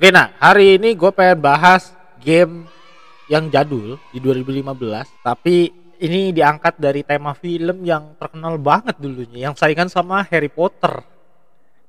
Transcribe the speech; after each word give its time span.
Oke, 0.00 0.08
nah 0.08 0.32
hari 0.40 0.80
ini 0.80 0.96
gue 0.96 1.12
pengen 1.12 1.44
bahas 1.44 1.92
game 2.24 2.64
yang 3.28 3.52
jadul 3.52 4.00
di 4.08 4.16
2015, 4.16 4.72
tapi 5.20 5.68
ini 6.00 6.32
diangkat 6.32 6.80
dari 6.80 7.04
tema 7.04 7.36
film 7.36 7.84
yang 7.84 8.16
terkenal 8.16 8.56
banget 8.56 8.96
dulunya, 8.96 9.52
yang 9.52 9.54
saingan 9.60 9.92
sama 9.92 10.24
Harry 10.32 10.48
Potter. 10.48 11.04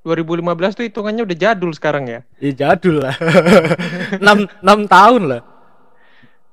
2015 0.04 0.44
tuh 0.76 0.84
hitungannya 0.91 1.23
udah 1.23 1.38
jadul 1.39 1.71
sekarang 1.71 2.12
ya. 2.12 2.20
Ya 2.44 2.52
jadul 2.52 3.00
lah. 3.00 3.16
6, 4.20 4.59
6 4.59 4.91
tahun 4.91 5.21
lah. 5.32 5.41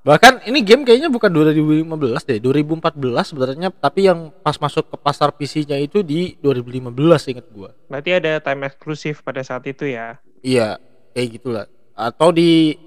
Bahkan 0.06 0.46
ini 0.46 0.62
game 0.62 0.86
kayaknya 0.86 1.11
bukan 1.11 1.27
2015 1.27 2.22
deh, 2.22 2.38
2014 2.38 3.34
sebenarnya, 3.34 3.75
tapi 3.75 4.06
yang 4.06 4.30
pas 4.46 4.54
masuk 4.62 4.95
ke 4.95 4.96
pasar 5.02 5.34
PC-nya 5.34 5.74
itu 5.82 6.06
di 6.06 6.38
2015 6.38 7.34
inget 7.34 7.51
gua. 7.51 7.74
Berarti 7.90 8.15
ada 8.15 8.38
time 8.38 8.70
eksklusif 8.70 9.27
pada 9.27 9.43
saat 9.43 9.66
itu 9.66 9.90
ya. 9.90 10.23
Iya, 10.38 10.79
kayak 11.18 11.42
gitulah. 11.42 11.66
Atau 11.98 12.30
di 12.30 12.78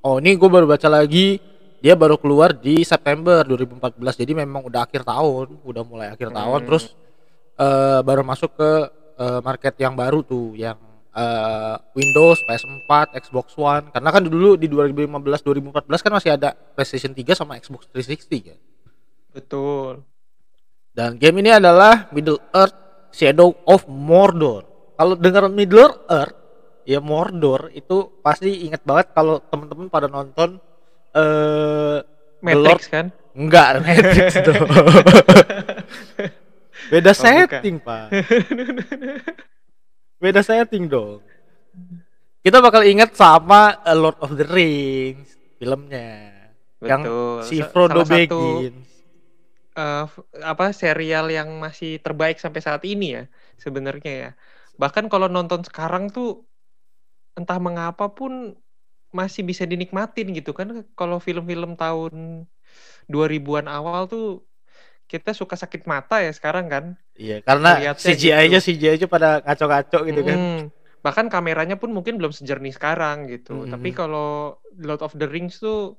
Oh, 0.00 0.16
ini 0.16 0.32
gue 0.32 0.48
baru 0.48 0.64
baca 0.64 0.88
lagi 0.88 1.36
dia 1.80 1.92
baru 1.92 2.16
keluar 2.16 2.56
di 2.56 2.84
September 2.84 3.44
2014. 3.44 4.00
Jadi 4.16 4.32
memang 4.32 4.64
udah 4.64 4.88
akhir 4.88 5.04
tahun, 5.04 5.60
udah 5.60 5.82
mulai 5.84 6.08
akhir 6.12 6.32
tahun 6.32 6.60
Hmm. 6.64 6.68
terus 6.68 6.84
eh, 7.60 8.00
baru 8.00 8.24
masuk 8.24 8.56
ke 8.56 8.70
eh, 9.20 9.40
market 9.44 9.76
yang 9.76 9.92
baru 9.92 10.24
tuh 10.24 10.56
yang 10.56 10.80
eh, 11.12 11.76
Windows, 11.92 12.40
PS4, 12.48 13.12
Xbox 13.28 13.52
One. 13.60 13.92
Karena 13.92 14.08
kan 14.08 14.24
dulu 14.24 14.56
di 14.56 14.72
2015 14.72 15.44
2014 15.44 16.00
kan 16.00 16.12
masih 16.16 16.30
ada 16.32 16.56
PlayStation 16.56 17.12
3 17.12 17.36
sama 17.36 17.60
Xbox 17.60 17.84
360 17.92 18.48
kan. 18.48 18.58
Betul. 19.36 20.00
Dan 20.96 21.20
game 21.20 21.44
ini 21.44 21.52
adalah 21.52 22.08
Middle 22.08 22.40
Earth 22.56 22.76
Shadow 23.12 23.52
of 23.68 23.84
Mordor. 23.84 24.64
Kalau 24.96 25.12
dengar 25.16 25.48
Middle 25.52 26.08
Earth, 26.08 26.39
ya 26.82 26.98
Mordor 26.98 27.68
itu 27.70 28.10
pasti 28.20 28.66
inget 28.66 28.82
banget 28.82 29.12
kalau 29.12 29.38
temen-temen 29.42 29.86
pada 29.86 30.06
nonton 30.06 30.58
eh 31.12 31.98
Matrix 32.40 32.88
kan? 32.88 33.12
enggak 33.32 33.68
Matrix 33.84 34.32
tuh. 34.40 34.56
Beda 36.90 37.12
Oh, 37.12 37.14
bukan. 37.14 37.22
setting, 37.46 37.76
Pak. 37.78 38.06
Beda 40.16 40.40
setting 40.40 40.84
dong. 40.86 41.20
Kita 42.40 42.58
bakal 42.58 42.82
inget 42.82 43.12
sama 43.12 43.76
A 43.84 43.92
Lord 43.92 44.16
of 44.18 44.32
the 44.34 44.44
Rings 44.44 45.36
filmnya. 45.56 46.32
Yang 46.80 47.00
Betul. 47.04 47.38
si 47.44 47.56
Sa- 47.60 47.68
Frodo 47.68 48.00
salah 48.00 48.08
Baggins. 48.08 48.88
eh, 49.70 50.04
f- 50.04 50.24
apa 50.42 50.72
serial 50.72 51.28
yang 51.28 51.60
masih 51.60 52.00
terbaik 52.00 52.40
sampai 52.40 52.60
saat 52.60 52.82
ini 52.82 53.14
ya 53.14 53.24
sebenarnya 53.56 54.12
ya. 54.12 54.30
Bahkan 54.74 55.06
kalau 55.06 55.28
nonton 55.28 55.60
sekarang 55.62 56.08
tuh 56.08 56.48
entah 57.38 57.58
mengapa 57.62 58.10
pun 58.10 58.54
masih 59.10 59.42
bisa 59.42 59.66
dinikmatin 59.66 60.30
gitu 60.30 60.54
kan 60.54 60.86
kalau 60.94 61.18
film-film 61.18 61.74
tahun 61.74 62.46
2000-an 63.10 63.66
awal 63.66 64.06
tuh 64.06 64.46
kita 65.10 65.34
suka 65.34 65.58
sakit 65.58 65.90
mata 65.90 66.22
ya 66.22 66.30
sekarang 66.30 66.70
kan. 66.70 66.84
Iya, 67.18 67.42
karena 67.42 67.82
CGI-nya 67.98 68.62
gitu. 68.62 68.70
CGI 68.70 68.94
aja 68.94 69.06
pada 69.10 69.42
ngaco-ngaco 69.42 69.98
gitu 70.06 70.22
kan. 70.22 70.38
Mm, 70.38 70.60
Bahkan 71.02 71.26
kameranya 71.26 71.74
pun 71.74 71.90
mungkin 71.90 72.14
belum 72.22 72.30
sejernih 72.30 72.70
sekarang 72.70 73.26
gitu. 73.26 73.66
Mm. 73.66 73.74
Tapi 73.74 73.90
kalau 73.90 74.62
Lord 74.78 75.02
of 75.02 75.18
the 75.18 75.26
Rings 75.26 75.58
tuh 75.58 75.98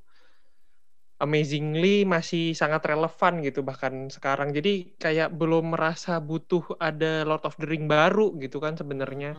amazingly 1.20 2.08
masih 2.08 2.56
sangat 2.56 2.82
relevan 2.88 3.44
gitu 3.44 3.60
bahkan 3.60 4.08
sekarang. 4.08 4.56
Jadi 4.56 4.96
kayak 4.96 5.36
belum 5.36 5.76
merasa 5.76 6.16
butuh 6.16 6.80
ada 6.80 7.28
Lord 7.28 7.44
of 7.44 7.54
the 7.60 7.68
Ring 7.68 7.84
baru 7.86 8.32
gitu 8.40 8.64
kan 8.64 8.80
sebenarnya. 8.80 9.36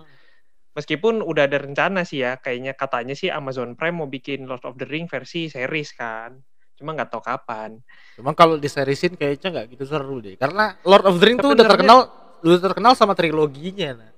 Meskipun 0.74 1.22
udah 1.22 1.46
ada 1.46 1.62
rencana 1.62 2.02
sih 2.02 2.26
ya, 2.26 2.42
kayaknya 2.42 2.74
katanya 2.74 3.14
sih 3.14 3.30
Amazon 3.30 3.78
Prime 3.78 3.94
mau 3.94 4.10
bikin 4.10 4.50
Lord 4.50 4.66
of 4.66 4.78
the 4.82 4.90
Ring 4.90 5.06
versi 5.06 5.46
series 5.46 5.94
kan. 5.94 6.42
Cuma 6.74 6.98
nggak 6.98 7.14
tahu 7.14 7.22
kapan. 7.22 7.78
Cuma 8.18 8.34
kalau 8.34 8.58
diserisin 8.58 9.14
kayaknya 9.14 9.54
nggak 9.54 9.78
gitu 9.78 9.86
seru 9.86 10.18
deh. 10.20 10.34
Karena 10.36 10.74
Lord 10.82 11.06
of 11.06 11.22
the 11.22 11.26
Rings 11.30 11.40
tuh 11.46 11.54
udah 11.54 11.66
terkenal 11.70 12.00
udah 12.44 12.60
terkenal 12.60 12.94
sama 12.98 13.14
triloginya. 13.14 14.04
Nah. 14.04 14.12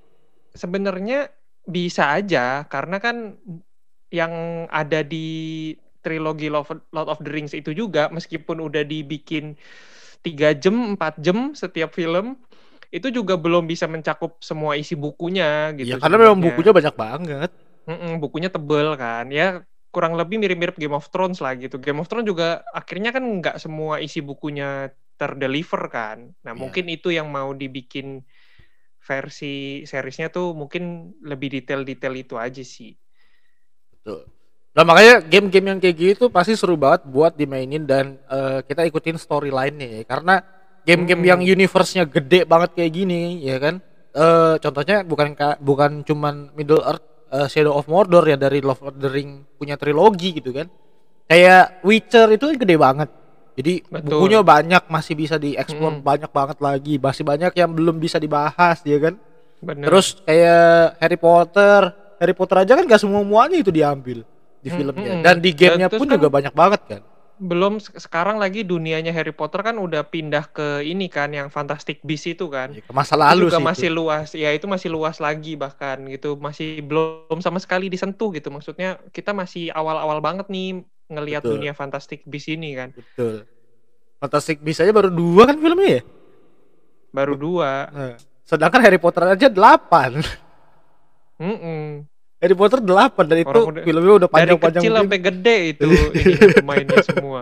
sebenarnya 0.55 1.27
bisa 1.67 2.15
aja 2.15 2.63
karena 2.71 3.03
kan 3.03 3.35
yang 4.07 4.65
ada 4.71 5.03
di 5.03 5.75
trilogi 5.99 6.47
Lord 6.47 7.09
of 7.11 7.19
the 7.19 7.31
Rings 7.33 7.51
itu 7.51 7.75
juga 7.75 8.07
meskipun 8.07 8.63
udah 8.63 8.87
dibikin 8.87 9.59
tiga 10.23 10.55
jam 10.55 10.95
4 10.95 11.19
jam 11.19 11.51
setiap 11.51 11.91
film 11.91 12.39
itu 12.93 13.07
juga 13.09 13.37
belum 13.37 13.65
bisa 13.65 13.85
mencakup 13.85 14.41
semua 14.41 14.75
isi 14.77 14.93
bukunya 14.97 15.73
gitu 15.77 15.95
Iya, 15.95 16.01
karena 16.01 16.17
memang 16.21 16.39
bukunya 16.41 16.71
banyak 16.73 16.95
banget. 16.95 17.51
Mm-mm, 17.85 18.17
bukunya 18.17 18.49
tebel 18.49 18.97
kan 18.97 19.29
ya 19.29 19.61
kurang 19.93 20.17
lebih 20.17 20.41
mirip-mirip 20.41 20.75
Game 20.75 20.97
of 20.97 21.07
Thrones 21.13 21.37
lah 21.39 21.53
gitu 21.55 21.77
Game 21.77 22.01
of 22.01 22.09
Thrones 22.09 22.25
juga 22.27 22.65
akhirnya 22.73 23.13
kan 23.13 23.21
nggak 23.21 23.61
semua 23.61 24.01
isi 24.01 24.19
bukunya 24.25 24.89
terdeliver 25.15 25.87
kan 25.87 26.33
nah 26.41 26.51
Iya. 26.51 26.59
mungkin 26.65 26.85
itu 26.89 27.13
yang 27.13 27.29
mau 27.29 27.53
dibikin 27.53 28.25
versi 28.99 29.85
seriesnya 29.85 30.33
tuh 30.33 30.57
mungkin 30.57 31.13
lebih 31.21 31.61
detail-detail 31.61 32.13
itu 32.17 32.35
aja 32.41 32.65
sih 32.65 32.97
Betul. 33.93 34.25
Nah 34.75 34.83
makanya 34.83 35.23
game-game 35.23 35.67
yang 35.71 35.79
kayak 35.79 35.95
gitu 35.95 36.27
pasti 36.27 36.51
seru 36.57 36.75
banget 36.75 37.07
buat 37.07 37.37
dimainin 37.37 37.87
dan 37.87 38.19
eh, 38.27 38.59
kita 38.67 38.83
ikutin 38.83 39.15
storyline-nya 39.15 39.87
ya. 39.87 40.01
Karena 40.03 40.43
game-game 40.85 41.21
Hmm. 41.21 41.31
yang 41.35 41.41
universe-nya 41.41 42.05
gede 42.05 42.45
banget 42.45 42.73
kayak 42.73 42.91
gini 42.93 43.21
ya 43.41 43.57
kan. 43.57 43.81
Eh 44.11 44.55
contohnya 44.57 45.01
bukan 45.01 45.33
ka- 45.33 45.59
bukan 45.59 46.01
cuman 46.01 46.53
Middle 46.53 46.79
Earth 46.79 47.03
eh, 47.27 47.47
Shadow 47.47 47.73
of 47.73 47.85
Mordor 47.85 48.23
ya 48.23 48.37
dari 48.37 48.61
Lord 48.61 48.79
of 48.79 48.95
the 48.95 49.09
Ring 49.09 49.43
punya 49.53 49.75
trilogi 49.75 50.31
gitu 50.31 50.49
kan. 50.49 50.69
Kayak 51.25 51.81
Witcher 51.81 52.29
itu 52.29 52.53
gede 52.53 52.77
banget. 52.77 53.09
Jadi 53.55 53.81
Betul. 53.81 54.19
bukunya 54.19 54.39
banyak 54.39 54.83
masih 54.85 55.15
bisa 55.15 55.35
dieksplor 55.35 55.99
Hmm. 55.99 56.03
banyak 56.03 56.29
banget 56.29 56.57
lagi, 56.59 56.95
masih 56.95 57.23
banyak 57.23 57.51
yang 57.51 57.71
belum 57.71 57.97
bisa 57.97 58.15
dibahas 58.17 58.79
ya 58.81 58.99
kan. 59.01 59.15
bener 59.57 59.87
Terus 59.87 60.19
kayak 60.21 60.99
Harry 60.99 61.15
Potter, 61.15 61.81
Harry 62.15 62.35
Potter 62.35 62.57
aja 62.61 62.75
kan 62.75 62.85
gak 62.85 62.99
semua 62.99 63.23
muanya 63.23 63.57
itu 63.57 63.71
diambil 63.71 64.21
di 64.59 64.69
Hmm, 64.69 64.77
filmnya 64.77 65.13
hmm. 65.13 65.23
dan 65.23 65.35
di 65.39 65.51
gamenya 65.51 65.87
pun 65.89 66.03
kan- 66.03 66.13
juga 66.13 66.27
banyak 66.29 66.53
banget 66.53 66.81
kan. 66.85 67.01
Belum 67.39 67.73
se- 67.83 67.95
sekarang 67.99 68.37
lagi 68.43 68.63
dunianya 68.63 69.11
Harry 69.11 69.31
Potter 69.35 69.59
kan 69.67 69.75
udah 69.77 70.07
pindah 70.07 70.43
ke 70.55 70.83
ini 70.87 71.05
kan 71.11 71.29
yang 71.35 71.47
Fantastic 71.51 71.99
Beasts 72.07 72.27
itu 72.31 72.47
kan 72.47 72.69
Ya, 72.75 72.81
ke 72.85 72.93
masa 72.93 73.15
itu 73.25 73.33
lalu 73.33 73.47
juga 73.47 73.57
sih 73.57 73.63
masih 73.63 73.89
itu. 73.89 73.93
luas 73.97 74.31
ya 74.37 74.49
itu 74.55 74.65
masih 74.69 74.89
luas 74.95 75.17
lagi 75.19 75.57
bahkan 75.59 75.97
gitu 76.13 76.37
masih 76.39 76.79
belum 76.85 77.39
sama 77.43 77.59
sekali 77.63 77.89
disentuh 77.93 78.29
gitu 78.37 78.47
maksudnya 78.53 79.01
kita 79.11 79.31
masih 79.35 79.73
awal-awal 79.75 80.19
banget 80.23 80.47
nih 80.53 80.85
ngelihat 81.11 81.43
dunia 81.49 81.73
Fantastic 81.75 82.23
Beasts 82.29 82.49
ini 82.53 82.75
kan 82.79 82.89
Betul. 82.95 83.45
Fantastic 84.21 84.59
Beasts 84.63 84.83
aja 84.83 84.93
baru 84.95 85.09
dua 85.13 85.43
kan 85.49 85.57
filmnya 85.59 86.01
ya. 86.01 86.03
baru 87.15 87.33
dua 87.39 87.71
Nah, 87.93 88.19
sedangkan 88.45 88.81
Harry 88.83 88.99
Potter 89.01 89.23
aja 89.25 89.47
delapan. 89.49 90.21
Mm-mm. 91.39 92.07
Harry 92.45 92.53
Potter 92.53 92.79
delapan 92.79 93.25
dan 93.25 93.37
itu 93.39 93.49
Orang 93.49 93.65
udah- 93.71 93.83
filmnya 93.83 94.13
udah 94.15 94.29
dari 94.29 94.35
panjang-panjang. 94.53 94.61
kecil 94.77 94.91
begini. 94.91 95.01
sampai 95.01 95.19
gede 95.19 95.57
itu 95.67 95.89
ini 96.21 96.53
pemainnya 96.53 97.01
semua 97.01 97.41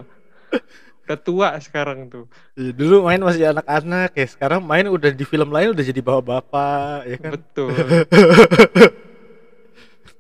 udah 1.04 1.20
tua 1.20 1.50
sekarang 1.60 2.08
tuh 2.08 2.26
Iya, 2.54 2.72
Dulu 2.72 3.04
main 3.04 3.20
masih 3.20 3.44
anak-anak 3.50 4.10
ya, 4.14 4.24
sekarang 4.26 4.64
main 4.64 4.88
udah 4.88 5.12
di 5.12 5.24
film 5.24 5.50
lain 5.50 5.70
udah 5.70 5.84
jadi 5.84 6.00
bapak-bapak 6.00 6.98
ya 7.04 7.18
kan. 7.18 7.32
betul 7.34 7.76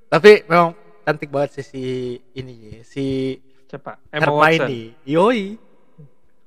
Tapi 0.09 0.31
memang 0.45 0.75
cantik 1.01 1.29
banget 1.29 1.49
sih 1.55 1.65
si 1.65 1.83
ini 2.33 2.83
si 2.83 3.37
coba 3.65 3.97
Emma 4.07 4.29
Watson 4.29 4.61
Hermione. 4.61 5.01
Yoi. 5.03 5.43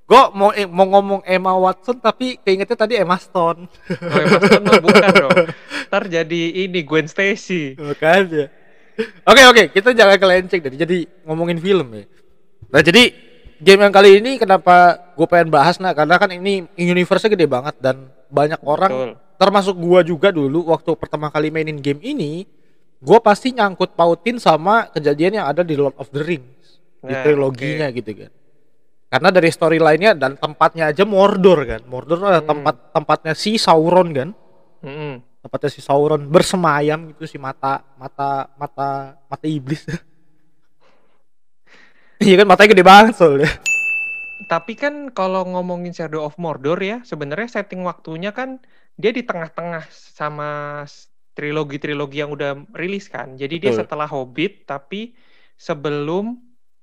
Gue 0.06 0.22
mau 0.32 0.50
eh, 0.52 0.62
mau 0.64 0.86
ngomong 0.86 1.20
Emma 1.24 1.50
Watson 1.52 1.98
tapi 1.98 2.38
keingetnya 2.38 2.78
tadi 2.78 2.94
Emma 2.94 3.18
Stone. 3.18 3.66
oh, 3.66 4.16
Emma 4.16 4.38
Stone 4.38 4.64
mah 4.64 4.78
bukan 4.78 5.10
dong 5.12 5.34
ntar 5.86 6.06
jadi 6.06 6.40
ini 6.66 6.82
Gwen 6.82 7.06
Stacy 7.06 7.74
Makanya. 7.76 8.50
Oke 9.28 9.42
oke, 9.44 9.62
kita 9.70 9.92
jangan 9.92 10.16
kelenceng 10.16 10.60
dari 10.60 10.76
jadi 10.76 10.98
ngomongin 11.22 11.60
film 11.60 11.84
ya. 11.92 12.04
Nah 12.72 12.80
jadi 12.80 13.12
game 13.56 13.84
yang 13.84 13.92
kali 13.92 14.20
ini 14.20 14.36
kenapa 14.36 14.96
gue 15.12 15.24
pengen 15.24 15.48
bahas 15.48 15.76
nah 15.76 15.92
karena 15.92 16.16
kan 16.16 16.28
ini 16.28 16.64
universe-nya 16.76 17.32
gede 17.32 17.44
banget 17.44 17.76
dan 17.76 18.08
banyak 18.28 18.60
orang 18.60 18.92
Betul. 18.92 19.10
termasuk 19.36 19.74
gua 19.76 20.00
juga 20.00 20.28
dulu 20.28 20.68
waktu 20.68 20.92
pertama 20.92 21.28
kali 21.28 21.48
mainin 21.48 21.80
game 21.80 22.00
ini 22.00 22.44
gue 22.96 23.18
pasti 23.20 23.52
nyangkut 23.52 23.92
pautin 23.92 24.36
sama 24.36 24.88
kejadian 24.88 25.40
yang 25.40 25.46
ada 25.48 25.60
di 25.60 25.72
Lord 25.72 25.96
of 25.96 26.08
the 26.12 26.20
Rings 26.20 26.80
di 27.00 27.12
Nah, 27.12 27.20
triloginya 27.24 27.88
gitu 27.92 28.12
kan 28.12 28.30
karena 29.06 29.28
dari 29.30 29.48
storyline-nya 29.48 30.12
dan 30.16 30.36
tempatnya 30.36 30.92
aja 30.92 31.04
Mordor 31.08 31.64
kan 31.64 31.80
Mordor 31.84 32.20
adalah 32.20 32.44
Hmm. 32.44 32.50
tempat 32.52 32.74
tempatnya 32.92 33.32
si 33.32 33.56
Sauron 33.56 34.08
kan 34.12 34.28
Mm-mm. 34.84 35.24
Tempatnya 35.46 35.70
si 35.70 35.78
Sauron 35.80 36.26
bersemayam 36.26 37.14
gitu 37.14 37.30
si 37.30 37.38
mata 37.38 37.86
mata 37.94 38.50
mata 38.58 39.14
mata 39.30 39.46
iblis 39.46 39.86
iya 42.24 42.34
kan 42.40 42.46
matanya 42.48 42.70
gede 42.74 42.84
banget 42.86 43.14
soalnya 43.16 43.50
Tapi 44.46 44.76
kan 44.76 45.08
kalau 45.10 45.48
ngomongin 45.48 45.96
Shadow 45.96 46.22
of 46.28 46.36
Mordor 46.38 46.78
ya, 46.78 47.00
sebenarnya 47.02 47.48
setting 47.50 47.82
waktunya 47.82 48.30
kan 48.36 48.60
dia 48.94 49.10
di 49.10 49.24
tengah-tengah 49.24 49.88
sama 49.90 50.84
trilogi-trilogi 51.36 52.20
yang 52.22 52.30
udah 52.32 52.68
rilis 52.76 53.08
kan. 53.08 53.36
Jadi 53.36 53.60
dia 53.62 53.72
Betul. 53.72 53.80
setelah 53.84 54.08
Hobbit 54.08 54.66
tapi 54.68 55.16
sebelum 55.58 56.42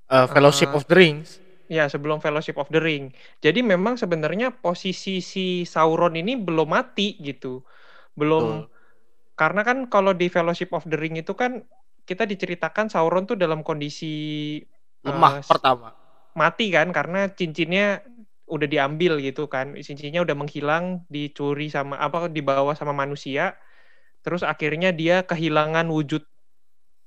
Eh, 0.09 0.27
Fellowship 0.29 0.69
Eh, 0.69 0.77
of 0.77 0.83
the 0.85 0.95
Rings. 0.95 1.29
ya 1.67 1.89
sebelum 1.89 2.21
Fellowship 2.21 2.57
of 2.59 2.69
the 2.69 2.81
Ring. 2.81 3.09
Jadi 3.41 3.65
memang 3.65 3.97
sebenarnya 3.97 4.53
posisi 4.53 5.23
si 5.23 5.65
Sauron 5.65 6.13
ini 6.13 6.37
belum 6.37 6.69
mati 6.69 7.17
gitu. 7.19 7.63
Belum 8.19 8.65
Betul. 8.65 8.69
karena 9.39 9.61
kan 9.67 9.77
kalau 9.93 10.13
di 10.13 10.27
Fellowship 10.29 10.71
of 10.77 10.85
the 10.89 10.97
Ring 10.99 11.15
itu 11.21 11.33
kan 11.33 11.65
kita 12.09 12.23
diceritakan 12.29 12.87
Sauron 12.93 13.25
tuh 13.29 13.37
dalam 13.39 13.61
kondisi 13.65 14.05
Lemah 15.07 15.33
eh, 15.33 15.43
s- 15.43 15.63
pertama. 15.63 15.95
mati 16.35 16.69
kan 16.75 16.89
karena 16.97 17.29
cincinnya 17.39 18.03
udah 18.49 18.67
diambil 18.69 19.19
gitu 19.23 19.47
kan. 19.51 19.75
Cincinnya 19.79 20.21
udah 20.25 20.35
menghilang, 20.37 20.85
dicuri 21.13 21.67
sama 21.71 21.95
apa 22.01 22.29
dibawa 22.31 22.73
sama 22.79 22.93
manusia. 22.95 23.55
Terus 24.25 24.43
akhirnya 24.45 24.91
dia 24.95 25.23
kehilangan 25.27 25.87
wujud 25.91 26.23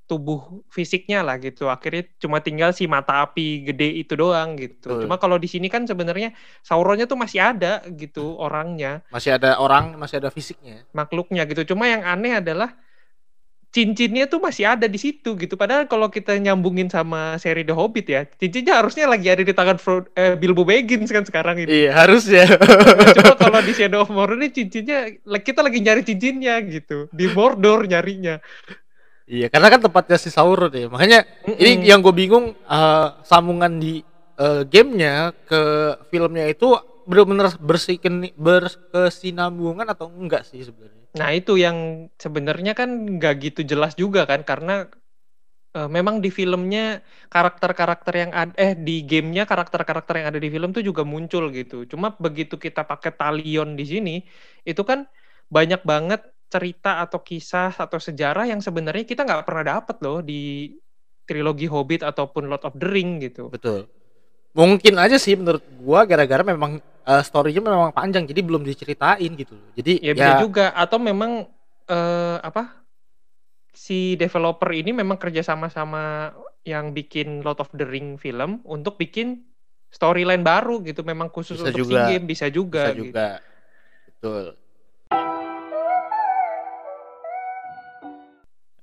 tubuh 0.06 0.62
fisiknya 0.70 1.26
lah 1.26 1.37
gitu. 1.37 1.67
Akhirnya 1.67 2.06
cuma 2.17 2.38
tinggal 2.38 2.70
si 2.70 2.87
mata 2.87 3.26
api 3.26 3.67
gede 3.67 3.91
itu 4.00 4.14
doang 4.14 4.55
gitu. 4.55 4.94
Betul. 4.97 5.03
Cuma 5.05 5.19
kalau 5.19 5.37
di 5.37 5.50
sini 5.50 5.67
kan 5.67 5.82
sebenarnya 5.82 6.31
Sauronnya 6.62 7.11
tuh 7.11 7.19
masih 7.19 7.43
ada 7.43 7.82
gitu 7.91 8.38
orangnya, 8.38 9.03
Masih 9.11 9.35
ada 9.35 9.58
orang, 9.58 9.99
masih 9.99 10.23
ada 10.23 10.31
fisiknya. 10.31 10.87
makhluknya 10.94 11.43
gitu. 11.50 11.75
Cuma 11.75 11.91
yang 11.91 12.06
aneh 12.06 12.38
adalah 12.38 12.79
cincinnya 13.75 14.25
tuh 14.25 14.41
masih 14.41 14.64
ada 14.73 14.88
di 14.88 14.97
situ 14.97 15.37
gitu. 15.37 15.53
Padahal 15.58 15.85
kalau 15.85 16.09
kita 16.09 16.32
nyambungin 16.41 16.88
sama 16.88 17.37
seri 17.37 17.61
The 17.61 17.76
Hobbit 17.76 18.06
ya, 18.09 18.25
cincinnya 18.25 18.81
harusnya 18.81 19.05
lagi 19.05 19.29
ada 19.29 19.44
di 19.44 19.52
tangan 19.52 19.76
Fro- 19.76 20.09
eh, 20.17 20.32
Bilbo 20.32 20.64
Baggins 20.64 21.12
kan 21.12 21.29
sekarang 21.29 21.61
ini. 21.61 21.85
Iya, 21.85 21.93
harusnya. 21.93 22.47
Cuma 23.12 23.37
kalau 23.37 23.61
di 23.61 23.76
Shadow 23.76 24.06
of 24.06 24.09
Mordor 24.09 24.41
ini 24.41 24.49
cincinnya 24.49 25.20
kita 25.44 25.61
lagi 25.61 25.85
nyari 25.85 26.00
cincinnya 26.09 26.56
gitu. 26.64 27.12
Di 27.12 27.29
Mordor 27.29 27.85
nyarinya. 27.85 28.41
Iya, 29.26 29.46
karena 29.52 29.69
kan 29.73 29.81
tempatnya 29.82 30.17
si 30.20 30.31
Sauron 30.31 30.73
ya. 30.73 30.87
Makanya 30.94 31.19
ini 31.62 31.70
Mm-mm. 31.76 31.88
yang 31.90 32.00
gue 32.05 32.14
bingung 32.14 32.55
eh, 32.55 33.08
sambungan 33.26 33.73
di 33.82 34.02
eh, 34.38 34.62
gamenya 34.73 35.34
ke 35.49 35.61
filmnya 36.11 36.44
itu 36.52 36.67
benar-benar 37.06 37.55
bersikin 37.62 38.14
berkesinambungan 38.34 39.87
atau 39.94 40.06
enggak 40.11 40.43
sih 40.46 40.62
sebenarnya? 40.62 41.06
Nah 41.19 41.28
itu 41.38 41.52
yang 41.64 41.76
sebenarnya 42.25 42.73
kan 42.81 42.88
nggak 43.17 43.34
gitu 43.44 43.61
jelas 43.70 43.93
juga 44.02 44.20
kan 44.31 44.40
karena 44.50 44.73
eh, 45.76 45.88
memang 45.96 46.17
di 46.25 46.31
filmnya 46.38 46.81
karakter-karakter 47.32 48.12
yang 48.23 48.32
ada 48.40 48.52
eh 48.64 48.73
di 48.87 48.93
gamenya 49.11 49.43
karakter-karakter 49.50 50.14
yang 50.20 50.28
ada 50.32 50.40
di 50.44 50.49
film 50.55 50.70
tuh 50.76 50.82
juga 50.88 51.02
muncul 51.12 51.44
gitu. 51.58 51.75
Cuma 51.93 52.06
begitu 52.25 52.55
kita 52.67 52.81
pakai 52.90 53.11
talion 53.20 53.69
di 53.78 53.84
sini 53.93 54.14
itu 54.70 54.82
kan 54.90 54.99
banyak 55.56 55.81
banget 55.90 56.20
cerita 56.46 57.02
atau 57.02 57.20
kisah 57.20 57.75
atau 57.75 57.98
sejarah 57.98 58.46
yang 58.46 58.62
sebenarnya 58.62 59.02
kita 59.02 59.26
nggak 59.26 59.43
pernah 59.43 59.64
dapet 59.78 59.96
loh 60.00 60.22
di 60.22 60.70
trilogi 61.26 61.66
Hobbit 61.66 62.06
ataupun 62.06 62.46
Lord 62.46 62.64
of 62.70 62.75
the 62.78 62.87
Ring 62.87 63.19
gitu. 63.19 63.50
Betul. 63.50 63.90
Mungkin 64.54 64.96
aja 64.96 65.19
sih 65.19 65.37
menurut 65.37 65.60
gua 65.82 66.06
gara-gara 66.06 66.40
memang 66.46 66.78
eh, 66.81 67.22
story-nya 67.26 67.60
memang 67.60 67.90
panjang 67.93 68.25
jadi 68.25 68.40
belum 68.40 68.62
diceritain 68.62 69.31
gitu. 69.34 69.58
Jadi 69.75 70.00
Ya 70.00 70.14
bisa 70.14 70.38
juga 70.40 70.70
atau 70.72 71.02
memang 71.02 71.50
eh, 71.90 72.38
apa 72.40 72.87
si 73.76 74.16
developer 74.16 74.72
ini 74.72 74.94
memang 74.96 75.20
kerja 75.20 75.44
sama 75.44 75.69
sama 75.69 76.32
yang 76.64 76.96
bikin 76.96 77.44
Lord 77.44 77.60
of 77.60 77.70
the 77.76 77.84
Ring 77.84 78.16
film 78.16 78.64
untuk 78.64 78.96
bikin 78.96 79.44
storyline 79.92 80.42
baru 80.42 80.82
gitu 80.82 81.06
memang 81.06 81.31
khusus 81.31 81.60
Bisa 81.60 81.70
untuk 81.70 81.87
juga. 81.87 82.10
game 82.10 82.25
bisa 82.26 82.46
juga 82.50 82.82
bisa 82.90 82.96
gitu. 82.96 83.04
juga. 83.12 83.28
Betul. 84.08 84.44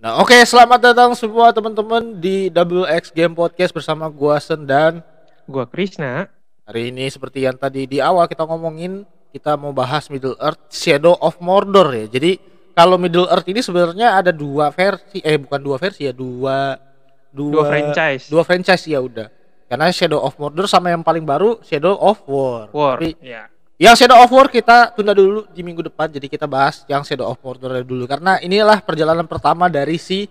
Nah, 0.03 0.19
oke, 0.19 0.35
selamat 0.35 0.91
datang 0.91 1.15
semua 1.15 1.55
teman-teman 1.55 2.19
di 2.19 2.51
Double 2.51 2.83
X 2.91 3.07
Game 3.15 3.31
Podcast 3.31 3.71
bersama 3.71 4.11
gua 4.11 4.35
Sen 4.35 4.67
dan 4.67 4.99
Gua 5.47 5.63
Krishna 5.63 6.27
hari 6.67 6.91
ini 6.91 7.07
seperti 7.07 7.47
yang 7.47 7.55
tadi 7.55 7.87
di 7.87 8.03
awal 8.03 8.27
kita 8.27 8.43
ngomongin, 8.43 9.07
kita 9.31 9.55
mau 9.55 9.71
bahas 9.71 10.11
Middle 10.11 10.35
Earth 10.43 10.59
Shadow 10.75 11.15
of 11.23 11.39
Mordor 11.39 11.95
ya. 11.95 12.11
Jadi 12.11 12.35
kalau 12.75 12.99
Middle 12.99 13.31
Earth 13.31 13.47
ini 13.47 13.63
sebenarnya 13.63 14.19
ada 14.19 14.35
dua 14.35 14.75
versi, 14.75 15.23
eh 15.23 15.39
bukan 15.39 15.63
dua 15.63 15.79
versi 15.79 16.03
ya, 16.03 16.11
dua 16.11 16.75
dua 17.31 17.63
franchise 17.63 18.27
dua 18.27 18.43
franchise 18.43 18.83
ya 18.83 18.99
udah. 18.99 19.31
Karena 19.71 19.87
Shadow 19.87 20.19
of 20.19 20.35
Mordor 20.35 20.67
sama 20.67 20.91
yang 20.91 20.99
paling 20.99 21.23
baru 21.23 21.63
Shadow 21.63 21.95
of 21.95 22.27
War. 22.27 22.67
War 22.75 22.99
Tapi 22.99 23.15
ya 23.23 23.47
yang 23.81 23.97
Shadow 23.97 24.21
of 24.21 24.29
War 24.29 24.47
kita 24.47 24.93
tunda 24.93 25.13
dulu 25.17 25.49
di 25.49 25.61
minggu 25.65 25.85
depan 25.89 26.09
jadi 26.11 26.27
kita 26.29 26.45
bahas 26.45 26.85
yang 26.85 27.01
Shadow 27.01 27.29
of 27.29 27.41
Mordor 27.41 27.81
dulu 27.81 28.05
karena 28.05 28.37
inilah 28.39 28.79
perjalanan 28.85 29.25
pertama 29.25 29.69
dari 29.69 29.97
si 29.97 30.29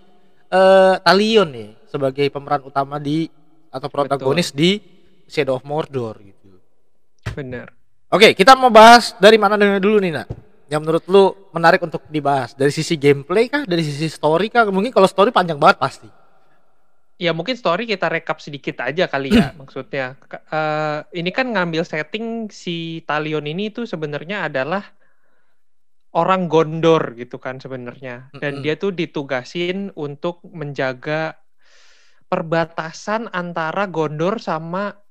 eh, 0.49 0.95
Talion 1.03 1.49
nih 1.51 1.69
sebagai 1.91 2.25
pemeran 2.31 2.63
utama 2.65 2.97
di 2.97 3.27
atau 3.73 3.89
protagonis 3.91 4.53
di 4.55 4.79
Shadow 5.27 5.59
of 5.59 5.65
Mordor 5.67 6.21
gitu. 6.21 6.61
benar 7.35 7.73
Oke, 8.13 8.37
kita 8.37 8.53
mau 8.53 8.69
bahas 8.69 9.17
dari 9.17 9.41
mana 9.41 9.57
dulu 9.57 9.97
nih, 9.97 10.13
Nak? 10.13 10.29
Yang 10.69 10.81
menurut 10.85 11.03
lu 11.09 11.33
menarik 11.49 11.81
untuk 11.81 12.05
dibahas? 12.13 12.53
Dari 12.53 12.69
sisi 12.69 12.93
gameplay 12.93 13.49
kah? 13.49 13.65
Dari 13.65 13.81
sisi 13.81 14.05
story 14.05 14.53
kah? 14.53 14.69
Mungkin 14.69 14.93
kalau 14.93 15.09
story 15.09 15.33
panjang 15.33 15.57
banget 15.57 15.81
pasti. 15.81 16.05
Ya 17.23 17.31
mungkin 17.31 17.55
story 17.55 17.87
kita 17.87 18.11
rekap 18.11 18.43
sedikit 18.43 18.83
aja 18.83 19.07
kali 19.07 19.31
ya 19.31 19.55
maksudnya 19.59 20.19
eh, 20.27 20.99
ini 21.15 21.31
kan 21.31 21.55
ngambil 21.55 21.87
setting 21.87 22.51
si 22.51 22.99
Talion 23.07 23.47
ini 23.47 23.71
tuh 23.71 23.87
sebenarnya 23.87 24.51
adalah 24.51 24.83
orang 26.13 26.51
Gondor 26.51 27.15
gitu 27.15 27.39
kan 27.39 27.63
sebenarnya 27.63 28.29
dan 28.37 28.59
Mm-mm. 28.59 28.63
dia 28.67 28.75
tuh 28.75 28.91
ditugasin 28.91 29.95
untuk 29.95 30.43
menjaga 30.51 31.39
perbatasan 32.27 33.31
antara 33.31 33.87
Gondor 33.87 34.43
sama 34.43 35.02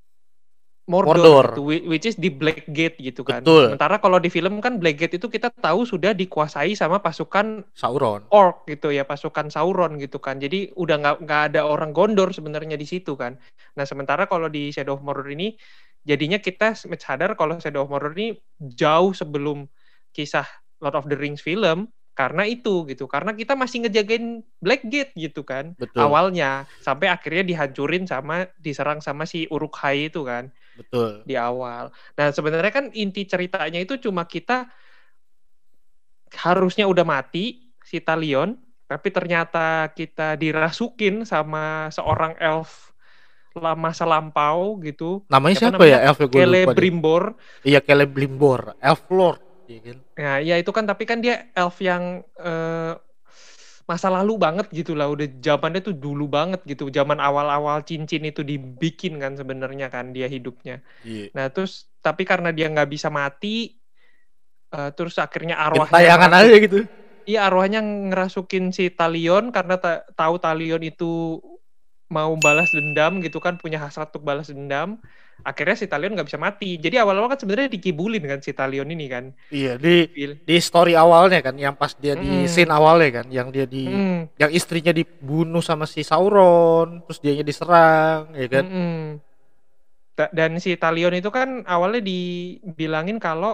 Mordor, 0.82 1.14
Mordor. 1.14 1.46
gitu, 1.54 1.62
whi- 1.62 1.86
which 1.86 2.10
is 2.10 2.18
di 2.18 2.26
Black 2.26 2.66
Gate 2.66 2.98
gitu 2.98 3.22
kan. 3.22 3.38
Betul. 3.46 3.70
Sementara 3.70 4.02
kalau 4.02 4.18
di 4.18 4.26
film 4.26 4.58
kan 4.58 4.82
Black 4.82 4.98
Gate 4.98 5.14
itu 5.14 5.30
kita 5.30 5.54
tahu 5.54 5.86
sudah 5.86 6.10
dikuasai 6.10 6.74
sama 6.74 6.98
pasukan 6.98 7.62
Sauron. 7.70 8.26
orc 8.34 8.66
gitu 8.66 8.90
ya 8.90 9.06
pasukan 9.06 9.46
Sauron 9.46 9.94
gitu 10.02 10.18
kan 10.18 10.42
jadi 10.42 10.74
udah 10.74 10.96
nggak 10.98 11.16
nggak 11.22 11.42
ada 11.54 11.60
orang 11.70 11.94
Gondor 11.94 12.34
sebenarnya 12.34 12.74
di 12.74 12.82
situ 12.82 13.14
kan 13.14 13.38
nah 13.78 13.86
sementara 13.86 14.26
kalau 14.26 14.50
di 14.50 14.74
Shadow 14.74 14.98
of 14.98 15.06
Mordor 15.06 15.30
ini 15.30 15.54
jadinya 16.02 16.42
kita 16.42 16.74
sadar 16.74 17.38
kalau 17.38 17.62
Shadow 17.62 17.86
of 17.86 17.90
Mordor 17.94 18.10
ini 18.18 18.34
jauh 18.58 19.14
sebelum 19.14 19.70
kisah 20.10 20.44
Lord 20.82 20.98
of 20.98 21.06
the 21.06 21.14
Rings 21.14 21.40
film 21.40 21.86
karena 22.12 22.44
itu 22.44 22.84
gitu 22.92 23.08
karena 23.08 23.32
kita 23.32 23.56
masih 23.56 23.88
ngejagain 23.88 24.44
Black 24.60 24.84
Gate 24.84 25.16
gitu 25.16 25.42
kan 25.48 25.72
Betul. 25.80 26.04
awalnya 26.04 26.68
sampai 26.84 27.08
akhirnya 27.08 27.40
dihancurin 27.40 28.04
sama 28.04 28.52
diserang 28.60 29.00
sama 29.00 29.24
si 29.24 29.48
Uruk-hai 29.48 30.12
itu 30.12 30.20
kan 30.24 30.52
Betul. 30.76 31.24
di 31.24 31.36
awal. 31.36 31.92
Nah, 32.16 32.28
sebenarnya 32.32 32.72
kan 32.72 32.86
inti 32.92 33.24
ceritanya 33.28 33.80
itu 33.80 34.00
cuma 34.00 34.24
kita 34.24 34.68
harusnya 36.32 36.88
udah 36.88 37.04
mati 37.04 37.72
si 37.84 38.00
Talion, 38.00 38.56
tapi 38.88 39.12
ternyata 39.12 39.92
kita 39.92 40.36
dirasukin 40.40 41.28
sama 41.28 41.92
seorang 41.92 42.36
elf 42.40 42.92
la- 43.56 43.76
masa 43.76 44.08
lampau 44.08 44.80
gitu. 44.80 45.24
Namanya 45.28 45.56
Siapa 45.60 45.76
siapa, 45.76 45.84
ya? 45.84 46.00
namanya? 46.00 46.08
Elf 46.08 46.18
ya 46.18 46.24
deh. 46.24 46.40
Celebrimbor. 46.40 47.22
Iya, 47.64 47.80
Celebrimbor. 47.84 48.60
Elf 48.80 49.02
Lord. 49.12 49.51
Iya 49.72 49.80
kan? 49.80 49.96
Nah, 50.20 50.36
ya 50.44 50.54
itu 50.60 50.70
kan 50.76 50.84
tapi 50.84 51.04
kan 51.08 51.18
dia 51.24 51.48
elf 51.56 51.80
yang 51.80 52.20
eh, 52.36 52.92
masa 53.88 54.08
lalu 54.12 54.38
banget 54.38 54.66
gitu 54.70 54.92
lah 54.94 55.10
udah 55.10 55.26
zamannya 55.42 55.80
tuh 55.82 55.96
dulu 55.96 56.30
banget 56.30 56.60
gitu 56.68 56.86
zaman 56.92 57.18
awal-awal 57.18 57.82
cincin 57.82 58.22
itu 58.28 58.44
dibikin 58.46 59.18
kan 59.18 59.34
sebenarnya 59.34 59.90
kan 59.90 60.14
dia 60.14 60.30
hidupnya 60.30 60.84
Iya. 61.02 61.32
Nah 61.34 61.46
terus 61.50 61.90
tapi 62.04 62.22
karena 62.28 62.50
dia 62.54 62.66
nggak 62.70 62.90
bisa 62.90 63.08
mati, 63.10 63.74
eh, 64.74 64.90
terus 64.94 65.16
akhirnya 65.18 65.56
arwahnya 65.58 65.92
Tayangan 65.92 66.32
aja 66.44 66.56
gitu. 66.60 66.78
Iya 67.22 67.40
arwahnya 67.46 67.80
ngerasukin 67.82 68.74
si 68.74 68.90
Talion 68.90 69.54
karena 69.54 69.78
ta- 69.78 70.02
tahu 70.18 70.42
Talion 70.42 70.82
itu 70.82 71.38
mau 72.18 72.32
balas 72.44 72.68
dendam 72.76 73.12
gitu 73.24 73.38
kan 73.44 73.54
punya 73.62 73.78
hasrat 73.84 74.08
untuk 74.12 74.24
balas 74.28 74.48
dendam. 74.52 74.88
Akhirnya 75.48 75.74
si 75.74 75.86
Talion 75.90 76.12
nggak 76.14 76.28
bisa 76.30 76.38
mati. 76.38 76.78
Jadi 76.84 76.96
awal-awal 77.02 77.28
kan 77.34 77.38
sebenarnya 77.42 77.68
dikibulin 77.74 78.22
kan 78.30 78.38
si 78.46 78.52
Talion 78.54 78.86
ini 78.94 79.06
kan. 79.10 79.24
Iya, 79.50 79.72
di 79.84 79.94
di 80.48 80.56
story 80.62 80.92
awalnya 80.94 81.40
kan 81.46 81.54
yang 81.58 81.74
pas 81.74 81.92
dia 81.98 82.14
di 82.14 82.44
Mm. 82.44 82.46
scene 82.52 82.72
awalnya 82.78 83.10
kan 83.20 83.26
yang 83.38 83.48
dia 83.54 83.66
di 83.66 83.84
Mm, 83.90 84.18
yang 84.38 84.50
istrinya 84.54 84.92
dibunuh 84.94 85.62
sama 85.62 85.84
si 85.84 86.00
Sauron, 86.06 87.02
terus 87.04 87.18
dianya 87.22 87.44
diserang, 87.50 88.32
ya 88.38 88.46
kan? 88.48 88.64
Ta- 90.18 90.32
Dan 90.38 90.60
si 90.64 90.70
Talion 90.76 91.14
itu 91.16 91.28
kan 91.32 91.48
awalnya 91.64 92.00
dibilangin 92.10 93.16
kalau 93.26 93.50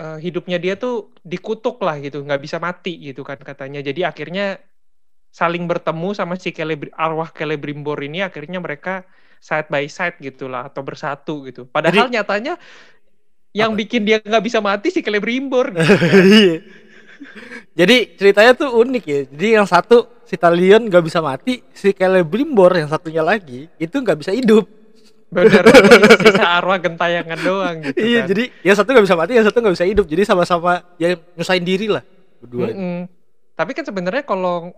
eh, 0.00 0.16
hidupnya 0.24 0.58
dia 0.64 0.74
tuh 0.82 1.14
dikutuk 1.32 1.76
lah 1.86 1.96
gitu, 2.04 2.16
nggak 2.26 2.40
bisa 2.44 2.58
mati 2.66 2.90
gitu 3.06 3.22
kan 3.28 3.38
katanya. 3.48 3.78
Jadi 3.88 4.00
akhirnya 4.10 4.58
saling 5.34 5.66
bertemu 5.66 6.14
sama 6.14 6.38
si 6.38 6.54
Celebr- 6.54 6.94
arwah 6.94 7.26
Celebrimbor 7.34 7.98
ini 8.06 8.22
akhirnya 8.22 8.62
mereka 8.62 9.02
side 9.42 9.66
by 9.66 9.90
side 9.90 10.14
gitulah 10.22 10.70
atau 10.70 10.86
bersatu 10.86 11.42
gitu. 11.50 11.66
Padahal 11.66 12.06
nyatanya 12.06 12.54
yang 13.50 13.74
Apa? 13.74 13.80
bikin 13.82 14.06
dia 14.06 14.22
nggak 14.22 14.44
bisa 14.46 14.62
mati 14.62 14.94
si 14.94 15.02
Celebrimbor 15.02 15.74
gitu 15.74 15.94
kan. 15.98 16.22
Iya. 16.38 16.56
Jadi 17.74 17.96
ceritanya 18.20 18.52
tuh 18.54 18.70
unik 18.78 19.04
ya. 19.06 19.20
Jadi 19.26 19.48
yang 19.58 19.66
satu 19.66 20.22
si 20.22 20.38
Talion 20.38 20.86
nggak 20.86 21.02
bisa 21.02 21.18
mati, 21.18 21.66
si 21.74 21.90
Celebrimbor 21.90 22.70
yang 22.78 22.86
satunya 22.86 23.22
lagi 23.26 23.66
itu 23.80 23.96
nggak 23.96 24.18
bisa 24.22 24.30
hidup. 24.30 24.70
Bener, 25.34 25.66
sisa 26.22 26.46
arwah 26.62 26.78
gentayangan 26.78 27.40
doang 27.42 27.82
gitu 27.82 27.98
iya, 28.06 28.22
kan. 28.22 28.30
jadi 28.30 28.44
yang 28.62 28.76
satu 28.78 28.94
nggak 28.94 29.06
bisa 29.10 29.18
mati, 29.18 29.32
yang 29.34 29.46
satu 29.46 29.58
nggak 29.58 29.74
bisa 29.74 29.86
hidup. 29.88 30.06
Jadi 30.06 30.22
sama-sama 30.22 30.84
ya 30.94 31.18
nyusahin 31.34 31.66
diri 31.66 31.90
lah 31.90 32.06
berdua. 32.38 32.70
Mm-mm. 32.70 33.10
Tapi 33.54 33.70
kan 33.74 33.82
sebenarnya 33.86 34.22
kalau 34.22 34.70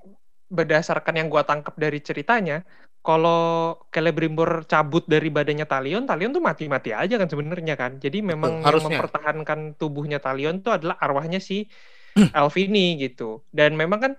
berdasarkan 0.47 1.19
yang 1.19 1.29
gua 1.29 1.43
tangkap 1.43 1.75
dari 1.79 1.99
ceritanya, 2.03 2.63
kalau 3.07 3.79
Celebrimbor 3.95 4.67
cabut 4.67 5.07
dari 5.07 5.31
badannya 5.31 5.63
Talion, 5.63 6.11
Talion 6.11 6.35
tuh 6.35 6.43
mati-mati 6.43 6.91
aja 6.91 7.15
kan 7.15 7.31
sebenarnya 7.31 7.79
kan. 7.79 8.03
Jadi 8.03 8.19
memang 8.19 8.59
yang 8.59 8.67
harusnya. 8.67 8.99
mempertahankan 8.99 9.79
tubuhnya 9.79 10.19
Talion 10.19 10.59
tuh 10.59 10.75
adalah 10.75 10.99
arwahnya 10.99 11.39
si 11.39 11.71
elf 12.35 12.55
ini 12.59 12.99
gitu. 12.99 13.47
Dan 13.55 13.79
memang 13.79 13.99
kan 14.03 14.13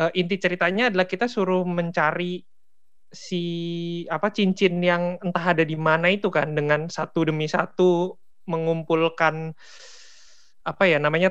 eh, 0.00 0.10
inti 0.16 0.40
ceritanya 0.40 0.88
adalah 0.88 1.04
kita 1.04 1.28
suruh 1.28 1.68
mencari 1.68 2.40
si 3.12 3.44
apa 4.08 4.32
cincin 4.32 4.80
yang 4.80 5.20
entah 5.20 5.52
ada 5.52 5.62
di 5.62 5.76
mana 5.76 6.10
itu 6.10 6.32
kan 6.32 6.56
dengan 6.56 6.88
satu 6.88 7.28
demi 7.28 7.46
satu 7.46 8.16
mengumpulkan 8.48 9.54
apa 10.66 10.82
ya 10.88 10.98
namanya 10.98 11.30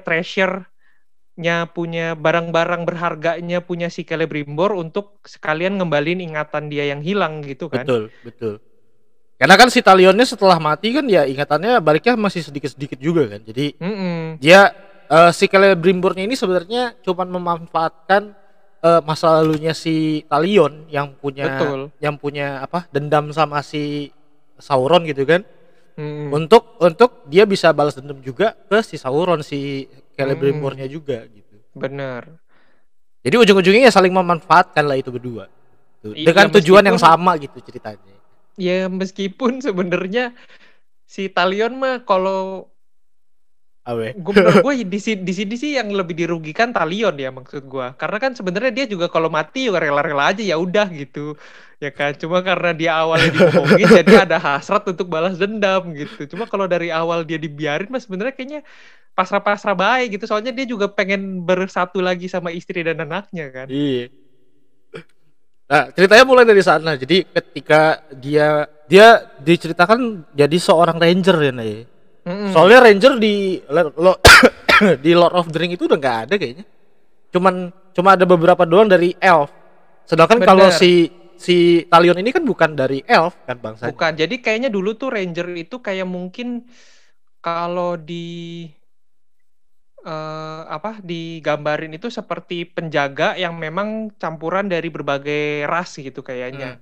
treasure-nya 1.35 1.67
punya 1.71 2.15
barang-barang 2.15 2.87
berharganya 2.87 3.59
punya 3.59 3.91
si 3.91 4.07
Celebrimbor 4.07 4.71
untuk 4.71 5.19
sekalian 5.27 5.77
ngembalin 5.77 6.23
ingatan 6.23 6.71
dia 6.71 6.87
yang 6.87 7.03
hilang 7.03 7.43
gitu 7.43 7.67
kan. 7.67 7.83
Betul, 7.83 8.03
betul. 8.23 8.53
Karena 9.35 9.55
kan 9.59 9.67
si 9.67 9.83
Talionnya 9.83 10.23
setelah 10.23 10.55
mati 10.63 10.95
kan 10.95 11.03
ya 11.11 11.27
ingatannya 11.27 11.83
baliknya 11.83 12.15
masih 12.15 12.39
sedikit-sedikit 12.39 12.95
juga 12.95 13.27
kan. 13.27 13.43
Jadi 13.43 13.75
Mm-mm. 13.83 14.39
dia 14.39 14.71
eh, 15.11 15.31
si 15.35 15.51
Celebrimbornya 15.51 16.23
ini 16.23 16.39
sebenarnya 16.39 16.95
cuma 17.03 17.27
memanfaatkan 17.27 18.31
eh, 18.79 19.01
masa 19.03 19.43
lalunya 19.43 19.75
si 19.75 20.23
Talion 20.31 20.87
yang 20.87 21.19
punya 21.19 21.51
Betul. 21.51 21.79
yang 21.99 22.15
punya 22.15 22.63
apa 22.63 22.87
dendam 22.95 23.35
sama 23.35 23.59
si 23.59 24.07
Sauron 24.55 25.03
gitu 25.03 25.27
kan 25.27 25.43
Mm-mm. 25.99 26.31
untuk 26.31 26.79
untuk 26.79 27.27
dia 27.27 27.43
bisa 27.43 27.75
balas 27.75 27.99
dendam 27.99 28.23
juga 28.23 28.55
ke 28.71 28.79
si 28.87 28.95
Sauron 28.95 29.43
si 29.43 29.91
Celebrimbornya 30.15 30.87
juga 30.87 31.27
gitu. 31.27 31.55
Bener. 31.75 32.39
jadi 33.25 33.35
ujung-ujungnya 33.41 33.89
ya 33.89 33.93
saling 33.93 34.13
memanfaatkan 34.13 34.85
lah 34.85 34.95
itu 35.01 35.09
berdua. 35.09 35.49
Tuh, 36.05 36.13
Iya, 36.13 36.29
dengan 36.29 36.47
tujuan 36.53 36.85
yang 36.85 36.99
sama 37.01 37.33
gitu 37.41 37.57
ceritanya. 37.57 38.13
Ya 38.55 38.85
meskipun 38.85 39.59
sebenarnya 39.65 40.37
si 41.09 41.25
Talion 41.27 41.73
mah 41.75 42.05
kalau 42.05 42.69
Awe. 43.85 44.17
gue 44.17 44.33
gue 44.65 44.73
di 44.93 44.99
sini 45.01 45.21
di 45.21 45.33
sini 45.33 45.53
sih 45.57 45.77
yang 45.77 45.93
lebih 45.93 46.17
dirugikan 46.17 46.73
Talion 46.73 47.13
ya 47.17 47.29
maksud 47.29 47.69
gue 47.69 47.87
karena 48.01 48.17
kan 48.17 48.31
sebenarnya 48.33 48.73
dia 48.73 48.85
juga 48.89 49.05
kalau 49.09 49.29
mati 49.29 49.69
juga 49.69 49.77
rela-rela 49.81 50.33
aja 50.33 50.41
ya 50.41 50.57
udah 50.57 50.89
gitu. 50.93 51.33
Ya 51.81 51.89
kan 51.93 52.13
cuma 52.17 52.41
karena 52.41 52.71
dia 52.73 52.91
awalnya 52.97 53.29
dibohongin 53.35 53.89
jadi 54.05 54.25
ada 54.25 54.37
hasrat 54.41 54.85
untuk 54.89 55.05
balas 55.09 55.37
dendam 55.37 55.93
gitu. 55.93 56.25
Cuma 56.33 56.45
kalau 56.49 56.65
dari 56.65 56.89
awal 56.89 57.25
dia 57.25 57.37
dibiarin 57.37 57.89
mas 57.93 58.05
sebenarnya 58.09 58.33
kayaknya 58.33 58.61
pasrah-pasrah 59.15 59.73
baik 59.73 60.19
gitu 60.19 60.27
soalnya 60.27 60.51
dia 60.51 60.67
juga 60.67 60.91
pengen 60.91 61.41
bersatu 61.41 62.03
lagi 62.03 62.27
sama 62.27 62.51
istri 62.51 62.83
dan 62.83 62.99
anaknya 62.99 63.47
kan 63.49 63.67
Iya. 63.71 64.11
Nah, 65.65 65.89
ceritanya 65.97 66.25
mulai 66.29 66.45
dari 66.45 66.61
sana. 66.61 66.93
Jadi 66.93 67.25
ketika 67.25 68.05
dia 68.13 68.69
dia 68.85 69.17
diceritakan 69.41 70.21
jadi 70.29 70.57
seorang 70.61 71.01
ranger 71.01 71.41
ya, 71.41 71.49
Nay. 71.49 71.89
Mm-mm. 72.21 72.53
Soalnya 72.53 72.85
ranger 72.85 73.17
di 73.17 73.57
lo- 73.73 74.21
di 75.05 75.11
Lord 75.17 75.33
of 75.33 75.49
the 75.49 75.57
Ring 75.57 75.73
itu 75.73 75.89
udah 75.89 75.97
nggak 75.97 76.17
ada 76.29 76.35
kayaknya. 76.37 76.65
Cuman 77.33 77.73
cuma 77.97 78.13
ada 78.13 78.29
beberapa 78.29 78.61
doang 78.61 78.85
dari 78.85 79.17
elf. 79.17 79.49
Sedangkan 80.05 80.37
Bener. 80.37 80.49
kalau 80.53 80.67
si 80.69 81.09
si 81.33 81.81
Talion 81.89 82.21
ini 82.21 82.29
kan 82.29 82.45
bukan 82.45 82.77
dari 82.77 83.01
elf 83.01 83.33
kan 83.49 83.57
bangsa. 83.57 83.89
Bukan. 83.89 84.13
Jadi 84.21 84.45
kayaknya 84.45 84.69
dulu 84.69 84.93
tuh 84.93 85.17
Ranger 85.17 85.49
itu 85.57 85.81
kayak 85.81 86.05
mungkin 86.05 86.69
kalau 87.41 87.97
di 87.97 88.69
eh, 90.05 90.61
apa 90.69 91.01
digambarin 91.01 91.91
itu 91.97 92.07
seperti 92.13 92.69
penjaga 92.69 93.33
yang 93.35 93.57
memang 93.57 94.13
campuran 94.21 94.69
dari 94.69 94.87
berbagai 94.93 95.65
ras 95.65 95.97
gitu 95.97 96.21
kayaknya. 96.21 96.77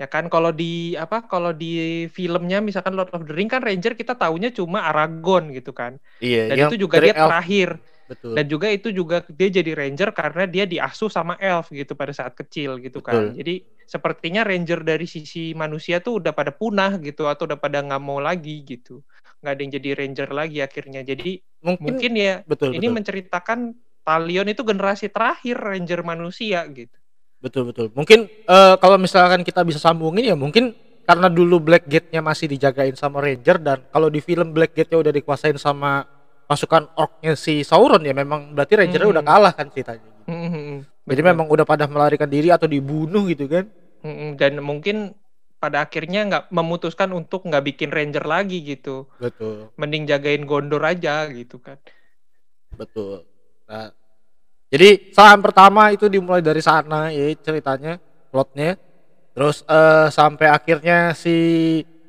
Ya 0.00 0.08
kan 0.08 0.32
kalau 0.32 0.48
di 0.48 0.96
apa 0.96 1.28
kalau 1.28 1.52
di 1.52 2.08
filmnya 2.08 2.64
misalkan 2.64 2.96
Lord 2.96 3.12
of 3.12 3.28
the 3.28 3.36
Ring 3.36 3.52
kan 3.52 3.60
Ranger 3.60 3.92
kita 3.92 4.16
taunya 4.16 4.48
cuma 4.48 4.88
Aragorn 4.88 5.52
gitu 5.52 5.76
kan. 5.76 6.00
Iya, 6.24 6.48
Dan 6.48 6.56
yang 6.56 6.70
itu 6.72 6.88
juga 6.88 6.96
dia 7.04 7.12
elf. 7.12 7.28
terakhir. 7.28 7.68
Betul. 8.08 8.32
Dan 8.34 8.44
juga 8.48 8.66
itu 8.72 8.88
juga 8.90 9.22
dia 9.28 9.48
jadi 9.52 9.70
ranger 9.76 10.10
karena 10.16 10.44
dia 10.48 10.64
diasuh 10.66 11.10
sama 11.12 11.34
elf 11.38 11.68
gitu 11.70 11.92
pada 11.94 12.10
saat 12.16 12.32
kecil 12.34 12.80
gitu 12.80 12.98
kan. 13.04 13.30
Betul. 13.30 13.38
Jadi 13.38 13.54
sepertinya 13.86 14.42
ranger 14.46 14.80
dari 14.86 15.06
sisi 15.06 15.52
manusia 15.52 16.00
tuh 16.00 16.22
udah 16.22 16.32
pada 16.34 16.50
punah 16.54 16.96
gitu 17.02 17.26
atau 17.26 17.44
udah 17.46 17.58
pada 17.60 17.82
nggak 17.84 18.02
mau 18.02 18.18
lagi 18.22 18.62
gitu. 18.66 19.02
Nggak 19.40 19.52
ada 19.52 19.60
yang 19.60 19.72
jadi 19.72 19.88
ranger 19.96 20.28
lagi 20.30 20.58
akhirnya. 20.60 21.00
Jadi 21.00 21.40
mungkin, 21.60 21.84
mungkin 21.96 22.12
ya 22.14 22.34
betul 22.44 22.70
ini 22.72 22.86
betul. 22.86 22.96
menceritakan 23.00 23.58
Talion 24.00 24.48
itu 24.48 24.62
generasi 24.64 25.12
terakhir 25.12 25.56
ranger 25.60 26.00
manusia 26.00 26.64
gitu. 26.68 26.92
Betul 27.40 27.72
betul. 27.72 27.88
Mungkin 27.92 28.28
eh, 28.28 28.74
kalau 28.76 28.96
misalkan 28.96 29.40
kita 29.40 29.64
bisa 29.64 29.80
sambungin 29.80 30.28
ya 30.28 30.36
mungkin 30.36 30.76
karena 31.04 31.26
dulu 31.26 31.58
Blackgate-nya 31.58 32.22
masih 32.22 32.46
dijagain 32.46 32.94
sama 32.94 33.18
Ranger 33.18 33.58
dan 33.58 33.78
kalau 33.90 34.06
di 34.06 34.22
film 34.22 34.52
Blackgate-nya 34.54 35.00
udah 35.00 35.10
dikuasain 35.10 35.58
sama 35.58 36.06
pasukan 36.46 36.86
orknya 36.94 37.34
si 37.34 37.66
Sauron 37.66 38.04
ya 38.04 38.14
memang 38.14 38.54
berarti 38.54 38.78
Ranger-nya 38.78 39.08
Hmm. 39.08 39.16
udah 39.18 39.24
kalah 39.24 39.52
kan 39.56 39.66
ceritanya. 39.74 40.04
gitu. 40.06 40.30
Mm-mm. 40.30 40.86
Jadi 41.10 41.20
Betul. 41.24 41.30
memang 41.34 41.46
udah 41.50 41.66
pada 41.66 41.90
melarikan 41.90 42.30
diri 42.30 42.54
atau 42.54 42.70
dibunuh 42.70 43.26
gitu 43.26 43.50
kan. 43.50 43.66
Mm-mm. 44.06 44.38
Dan 44.38 44.62
mungkin 44.62 45.16
pada 45.60 45.84
akhirnya 45.84 46.24
nggak 46.26 46.44
memutuskan 46.50 47.12
untuk 47.12 47.44
nggak 47.44 47.64
bikin 47.68 47.92
ranger 47.92 48.24
lagi 48.24 48.64
gitu. 48.64 49.04
Betul. 49.20 49.68
Mending 49.76 50.08
jagain 50.08 50.48
Gondor 50.48 50.80
aja 50.80 51.28
gitu 51.28 51.60
kan. 51.60 51.76
Betul. 52.72 53.28
Nah, 53.68 53.92
jadi 54.72 55.12
saham 55.12 55.44
pertama 55.44 55.92
itu 55.92 56.08
dimulai 56.08 56.40
dari 56.40 56.64
sana 56.64 57.12
ya 57.12 57.28
ceritanya, 57.36 58.00
plotnya. 58.32 58.80
Terus 59.36 59.62
eh, 59.68 60.08
sampai 60.08 60.48
akhirnya 60.48 61.12
si 61.12 61.36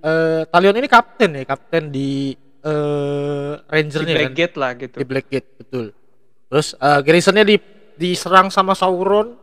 eh, 0.02 0.42
Talion 0.48 0.80
ini 0.80 0.88
kapten 0.88 1.38
ya, 1.38 1.44
kapten 1.44 1.92
di 1.92 2.34
eh 2.62 3.54
Si 3.58 3.74
Rangernya 3.74 4.06
kan. 4.06 4.18
Blackgate 4.22 4.56
lah 4.58 4.72
gitu. 4.78 4.96
di 5.02 5.06
Blackgate 5.06 5.50
betul 5.58 5.86
terus 6.46 6.68
eh 6.78 7.00
garrisonnya 7.02 7.46
di 7.48 7.58
diserang 7.98 8.54
sama 8.54 8.78
Sauron 8.78 9.34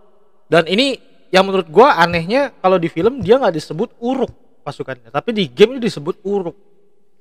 dan 0.47 0.67
ini 0.71 0.95
yang 1.29 1.45
menurut 1.45 1.69
gua 1.69 1.97
anehnya 1.97 2.51
kalau 2.57 2.77
di 2.77 2.87
film 2.87 3.21
dia 3.21 3.37
nggak 3.37 3.55
disebut 3.55 3.93
Uruk 3.99 4.33
pasukannya 4.61 5.09
tapi 5.09 5.33
di 5.33 5.45
game 5.47 5.77
ini 5.77 5.81
disebut 5.83 6.21
Uruk 6.23 6.57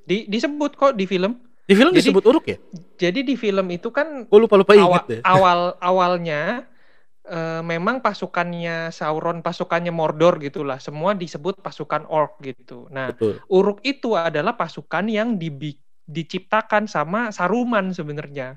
Di, 0.04 0.24
disebut 0.24 0.72
kok 0.74 0.96
di 0.96 1.04
film. 1.04 1.36
di 1.62 1.74
film 1.74 1.92
Jadi- 1.92 2.00
disebut 2.00 2.24
Uruk 2.24 2.46
ya 2.46 2.58
Jadi 2.98 3.20
di 3.22 3.36
film 3.36 3.68
itu 3.68 3.92
kan 3.92 4.24
gua 4.24 4.40
lupa 4.40 4.56
lupa 4.56 4.72
awal, 4.72 4.82
inget 4.82 5.04
deh 5.06 5.22
awal 5.36 5.60
awalnya 5.78 6.64
eh, 7.24 7.60
memang 7.60 8.00
pasukannya 8.00 8.88
Sauron, 8.90 9.44
pasukannya 9.44 9.92
Mordor 9.92 10.40
gitulah, 10.40 10.80
semua 10.80 11.12
disebut 11.12 11.60
pasukan 11.60 12.08
orc 12.08 12.40
gitu. 12.40 12.88
Nah, 12.88 13.12
betul 13.12 13.44
Uruk 13.52 13.84
itu 13.84 14.16
adalah 14.16 14.56
pasukan 14.56 15.12
yang 15.12 15.36
dibi- 15.36 15.76
diciptakan 16.08 16.88
sama 16.88 17.36
Saruman 17.36 17.92
sebenarnya. 17.92 18.56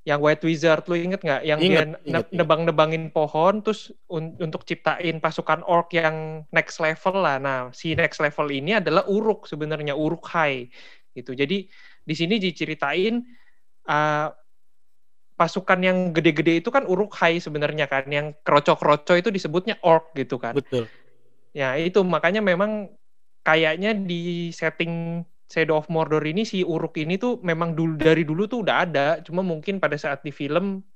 Yang 0.00 0.20
White 0.24 0.44
Wizard, 0.48 0.84
lu 0.88 0.96
inget 0.96 1.20
nggak? 1.20 1.42
Yang 1.44 1.58
dia 1.60 1.68
Inget, 1.68 1.84
ne- 1.84 2.00
inget, 2.00 2.24
inget. 2.24 2.36
nebang-nebangin 2.40 3.04
pohon, 3.12 3.60
terus 3.60 3.92
un- 4.08 4.32
untuk 4.40 4.64
ciptain 4.64 5.20
pasukan 5.20 5.60
orc 5.68 5.92
yang 5.92 6.48
next 6.48 6.80
level 6.80 7.20
lah. 7.20 7.36
Nah, 7.36 7.58
si 7.76 7.92
next 7.92 8.16
level 8.16 8.48
ini 8.48 8.80
adalah 8.80 9.04
Uruk 9.04 9.44
sebenarnya, 9.44 9.92
Uruk 9.92 10.24
Hai 10.32 10.72
gitu. 11.12 11.36
Jadi 11.36 11.68
di 12.00 12.14
sini 12.16 12.40
diceritain 12.40 13.20
uh, 13.92 14.28
pasukan 15.36 15.80
yang 15.84 15.98
gede-gede 16.16 16.64
itu 16.64 16.72
kan 16.72 16.88
Uruk 16.88 17.12
Hai 17.20 17.36
sebenarnya 17.36 17.84
kan, 17.84 18.08
yang 18.08 18.32
kroco-kroco 18.40 19.12
itu 19.20 19.28
disebutnya 19.28 19.76
orc 19.84 20.16
gitu 20.16 20.40
kan. 20.40 20.56
betul 20.56 20.88
Ya 21.52 21.74
itu 21.76 22.00
makanya 22.06 22.40
memang 22.40 22.88
kayaknya 23.42 23.92
di 23.96 24.48
setting 24.54 25.24
Shadow 25.50 25.82
of 25.82 25.90
Mordor 25.90 26.22
ini 26.22 26.46
si 26.46 26.62
Uruk 26.62 26.94
ini 26.94 27.18
tuh 27.18 27.42
memang 27.42 27.74
dulu 27.74 27.98
dari 27.98 28.22
dulu 28.22 28.46
tuh 28.46 28.62
udah 28.62 28.86
ada, 28.86 29.08
cuma 29.26 29.42
mungkin 29.42 29.82
pada 29.82 29.98
saat 29.98 30.22
di 30.22 30.30
film 30.30 30.86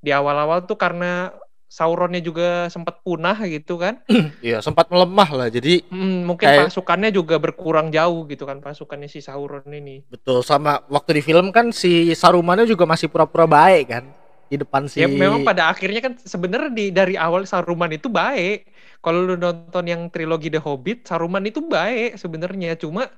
di 0.00 0.10
awal-awal 0.10 0.64
tuh 0.64 0.80
karena 0.80 1.36
Sauronnya 1.68 2.24
juga 2.24 2.72
sempat 2.72 3.04
punah 3.04 3.36
gitu 3.44 3.76
kan, 3.76 4.00
iya 4.40 4.64
sempat 4.64 4.88
melemah 4.88 5.28
lah 5.36 5.48
jadi 5.52 5.84
hmm, 5.84 6.24
mungkin 6.24 6.48
Kayak- 6.48 6.72
pasukannya 6.72 7.12
juga 7.12 7.36
berkurang 7.36 7.92
jauh 7.92 8.24
gitu 8.24 8.48
kan 8.48 8.64
pasukannya 8.64 9.04
si 9.04 9.20
Sauron 9.20 9.68
ini. 9.68 10.00
betul 10.08 10.40
sama 10.40 10.80
waktu 10.88 11.20
di 11.20 11.22
film 11.28 11.52
kan 11.52 11.68
si 11.68 12.16
Sarumannya 12.16 12.64
juga 12.64 12.88
masih 12.88 13.12
pura-pura 13.12 13.44
baik 13.44 13.84
kan 13.92 14.04
di 14.48 14.56
depan 14.56 14.88
si 14.88 15.04
Ya 15.04 15.12
memang 15.12 15.44
pada 15.44 15.68
akhirnya 15.68 16.00
kan 16.00 16.16
sebenarnya 16.16 16.72
di 16.72 16.88
dari 16.88 17.20
awal 17.20 17.44
Saruman 17.44 17.92
itu 17.92 18.08
baik. 18.08 18.72
Kalau 19.04 19.28
lu 19.28 19.36
nonton 19.36 19.84
yang 19.84 20.08
trilogi 20.08 20.48
The 20.48 20.64
Hobbit, 20.64 21.04
Saruman 21.04 21.44
itu 21.44 21.60
baik 21.60 22.16
sebenarnya. 22.16 22.80
Cuma 22.80 23.12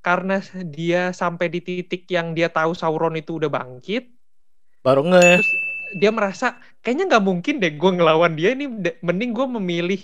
karena 0.00 0.40
dia 0.64 1.10
sampai 1.10 1.50
di 1.50 1.60
titik 1.60 2.06
yang 2.08 2.32
dia 2.32 2.48
tahu 2.48 2.72
Sauron 2.72 3.18
itu 3.18 3.36
udah 3.36 3.50
bangkit, 3.50 4.08
baru 4.82 5.04
nge. 5.04 5.40
terus 5.40 5.50
dia 5.98 6.10
merasa 6.12 6.60
kayaknya 6.84 7.16
nggak 7.16 7.24
mungkin 7.24 7.54
deh 7.64 7.72
gue 7.72 7.90
ngelawan 7.96 8.36
dia 8.36 8.52
ini 8.52 8.68
mending 9.00 9.32
gue 9.32 9.46
memilih 9.60 10.02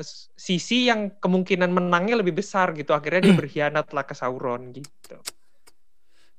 s- 0.00 0.28
sisi 0.36 0.88
yang 0.88 1.12
kemungkinan 1.16 1.72
menangnya 1.72 2.20
lebih 2.20 2.36
besar 2.36 2.76
gitu. 2.76 2.92
Akhirnya 2.92 3.30
dia 3.30 3.34
berkhianat 3.40 3.88
lah 3.92 4.04
ke 4.04 4.12
Sauron 4.12 4.72
gitu. 4.72 5.16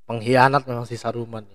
Pengkhianat 0.07 0.63
memang 0.63 0.87
si 0.87 0.95
Saruman. 0.95 1.43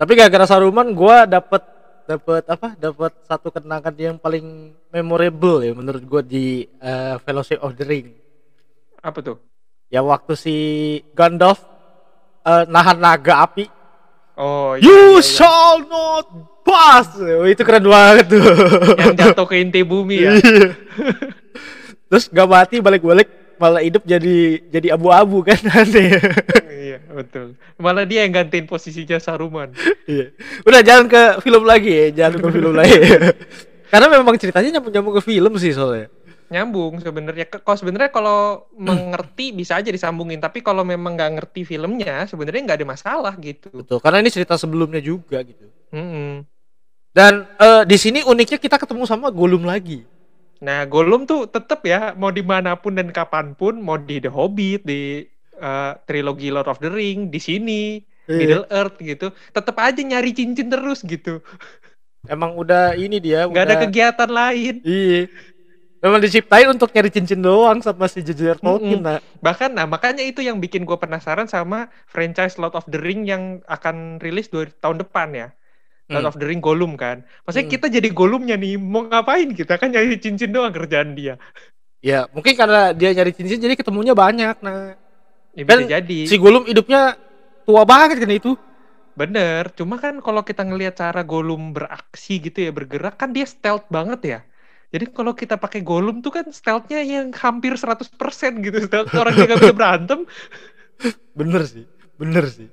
Tapi 0.00 0.12
gara-gara 0.18 0.46
Saruman 0.50 0.90
gua 0.92 1.24
dapet 1.24 1.62
dapet 2.10 2.42
apa 2.50 2.74
dapet 2.74 3.12
satu 3.22 3.54
kenangan 3.54 3.94
yang 3.94 4.18
paling 4.18 4.74
memorable 4.90 5.62
ya 5.62 5.70
menurut 5.70 6.02
gua 6.02 6.22
di 6.26 6.66
eh, 6.66 7.16
Fellowship 7.22 7.62
of 7.62 7.78
the 7.78 7.86
Ring 7.86 8.10
apa 9.00 9.18
tuh 9.20 9.36
ya 9.88 10.00
waktu 10.00 10.32
si 10.36 10.54
Gandalf 11.12 11.60
eh, 12.44 12.64
nahan 12.68 13.00
naga 13.00 13.44
api 13.44 13.64
oh 14.36 14.76
iya, 14.76 14.84
you 14.84 14.92
iya, 14.92 15.10
iya. 15.18 15.22
shall 15.24 15.80
not 15.84 16.26
pass 16.62 17.16
Oh, 17.18 17.48
itu 17.48 17.64
keren 17.64 17.84
banget 17.84 18.30
tuh 18.30 18.44
yang 19.00 19.16
jatuh 19.16 19.46
ke 19.48 19.58
inti 19.58 19.80
bumi 19.82 20.28
ya 20.28 20.32
Iya. 20.36 20.68
terus 22.10 22.26
gak 22.28 22.48
mati 22.48 22.78
balik-balik 22.78 23.26
malah 23.56 23.84
hidup 23.84 24.00
jadi 24.08 24.60
jadi 24.72 24.96
abu-abu 24.96 25.44
kan 25.44 25.60
aneh 25.68 26.16
iya 26.72 26.96
betul 27.12 27.60
malah 27.76 28.08
dia 28.08 28.24
yang 28.24 28.32
gantiin 28.32 28.64
posisinya 28.64 29.20
Saruman 29.20 29.72
Iya. 30.08 30.34
Udah 30.66 30.80
jangan 30.82 31.06
ke 31.06 31.22
film 31.38 31.62
lagi 31.62 31.90
ya, 31.94 32.06
jangan 32.10 32.42
ke 32.42 32.48
film 32.50 32.72
lagi. 32.74 32.98
Karena 33.94 34.06
memang 34.10 34.34
ceritanya 34.34 34.78
nyambung-nyambung 34.78 35.14
ke 35.18 35.22
film 35.22 35.52
sih 35.54 35.70
soalnya. 35.70 36.10
Nyambung 36.50 36.98
sebenarnya 36.98 37.46
kalau 37.46 37.78
sebenarnya 37.78 38.10
kalau 38.10 38.66
mengerti 38.74 39.54
bisa 39.54 39.78
aja 39.78 39.86
disambungin 39.86 40.42
tapi 40.42 40.66
kalau 40.66 40.82
memang 40.82 41.14
nggak 41.14 41.32
ngerti 41.38 41.62
filmnya 41.62 42.26
sebenarnya 42.26 42.66
nggak 42.66 42.78
ada 42.82 42.88
masalah 42.90 43.34
gitu 43.38 43.70
Betul, 43.70 44.02
karena 44.02 44.18
ini 44.18 44.30
cerita 44.34 44.58
sebelumnya 44.58 44.98
juga 44.98 45.46
gitu. 45.46 45.70
Mm-mm. 45.94 46.42
Dan 47.10 47.46
eh, 47.58 47.82
di 47.86 47.96
sini 47.98 48.22
uniknya 48.22 48.58
kita 48.62 48.78
ketemu 48.78 49.02
sama 49.02 49.34
Gollum 49.34 49.66
lagi. 49.66 50.06
Nah, 50.62 50.86
Gollum 50.86 51.26
tuh 51.26 51.50
tetep 51.50 51.82
ya, 51.88 52.14
mau 52.14 52.30
di 52.30 52.44
mana 52.44 52.76
pun 52.78 52.94
dan 52.94 53.10
kapan 53.10 53.56
pun, 53.56 53.80
mau 53.82 53.98
di 53.98 54.22
The 54.22 54.30
Hobbit, 54.30 54.86
di 54.86 55.26
eh, 55.58 55.92
trilogi 56.06 56.54
Lord 56.54 56.70
of 56.70 56.78
the 56.78 56.90
Ring, 56.92 57.32
di 57.32 57.40
sini, 57.42 57.82
Iya. 58.30 58.38
Middle 58.38 58.66
Earth 58.70 58.96
gitu, 59.02 59.34
tetep 59.50 59.74
aja 59.74 59.98
nyari 59.98 60.30
cincin 60.30 60.70
terus 60.70 61.02
gitu. 61.02 61.42
Emang 62.30 62.54
udah 62.54 62.94
ini 62.94 63.18
dia 63.18 63.48
Nggak 63.50 63.64
ada 63.64 63.74
udah 63.74 63.82
kegiatan 63.88 64.30
lain. 64.30 64.74
Iya. 64.86 65.22
Memang 66.00 66.20
diciptain 66.24 66.64
untuk 66.64 66.88
nyari 66.96 67.12
cincin 67.12 67.44
doang 67.44 67.84
sama 67.84 68.08
si 68.08 68.24
J.J.R. 68.24 68.56
Tolkien. 68.56 69.04
Mm-mm. 69.04 69.04
Nah. 69.04 69.20
Bahkan, 69.44 69.76
nah 69.76 69.84
makanya 69.84 70.24
itu 70.24 70.40
yang 70.40 70.56
bikin 70.56 70.88
gue 70.88 70.96
penasaran 70.96 71.44
sama 71.44 71.92
franchise 72.08 72.56
Lord 72.56 72.72
of 72.72 72.88
the 72.88 72.96
Ring 72.96 73.28
yang 73.28 73.60
akan 73.68 74.16
rilis 74.16 74.48
dua 74.48 74.64
tahun 74.80 75.04
depan 75.04 75.28
ya. 75.36 75.48
Lord 76.10 76.24
Hmm. 76.26 76.30
of 76.32 76.36
the 76.40 76.46
Ring 76.48 76.58
Gollum 76.58 76.96
kan. 76.96 77.22
Maksudnya 77.44 77.68
Hmm. 77.68 77.74
kita 77.76 77.86
jadi 77.92 78.08
Gollumnya 78.10 78.56
nih, 78.56 78.80
mau 78.80 79.04
ngapain 79.06 79.52
kita 79.52 79.76
kan 79.76 79.92
nyari 79.92 80.16
cincin 80.16 80.50
doang 80.50 80.72
kerjaan 80.72 81.14
dia. 81.14 81.36
Ya, 82.00 82.24
mungkin 82.32 82.56
karena 82.56 82.96
dia 82.96 83.12
nyari 83.12 83.30
cincin 83.36 83.60
jadi 83.60 83.76
ketemunya 83.76 84.16
banyak. 84.16 84.56
Nah, 84.64 84.96
Ya, 85.50 85.66
Kan 85.66 85.82
jadi. 85.84 86.30
si 86.30 86.38
Gollum 86.38 86.62
hidupnya 86.62 87.18
tua 87.66 87.82
banget 87.82 88.22
kan 88.22 88.30
itu. 88.30 88.54
Bener, 89.18 89.68
cuma 89.74 89.98
kan 89.98 90.22
kalau 90.22 90.46
kita 90.46 90.62
ngelihat 90.62 90.94
cara 90.96 91.26
Gollum 91.26 91.74
beraksi 91.74 92.38
gitu 92.38 92.62
ya, 92.62 92.70
bergerak 92.70 93.18
kan 93.18 93.34
dia 93.34 93.44
stealth 93.44 93.84
banget 93.90 94.20
ya. 94.22 94.40
Jadi 94.90 95.04
kalau 95.14 95.32
kita 95.38 95.54
pakai 95.54 95.80
Gollum 95.86 96.18
tuh 96.18 96.34
kan 96.34 96.46
stealthnya 96.50 96.98
yang 97.06 97.30
hampir 97.30 97.78
100% 97.78 98.58
gitu. 98.58 98.78
Stealth 98.82 99.14
orang 99.14 99.34
dia 99.38 99.46
gak 99.54 99.60
bisa 99.62 99.74
berantem. 99.74 100.20
Bener 101.38 101.62
sih, 101.64 101.84
bener 102.20 102.44
sih. 102.50 102.68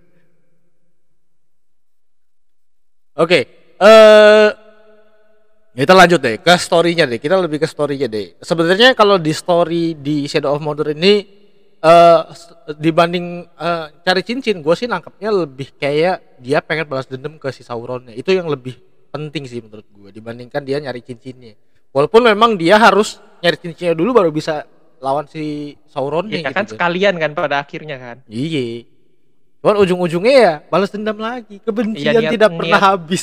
Oke, 3.18 3.40
eh 3.82 4.50
kita 5.78 5.94
lanjut 5.94 6.20
deh 6.22 6.36
ke 6.42 6.54
story-nya 6.58 7.06
deh. 7.06 7.20
Kita 7.22 7.38
lebih 7.38 7.62
ke 7.62 7.68
story-nya 7.70 8.10
deh. 8.10 8.34
Sebenarnya 8.42 8.98
kalau 8.98 9.22
di 9.22 9.30
story 9.30 9.94
di 9.94 10.26
Shadow 10.26 10.58
of 10.58 10.62
Mordor 10.66 10.90
ini 10.98 11.22
s- 12.34 12.54
dibanding 12.78 13.46
eh, 13.46 13.86
cari 14.06 14.22
cincin, 14.26 14.62
gue 14.66 14.76
sih 14.76 14.90
nangkepnya 14.90 15.30
lebih 15.30 15.70
kayak 15.78 16.42
dia 16.42 16.60
pengen 16.66 16.90
balas 16.90 17.06
dendam 17.06 17.38
ke 17.38 17.50
si 17.54 17.62
Sauronnya. 17.62 18.14
Itu 18.18 18.34
yang 18.34 18.50
lebih 18.50 18.74
penting 19.14 19.46
sih 19.46 19.62
menurut 19.62 19.86
gue 19.90 20.10
dibandingkan 20.14 20.62
dia 20.66 20.82
nyari 20.82 21.02
cincinnya. 21.06 21.54
Walaupun 21.98 22.22
memang 22.24 22.54
dia 22.54 22.78
harus 22.78 23.18
nyari 23.42 23.58
cincinnya 23.58 23.98
dulu 23.98 24.14
baru 24.14 24.30
bisa 24.30 24.70
lawan 24.98 25.26
si 25.26 25.74
Sauronnya 25.88 26.38
Ya 26.38 26.42
gitu 26.44 26.54
kan 26.54 26.62
kan. 26.62 26.70
sekalian 26.70 27.18
kan 27.18 27.34
pada 27.34 27.58
akhirnya 27.58 27.98
kan. 27.98 28.18
Iya. 28.28 28.86
Cuman 29.58 29.82
ujung-ujungnya 29.82 30.34
ya 30.38 30.54
balas 30.64 30.94
dendam 30.94 31.18
lagi. 31.18 31.58
Kebencian 31.58 32.14
Iya, 32.14 32.22
niat- 32.22 32.34
tidak 32.34 32.50
pernah 32.54 32.70
niat- 32.78 32.86
habis. 32.88 33.22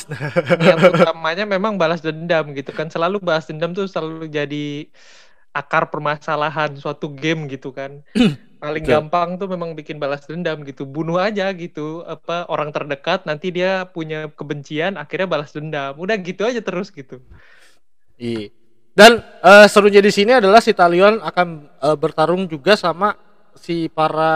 Yang 0.59 0.79
utamanya 0.93 1.45
memang 1.47 1.73
balas 1.75 1.99
dendam 1.99 2.51
gitu 2.51 2.69
kan. 2.69 2.87
Selalu 2.87 3.23
balas 3.23 3.47
dendam 3.47 3.71
tuh 3.71 3.87
selalu 3.87 4.27
jadi 4.27 4.91
akar 5.51 5.87
permasalahan 5.87 6.75
suatu 6.75 7.07
game 7.09 7.47
gitu 7.47 7.71
kan. 7.71 8.03
Paling 8.59 8.83
Betul. 8.83 8.93
gampang 8.99 9.29
tuh 9.35 9.47
memang 9.47 9.71
bikin 9.71 9.95
balas 9.95 10.27
dendam 10.27 10.63
gitu. 10.63 10.83
Bunuh 10.83 11.15
aja 11.15 11.47
gitu 11.51 12.03
apa 12.03 12.43
orang 12.47 12.71
terdekat 12.71 13.23
nanti 13.23 13.51
dia 13.51 13.85
punya 13.85 14.27
kebencian 14.27 14.95
akhirnya 14.95 15.27
balas 15.27 15.55
dendam. 15.55 15.95
Udah 15.95 16.19
gitu 16.19 16.43
aja 16.43 16.59
terus 16.59 16.91
gitu. 16.91 17.23
Iya. 18.15 18.51
Dan 18.95 19.19
eh, 19.19 19.67
serunya 19.67 19.99
di 19.99 20.07
sini 20.07 20.31
adalah 20.39 20.63
si 20.63 20.71
Talion 20.71 21.19
akan 21.19 21.47
eh, 21.83 21.97
bertarung 21.99 22.47
juga 22.47 22.79
sama 22.79 23.11
si 23.59 23.91
para 23.91 24.31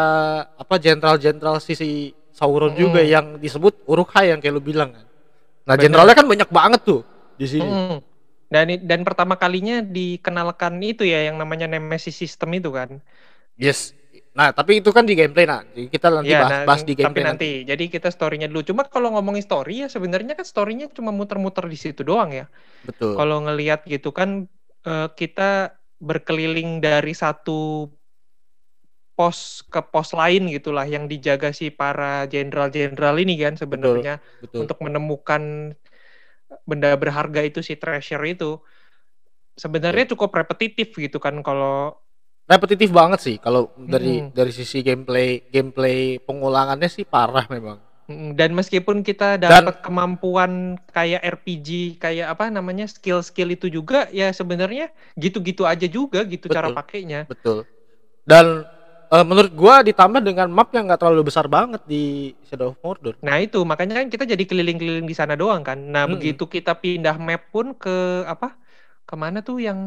apa 0.52 0.76
jenderal-jenderal 0.76 1.64
si, 1.64 1.80
si 1.80 1.90
Sauron 2.36 2.76
Mm. 2.76 2.80
juga 2.80 3.02
yang 3.04 3.26
disebut 3.40 3.88
Uruk-hai 3.88 4.36
yang 4.36 4.40
kayak 4.44 4.54
lu 4.56 4.64
bilang 4.64 4.92
kan. 4.92 5.06
Nah, 5.64 5.76
jenderalnya 5.80 6.16
kan 6.16 6.28
banyak 6.28 6.50
banget 6.52 6.82
tuh 6.84 7.02
di 7.40 7.48
sini. 7.48 7.68
Mm. 7.68 7.98
Dan 8.50 8.66
dan 8.84 9.00
pertama 9.06 9.38
kalinya 9.40 9.80
dikenalkan 9.80 10.76
itu 10.82 11.06
ya 11.08 11.30
yang 11.30 11.40
namanya 11.40 11.70
Nemesis 11.70 12.18
System 12.18 12.52
itu 12.58 12.74
kan. 12.74 13.00
Yes. 13.56 13.96
Nah, 14.40 14.56
tapi 14.56 14.80
itu 14.80 14.96
kan 14.96 15.04
di 15.04 15.20
gameplay 15.20 15.44
nah. 15.44 15.60
Jadi 15.68 15.92
kita 15.92 16.08
nanti 16.08 16.32
Iya, 16.32 16.40
bahas, 16.40 16.52
nah, 16.56 16.64
bahas 16.64 16.82
di 16.88 16.94
tapi 16.96 17.04
gameplay 17.04 17.26
nanti. 17.28 17.52
Jadi 17.68 17.84
kita 17.92 18.08
story-nya 18.08 18.48
dulu. 18.48 18.64
Cuma 18.64 18.88
kalau 18.88 19.12
ngomongin 19.12 19.44
story 19.44 19.84
ya 19.84 19.88
sebenarnya 19.92 20.40
kan 20.40 20.48
story-nya 20.48 20.88
cuma 20.96 21.12
muter-muter 21.12 21.68
di 21.68 21.76
situ 21.76 22.08
doang 22.08 22.32
ya. 22.32 22.48
Betul. 22.88 23.20
Kalau 23.20 23.44
ngelihat 23.44 23.84
gitu 23.84 24.16
kan 24.16 24.48
eh, 24.88 25.08
kita 25.12 25.76
berkeliling 26.00 26.80
dari 26.80 27.12
satu 27.12 27.92
pos 29.20 29.68
ke 29.68 29.84
pos 29.84 30.16
lain 30.16 30.48
gitulah 30.48 30.88
yang 30.88 31.12
dijaga 31.12 31.52
si 31.52 31.68
para 31.68 32.24
jenderal-jenderal 32.32 33.20
ini 33.20 33.36
kan 33.36 33.60
sebenarnya 33.60 34.24
Betul. 34.40 34.64
untuk 34.64 34.80
menemukan 34.80 35.76
benda 36.64 36.96
berharga 36.96 37.44
itu 37.44 37.60
si 37.60 37.76
treasure 37.76 38.24
itu 38.24 38.64
sebenarnya 39.60 40.16
cukup 40.16 40.32
repetitif 40.40 40.96
gitu 40.96 41.20
kan 41.20 41.44
kalau 41.44 42.00
repetitif 42.50 42.90
banget 42.90 43.20
sih 43.22 43.36
kalau 43.38 43.70
dari 43.78 44.26
Mm-mm. 44.26 44.34
dari 44.34 44.52
sisi 44.52 44.82
gameplay 44.82 45.46
gameplay 45.54 46.18
pengulangannya 46.28 46.90
sih 46.90 47.06
parah 47.06 47.46
memang. 47.56 47.80
Dan 48.10 48.58
meskipun 48.58 49.06
kita 49.06 49.38
dapat 49.38 49.86
kemampuan 49.86 50.82
kayak 50.90 51.22
RPG 51.38 52.02
kayak 52.02 52.34
apa 52.34 52.50
namanya 52.50 52.90
skill-skill 52.90 53.54
itu 53.54 53.70
juga 53.70 54.10
ya 54.10 54.34
sebenarnya 54.34 54.90
gitu-gitu 55.14 55.62
aja 55.70 55.86
juga 55.86 56.26
gitu 56.26 56.50
cara 56.50 56.74
Betul. 56.74 56.78
pakainya 56.82 57.30
Betul. 57.30 57.58
Dan 58.26 58.66
eh, 59.14 59.26
menurut 59.30 59.54
gua 59.54 59.86
ditambah 59.86 60.22
dengan 60.26 60.50
map 60.50 60.74
yang 60.74 60.90
nggak 60.90 61.02
terlalu 61.06 61.30
besar 61.30 61.46
banget 61.46 61.82
di 61.86 62.34
Shadow 62.50 62.74
of 62.74 62.82
Mordor. 62.82 63.16
Nah 63.26 63.36
itu 63.46 63.60
makanya 63.68 63.94
kan 64.02 64.08
kita 64.14 64.24
jadi 64.34 64.44
keliling-keliling 64.50 65.08
di 65.12 65.16
sana 65.20 65.36
doang 65.38 65.62
kan. 65.62 65.78
Nah 65.94 66.04
Mm-mm. 66.06 66.14
begitu 66.18 66.44
kita 66.50 66.72
pindah 66.84 67.16
map 67.22 67.52
pun 67.54 67.78
ke 67.78 68.26
apa? 68.26 68.58
Ke 69.10 69.16
mana 69.24 69.38
tuh 69.48 69.58
yang 69.68 69.80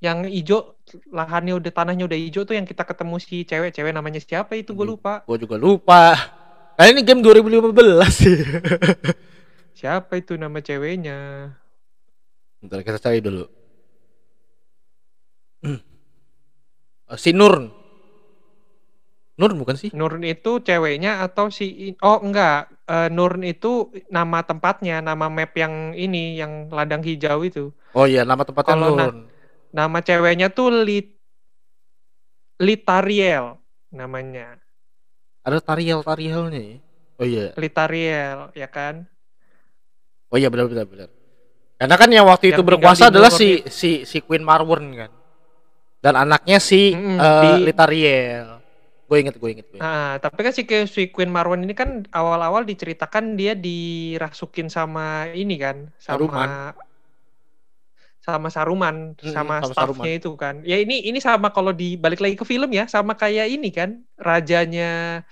yang 0.00 0.24
hijau 0.24 0.74
lahannya 1.12 1.60
udah 1.60 1.70
tanahnya 1.70 2.08
udah 2.08 2.18
hijau 2.18 2.42
tuh 2.42 2.56
yang 2.56 2.64
kita 2.64 2.88
ketemu 2.88 3.16
si 3.20 3.44
cewek-cewek 3.44 3.92
namanya 3.92 4.20
siapa 4.20 4.56
itu 4.56 4.72
gue 4.72 4.84
Hmm. 4.84 4.92
lupa. 4.96 5.14
Gua 5.28 5.36
juga 5.36 5.56
lupa. 5.60 6.16
Karena 6.74 6.96
ini 6.96 7.00
game 7.04 7.20
2015 7.20 8.08
sih. 8.08 8.36
Siapa 9.80 10.16
itu 10.16 10.36
nama 10.36 10.60
ceweknya? 10.60 11.52
Bentar 12.60 12.80
kita 12.80 12.96
cari 12.96 13.20
dulu. 13.20 13.44
Eh, 15.64 15.76
si 17.22 17.36
Nur. 17.36 17.68
Nur 19.36 19.56
bukan 19.56 19.72
sih? 19.72 19.88
Nurn 19.96 20.20
itu 20.20 20.60
ceweknya 20.60 21.24
atau 21.24 21.48
si 21.48 21.96
oh 22.00 22.20
enggak 22.20 22.68
Eh, 22.90 23.06
Nurn 23.06 23.46
itu 23.46 23.86
nama 24.10 24.42
tempatnya, 24.42 24.98
nama 24.98 25.30
map 25.30 25.54
yang 25.54 25.94
ini 25.94 26.34
yang 26.34 26.66
ladang 26.74 27.06
hijau 27.06 27.46
itu. 27.46 27.70
Oh 27.94 28.02
iya, 28.02 28.26
nama 28.26 28.42
tempatnya 28.42 28.74
Nur. 28.74 29.30
Nama 29.70 29.98
ceweknya 30.02 30.48
tuh 30.50 30.68
Lit 30.86 31.06
Litariel 32.60 33.56
namanya. 33.94 34.60
Ada 35.46 35.58
Tariel 35.64 36.00
Tarielnya 36.04 36.60
ya. 36.60 36.76
Oh 37.20 37.26
iya. 37.26 37.46
Litariel 37.56 38.38
ya 38.56 38.68
kan? 38.68 39.08
Oh 40.30 40.36
iya 40.38 40.48
benar 40.52 40.66
benar 40.70 40.86
benar. 40.86 41.08
Karena 41.80 41.96
kan 41.96 42.10
yang 42.12 42.26
waktu 42.28 42.52
itu 42.52 42.60
Yang 42.60 42.68
berkuasa 42.68 43.08
tinggal 43.08 43.12
di 43.12 43.16
adalah 43.16 43.30
si 43.32 43.48
si 43.72 43.90
si 44.04 44.18
Queen 44.20 44.44
Marwen 44.44 44.84
kan. 44.94 45.10
Dan 46.00 46.14
anaknya 46.16 46.58
si 46.60 46.92
Mm-mm, 46.92 47.16
eh, 47.20 47.40
di- 47.40 47.64
Litariel. 47.68 48.48
Gue 49.08 49.16
inget, 49.26 49.34
gue 49.40 49.50
inget. 49.50 49.66
Gue 49.68 49.78
inget. 49.80 49.90
Nah, 49.90 50.20
tapi 50.22 50.38
kan 50.44 50.52
si, 50.52 50.62
si 50.86 51.02
Queen 51.08 51.32
Marwan 51.32 51.64
ini 51.64 51.74
kan 51.74 52.04
awal-awal 52.12 52.62
diceritakan 52.68 53.34
dia 53.34 53.56
dirasukin 53.56 54.68
sama 54.70 55.32
ini 55.34 55.56
kan, 55.56 55.88
sama 55.96 56.14
Saruman. 56.20 56.50
Sama 58.36 58.48
Saruman, 58.52 59.14
Mm-mm, 59.18 59.34
sama 59.34 59.58
sama 59.64 59.74
staffnya 59.74 60.12
itu 60.18 60.30
kan. 60.38 60.62
Ya 60.62 60.78
ini 60.78 61.02
ini 61.02 61.18
sama 61.18 61.50
kalau 61.50 61.74
dibalik 61.74 62.22
lagi 62.22 62.36
ke 62.38 62.46
film 62.46 62.70
ya, 62.70 62.86
sama 62.86 63.18
kayak 63.18 63.50
ini 63.50 63.68
kan, 63.74 64.02
rajanya 64.14 65.22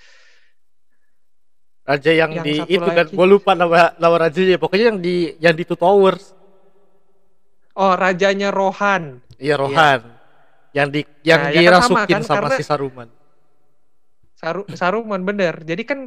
Raja 1.88 2.12
yang, 2.12 2.30
Yang 2.36 2.44
di 2.44 2.54
itu 2.76 2.84
kan, 2.84 3.08
gue 3.08 3.26
lupa 3.26 3.56
nama 3.56 3.96
nama 3.96 4.28
rajanya. 4.28 4.60
Pokoknya 4.60 4.92
yang 4.92 5.00
di 5.00 5.32
yang 5.40 5.56
di 5.56 5.64
Two 5.64 5.72
Towers. 5.72 6.36
oh 7.78 7.94
rajanya 7.96 8.52
Rohan. 8.52 9.24
Iya 9.40 9.56
Rohan. 9.56 10.04
Yang 10.76 10.88
di 10.92 11.00
yang 11.24 11.40
Nah, 11.40 11.48
ya 11.48 11.60
kan 11.72 11.80
sama 11.80 12.04
dirasukin 12.04 12.12
kan, 12.12 12.22
sama, 12.28 12.36
karena- 12.44 12.58
si 12.60 12.64
Saruman. 12.66 13.08
Saru, 14.36 14.62
Saruman 14.76 15.22
bener. 15.24 15.64
Jadi 15.64 15.82
kan 15.88 15.98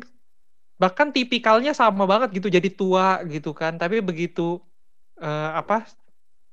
bahkan 0.78 1.10
tipikalnya 1.10 1.74
sama 1.74 2.06
banget 2.06 2.30
gitu, 2.38 2.48
jadi 2.54 2.70
tua 2.70 3.26
gitu 3.26 3.50
kan. 3.58 3.82
Tapi 3.82 4.06
begitu 4.06 4.62
eh, 5.18 5.50
apa 5.58 5.90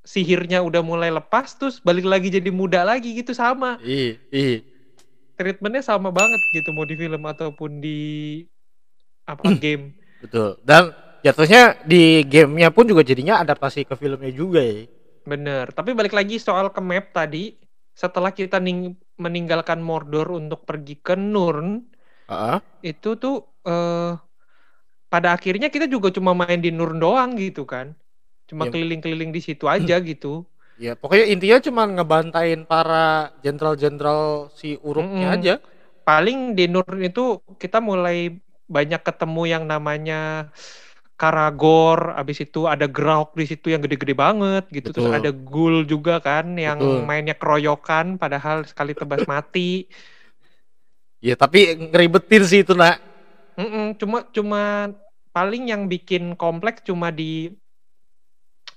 sihirnya 0.08 0.64
udah 0.64 0.80
mulai 0.80 1.12
lepas, 1.12 1.52
terus 1.60 1.84
balik 1.84 2.08
lagi 2.08 2.32
jadi 2.32 2.48
muda 2.48 2.80
lagi 2.80 3.12
gitu 3.12 3.36
sama. 3.36 3.76
Iya, 3.84 4.16
iya. 4.32 4.64
Treatmentnya 5.36 5.84
sama 5.84 6.08
banget 6.08 6.40
gitu 6.56 6.72
mau 6.72 6.88
di 6.88 6.96
film 6.96 7.20
ataupun 7.28 7.84
di 7.84 8.00
apa 9.28 9.52
game. 9.60 9.92
Betul. 10.24 10.56
Dan 10.64 10.96
jatuhnya 11.20 11.76
di 11.84 12.24
gamenya 12.24 12.72
pun 12.72 12.88
juga 12.88 13.04
jadinya 13.04 13.44
adaptasi 13.44 13.84
ke 13.84 13.94
filmnya 14.00 14.32
juga 14.32 14.64
ya. 14.64 14.88
Bener. 15.28 15.68
Tapi 15.76 15.92
balik 15.92 16.16
lagi 16.16 16.40
soal 16.40 16.72
ke 16.72 16.80
map 16.80 17.12
tadi, 17.12 17.60
setelah 17.92 18.32
kita 18.32 18.56
ning- 18.56 18.96
meninggalkan 19.20 19.84
Mordor 19.84 20.32
untuk 20.40 20.64
pergi 20.64 20.96
ke 21.04 21.14
Nurn, 21.20 21.84
Heeh. 22.32 22.58
itu 22.96 23.12
tuh 23.20 23.44
eh 23.68 24.16
pada 25.12 25.36
akhirnya 25.36 25.68
kita 25.68 25.84
juga 25.84 26.08
cuma 26.08 26.32
main 26.32 26.58
di 26.58 26.72
Nurn 26.72 26.96
doang 26.96 27.36
gitu 27.36 27.68
kan. 27.68 27.92
Cuma 28.48 28.64
Iya. 28.64 28.72
keliling-keliling 28.72 29.30
di 29.36 29.40
situ 29.44 29.64
aja 29.68 29.96
gitu. 30.10 30.42
Ya, 30.78 30.94
pokoknya 30.94 31.26
intinya 31.34 31.58
cuma 31.66 31.82
ngebantain 31.90 32.62
para 32.62 33.34
jenderal-jenderal 33.42 34.48
si 34.54 34.78
uruknya 34.78 35.26
Mm-mm. 35.26 35.36
aja. 35.36 35.54
Paling 36.06 36.54
di 36.56 36.64
Nurn 36.72 37.02
itu 37.04 37.42
kita 37.62 37.78
mulai 37.82 38.38
banyak 38.70 39.00
ketemu 39.02 39.42
yang 39.54 39.64
namanya 39.66 40.48
Karagor, 41.18 42.14
abis 42.14 42.46
itu 42.46 42.70
ada 42.70 42.86
Grauk 42.86 43.34
di 43.34 43.42
situ 43.50 43.74
yang 43.74 43.82
gede-gede 43.82 44.14
banget 44.14 44.70
gitu. 44.70 44.94
Terus 44.94 45.10
Betul. 45.10 45.18
ada 45.18 45.30
Ghoul 45.34 45.76
juga 45.82 46.22
kan 46.22 46.54
yang 46.54 46.78
Betul. 46.78 47.02
mainnya 47.02 47.34
keroyokan 47.34 48.06
padahal 48.22 48.62
sekali 48.70 48.94
tebas 48.94 49.26
mati. 49.32 49.90
Ya, 51.18 51.34
tapi 51.34 51.74
ngeribetin 51.74 52.42
sih 52.46 52.60
itu, 52.62 52.78
Nak. 52.78 53.02
Mm-mm, 53.58 53.98
cuma 53.98 54.18
cuma 54.30 54.62
paling 55.34 55.66
yang 55.72 55.90
bikin 55.90 56.38
kompleks 56.38 56.86
cuma 56.86 57.10
di 57.10 57.50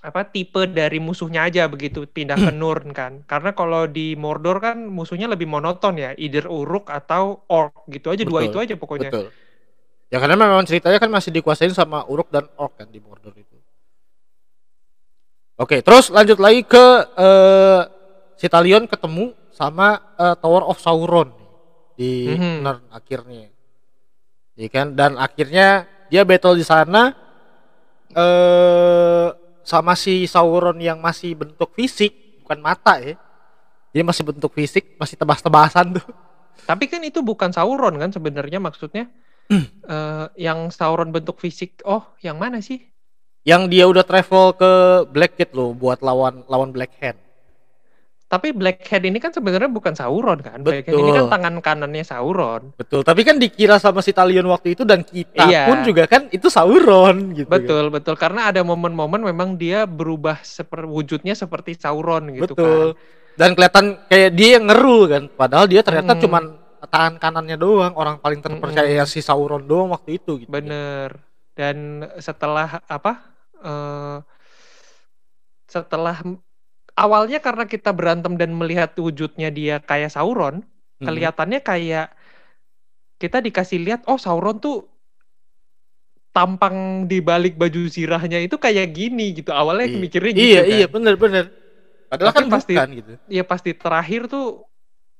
apa 0.02 0.26
tipe 0.26 0.66
dari 0.66 0.98
musuhnya 0.98 1.46
aja 1.46 1.70
begitu 1.70 2.02
pindah 2.10 2.34
ke 2.34 2.50
Nurn 2.60 2.90
kan. 2.90 3.22
Karena 3.24 3.54
kalau 3.54 3.86
di 3.86 4.18
Mordor 4.18 4.58
kan 4.58 4.82
musuhnya 4.90 5.30
lebih 5.30 5.46
monoton 5.46 5.94
ya, 5.94 6.10
either 6.18 6.50
Uruk 6.50 6.90
atau 6.90 7.46
Orc 7.46 7.86
gitu 7.86 8.10
aja 8.10 8.26
dua 8.26 8.42
Betul, 8.42 8.50
itu 8.50 8.58
aja 8.58 8.74
pokoknya. 8.74 9.10
Betul. 9.14 9.26
Ya 10.12 10.20
karena 10.20 10.36
memang 10.36 10.66
ceritanya 10.68 10.98
kan 11.00 11.08
masih 11.08 11.30
dikuasain 11.32 11.72
sama 11.72 12.02
Uruk 12.10 12.28
dan 12.28 12.50
Orc 12.58 12.76
kan 12.76 12.90
di 12.90 12.98
Mordor 12.98 13.32
itu. 13.32 13.56
Oke, 15.56 15.78
terus 15.80 16.10
lanjut 16.10 16.42
lagi 16.42 16.66
ke 16.66 16.84
eh 17.14 17.80
si 18.34 18.50
Talion 18.50 18.90
ketemu 18.90 19.30
sama 19.54 20.02
eh, 20.18 20.34
Tower 20.42 20.66
of 20.66 20.82
Sauron 20.82 21.30
di 21.94 22.26
Mhm. 22.26 22.66
Nern 22.66 22.82
akhirnya. 22.90 23.46
Iya 24.58 24.68
kan? 24.68 24.98
Dan 24.98 25.14
akhirnya 25.14 25.86
dia 26.10 26.26
battle 26.26 26.58
di 26.58 26.64
sana 26.66 27.14
eh 28.12 29.28
sama 29.62 29.94
si 29.94 30.26
Sauron 30.26 30.78
yang 30.78 30.98
masih 30.98 31.38
bentuk 31.38 31.72
fisik, 31.74 32.42
bukan 32.42 32.58
mata 32.62 32.98
ya. 32.98 33.14
Dia 33.92 34.02
masih 34.02 34.24
bentuk 34.24 34.52
fisik, 34.56 34.96
masih 34.96 35.16
tebas-tebasan 35.16 36.00
tuh. 36.00 36.06
Tapi 36.68 36.88
kan 36.88 37.00
itu 37.04 37.20
bukan 37.20 37.52
Sauron 37.52 37.96
kan 37.98 38.10
sebenarnya 38.12 38.60
maksudnya. 38.62 39.08
Eh, 39.52 40.26
yang 40.48 40.72
Sauron 40.72 41.12
bentuk 41.12 41.36
fisik. 41.36 41.84
Oh, 41.84 42.14
yang 42.24 42.40
mana 42.40 42.62
sih? 42.64 42.92
yang 43.42 43.66
dia 43.66 43.90
udah 43.90 44.06
travel 44.06 44.54
ke 44.54 44.72
Blackgate 45.10 45.54
loh 45.54 45.74
buat 45.74 45.98
lawan 46.02 46.46
lawan 46.46 46.70
Black 46.70 46.94
Hand. 47.02 47.18
Tapi 48.32 48.48
Blackhead 48.56 49.04
ini 49.04 49.20
kan 49.20 49.28
sebenarnya 49.28 49.68
bukan 49.68 49.92
Sauron 49.92 50.40
kan. 50.40 50.64
Blackhead 50.64 50.96
ini 50.96 51.12
kan 51.12 51.28
Betul. 51.28 51.32
tangan 51.36 51.54
kanannya 51.60 52.00
Sauron. 52.00 52.72
Betul, 52.80 53.04
tapi 53.04 53.28
kan 53.28 53.36
dikira 53.36 53.76
sama 53.76 54.00
si 54.00 54.16
Talion 54.16 54.48
waktu 54.48 54.72
itu 54.72 54.88
dan 54.88 55.04
kita 55.04 55.44
Iya. 55.44 55.68
pun 55.68 55.84
juga 55.84 56.08
kan 56.08 56.32
itu 56.32 56.48
Sauron 56.48 57.36
gitu. 57.36 57.44
kan. 57.44 57.60
Betul, 57.60 57.84
betul. 57.92 58.16
Karena 58.16 58.48
ada 58.48 58.64
momen-momen 58.64 59.20
memang 59.20 59.60
dia 59.60 59.84
berubah 59.84 60.40
seperti 60.40 60.88
wujudnya 60.88 61.36
seperti 61.36 61.76
Sauron 61.76 62.32
gitu 62.32 62.56
Betul. 62.56 62.96
kan. 62.96 63.20
Dan 63.36 63.48
kelihatan 63.52 63.86
kayak 64.08 64.30
dia 64.32 64.48
yang 64.56 64.64
ngeru 64.64 64.98
kan, 65.12 65.22
padahal 65.28 65.68
dia 65.68 65.84
ternyata 65.84 66.16
Mm-mm. 66.16 66.24
cuman 66.24 66.44
tangan 66.88 67.14
kanannya 67.20 67.56
doang, 67.60 67.92
orang 68.00 68.16
paling 68.16 68.40
terpercaya 68.40 69.04
si 69.04 69.20
Sauron 69.20 69.68
doang 69.68 69.92
waktu 69.92 70.16
itu 70.16 70.40
gitu. 70.40 70.48
Bener. 70.48 71.20
Dan 71.52 72.08
setelah 72.16 72.80
apa? 72.88 73.28
eh 73.62 74.18
setelah 75.68 76.16
awalnya 76.94 77.38
karena 77.38 77.64
kita 77.64 77.90
berantem 77.90 78.36
dan 78.36 78.52
melihat 78.52 78.92
wujudnya 78.96 79.48
dia 79.48 79.80
kayak 79.80 80.12
Sauron, 80.12 80.60
Mhm. 81.00 81.06
kelihatannya 81.06 81.60
kayak 81.60 82.12
kita 83.16 83.38
dikasih 83.38 83.78
lihat 83.80 84.00
oh 84.06 84.18
Sauron 84.18 84.58
tuh 84.58 84.86
tampang 86.32 87.04
di 87.04 87.20
balik 87.20 87.60
baju 87.60 87.86
zirahnya 87.86 88.40
itu 88.40 88.56
kayak 88.56 88.88
gini 88.90 89.36
gitu. 89.36 89.52
Awalnya 89.52 89.86
Iya. 89.88 89.98
mikirnya 90.00 90.32
gitu 90.32 90.48
Iya, 90.48 90.60
kan. 90.64 90.72
iya, 90.72 90.86
bener 90.88 91.14
bener. 91.20 91.44
Padahal 92.08 92.28
Tapi 92.32 92.38
kan 92.40 92.46
pasti- 92.48 92.76
bukan 92.76 92.90
gitu. 92.96 93.12
ya 93.28 93.42
pasti 93.44 93.70
terakhir 93.72 94.28
tuh 94.28 94.64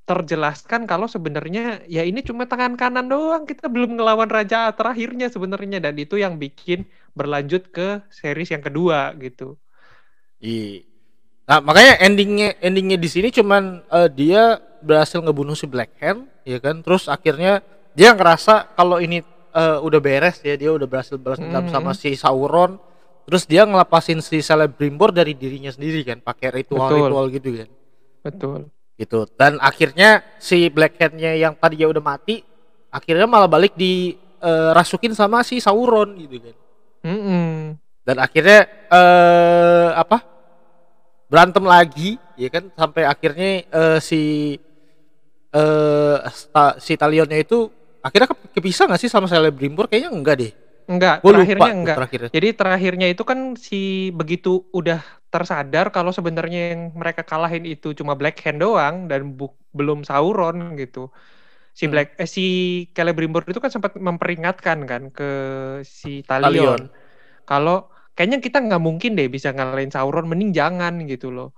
terjelaskan 0.03 0.83
kalau 0.85 1.07
sebenarnya 1.07 1.87
ya 1.87 2.03
ini 2.03 2.27
cuma 2.27 2.45
tangan 2.45 2.75
kanan 2.75 3.07
doang 3.07 3.47
kita 3.47 3.71
belum 3.71 3.95
ngelawan 3.97 4.27
raja 4.27 4.67
terakhirnya 4.75 5.31
sebenarnya 5.31 5.79
dan 5.79 5.95
itu 5.95 6.19
yang 6.19 6.43
bikin 6.43 6.85
berlanjut 7.15 7.71
ke 7.71 8.03
series 8.11 8.51
yang 8.51 8.61
kedua 8.61 9.15
gitu 9.15 9.57
Iya. 10.43 10.83
Nah, 11.43 11.59
makanya 11.59 11.99
endingnya 12.01 12.55
endingnya 12.63 12.97
di 12.97 13.09
sini 13.11 13.29
cuman 13.29 13.83
eh, 13.83 14.09
dia 14.09 14.57
berhasil 14.81 15.19
ngebunuh 15.19 15.55
si 15.55 15.67
Black 15.67 15.95
Hand, 15.99 16.27
ya 16.43 16.59
kan? 16.59 16.81
Terus 16.81 17.07
akhirnya 17.07 17.61
dia 17.93 18.15
ngerasa 18.15 18.73
kalau 18.75 18.99
ini 18.99 19.21
eh, 19.53 19.79
udah 19.83 20.01
beres 20.01 20.41
ya, 20.41 20.55
dia 20.57 20.71
udah 20.73 20.87
berhasil 20.87 21.19
balas 21.19 21.37
dendam 21.39 21.67
Mhm. 21.67 21.73
sama 21.73 21.91
si 21.93 22.15
Sauron. 22.15 22.79
Terus 23.23 23.47
dia 23.47 23.63
ngelepasin 23.63 24.19
si 24.19 24.43
Celebrimbor 24.43 25.15
dari 25.15 25.35
dirinya 25.35 25.71
sendiri 25.71 26.03
kan, 26.03 26.19
pakai 26.19 26.51
ritual-ritual 26.57 27.31
gitu 27.31 27.51
kan. 27.55 27.69
betul 28.23 28.59
Gitu. 28.95 29.27
Dan 29.35 29.59
akhirnya 29.59 30.23
si 30.39 30.71
Black 30.71 30.95
Hand-nya 30.99 31.35
yang 31.35 31.55
tadi 31.55 31.79
ya 31.79 31.91
udah 31.91 32.03
mati, 32.03 32.43
akhirnya 32.89 33.27
malah 33.27 33.47
balik 33.47 33.75
di 33.75 34.15
eh, 34.39 34.71
rasukin 34.71 35.11
sama 35.13 35.43
si 35.43 35.59
Sauron 35.59 36.19
gitu 36.19 36.39
kan 36.39 36.57
Mm-mm. 37.03 37.79
dan 38.03 38.17
akhirnya 38.19 38.67
eh 38.91 39.91
apa 39.95 40.19
berantem 41.33 41.65
lagi 41.65 42.21
ya 42.37 42.53
kan? 42.53 42.69
Sampai 42.77 43.09
akhirnya 43.09 43.65
eh, 43.65 43.99
si 44.05 44.23
sta- 46.29 46.77
si 46.77 46.93
Talionnya 46.97 47.41
itu 47.41 47.73
akhirnya 48.05 48.29
ke- 48.29 48.53
kepisah 48.61 48.85
nggak 48.89 49.01
sih 49.01 49.09
sama 49.09 49.25
Celebrimbor? 49.25 49.89
Kayaknya 49.89 50.11
enggak 50.13 50.37
deh. 50.45 50.53
Enggak 50.83 51.23
Gua 51.23 51.31
lupa 51.31 51.37
terakhirnya 51.41 51.63
tuh 51.63 51.77
enggak 51.79 51.97
terakhirnya. 51.97 52.31
Jadi 52.35 52.49
terakhirnya 52.53 53.07
itu 53.09 53.23
kan 53.23 53.39
si 53.57 54.11
begitu 54.13 54.67
udah 54.75 55.01
tersadar 55.33 55.89
kalau 55.89 56.13
sebenarnya 56.13 56.77
yang 56.77 56.93
mereka 56.93 57.25
kalahin 57.25 57.65
itu 57.65 57.97
cuma 57.97 58.13
Black 58.13 58.37
Hand 58.45 58.61
doang 58.61 59.09
dan 59.09 59.33
bu- 59.33 59.57
belum 59.73 60.05
Sauron 60.05 60.77
gitu. 60.77 61.09
Si 61.73 61.89
Hmm. 61.89 61.93
Black 61.97 62.09
eh, 62.21 62.29
si 62.29 62.47
Celebrimbor 62.93 63.49
itu 63.49 63.57
kan 63.57 63.73
sempat 63.73 63.97
memperingatkan 63.97 64.85
kan 64.85 65.03
ke 65.09 65.31
si 65.87 66.21
Talion. 66.27 66.53
Talion. 66.53 66.83
Kalau 67.49 67.92
kayaknya 68.13 68.39
kita 68.41 68.59
nggak 68.61 68.83
mungkin 68.83 69.17
deh 69.17 69.29
bisa 69.29 69.53
ngalahin 69.53 69.93
Sauron 69.93 70.29
mending 70.29 70.53
jangan 70.53 71.01
gitu 71.09 71.33
loh. 71.33 71.57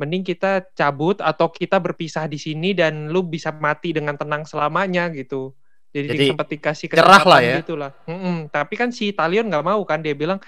Mending 0.00 0.24
kita 0.24 0.64
cabut 0.72 1.20
atau 1.20 1.52
kita 1.52 1.76
berpisah 1.76 2.24
di 2.24 2.40
sini 2.40 2.72
dan 2.72 3.12
lu 3.12 3.20
bisa 3.20 3.52
mati 3.52 3.92
dengan 3.92 4.16
tenang 4.16 4.48
selamanya 4.48 5.12
gitu. 5.12 5.52
Jadi, 5.90 6.08
Jadi, 6.08 6.26
sempat 6.32 6.48
dikasih 6.48 6.86
nyerah 6.86 7.02
lah 7.04 7.18
kesempatan 7.18 7.42
ya. 7.42 7.56
gitu 7.60 7.74
lah. 7.74 7.90
Mm-mm. 8.06 8.36
tapi 8.48 8.74
kan 8.78 8.94
si 8.94 9.10
Talion 9.10 9.50
nggak 9.50 9.66
mau 9.66 9.82
kan 9.82 9.98
dia 9.98 10.14
bilang 10.14 10.38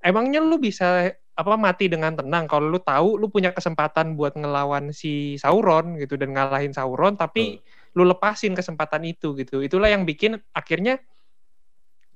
emangnya 0.00 0.40
lu 0.40 0.56
bisa 0.56 1.12
apa 1.36 1.54
mati 1.56 1.88
dengan 1.88 2.16
tenang? 2.16 2.48
Kalau 2.48 2.68
lu 2.68 2.80
tahu 2.80 3.16
lu 3.16 3.28
punya 3.32 3.52
kesempatan 3.52 4.16
buat 4.16 4.36
ngelawan 4.36 4.92
si 4.92 5.36
Sauron 5.40 5.96
gitu 6.00 6.16
dan 6.20 6.36
ngalahin 6.36 6.72
Sauron 6.72 7.16
tapi 7.16 7.60
lu 7.96 8.02
lepasin 8.08 8.52
kesempatan 8.52 9.04
itu 9.08 9.32
gitu. 9.38 9.64
Itulah 9.64 9.88
yang 9.88 10.04
bikin 10.04 10.36
akhirnya 10.52 11.00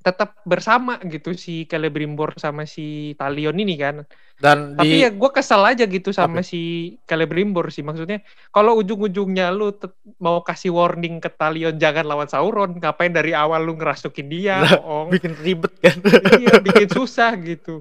tetap 0.04 0.36
bersama 0.44 1.00
gitu 1.00 1.32
si 1.32 1.64
Celebrimbor 1.64 2.36
sama 2.36 2.68
si 2.68 3.16
Talion 3.16 3.56
ini 3.56 3.74
kan. 3.80 4.04
Dan 4.36 4.76
Tapi 4.76 5.00
di 5.00 5.06
ya 5.06 5.08
gue 5.08 5.30
kesel 5.32 5.62
aja 5.64 5.84
gitu 5.88 6.12
sama 6.12 6.44
Apa? 6.44 6.46
si 6.46 6.60
Celebrimbor 7.08 7.72
sih 7.72 7.80
maksudnya. 7.80 8.20
Kalau 8.52 8.76
ujung-ujungnya 8.76 9.48
lu 9.54 9.72
mau 10.20 10.44
kasih 10.44 10.76
warning 10.76 11.24
ke 11.24 11.30
Talion 11.32 11.80
jangan 11.80 12.04
lawan 12.04 12.28
Sauron, 12.28 12.76
ngapain 12.76 13.14
dari 13.14 13.32
awal 13.32 13.64
lu 13.64 13.72
ngerasukin 13.80 14.28
dia, 14.28 14.60
bohong. 14.60 15.08
bikin 15.08 15.32
ribet 15.40 15.72
kan. 15.80 15.96
iya, 16.36 16.60
bikin 16.60 16.88
susah 16.92 17.32
gitu. 17.40 17.80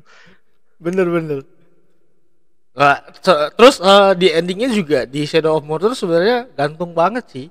Bener-bener. 0.79 1.43
Nah, 2.73 2.97
se- 3.21 3.49
terus 3.53 3.77
eh, 3.83 4.11
di 4.17 4.27
endingnya 4.33 4.69
juga 4.73 4.99
di 5.05 5.27
Shadow 5.29 5.59
of 5.59 5.65
Mordor 5.67 5.93
sebenarnya 5.93 6.49
gantung 6.57 6.95
banget 6.95 7.25
sih. 7.29 7.47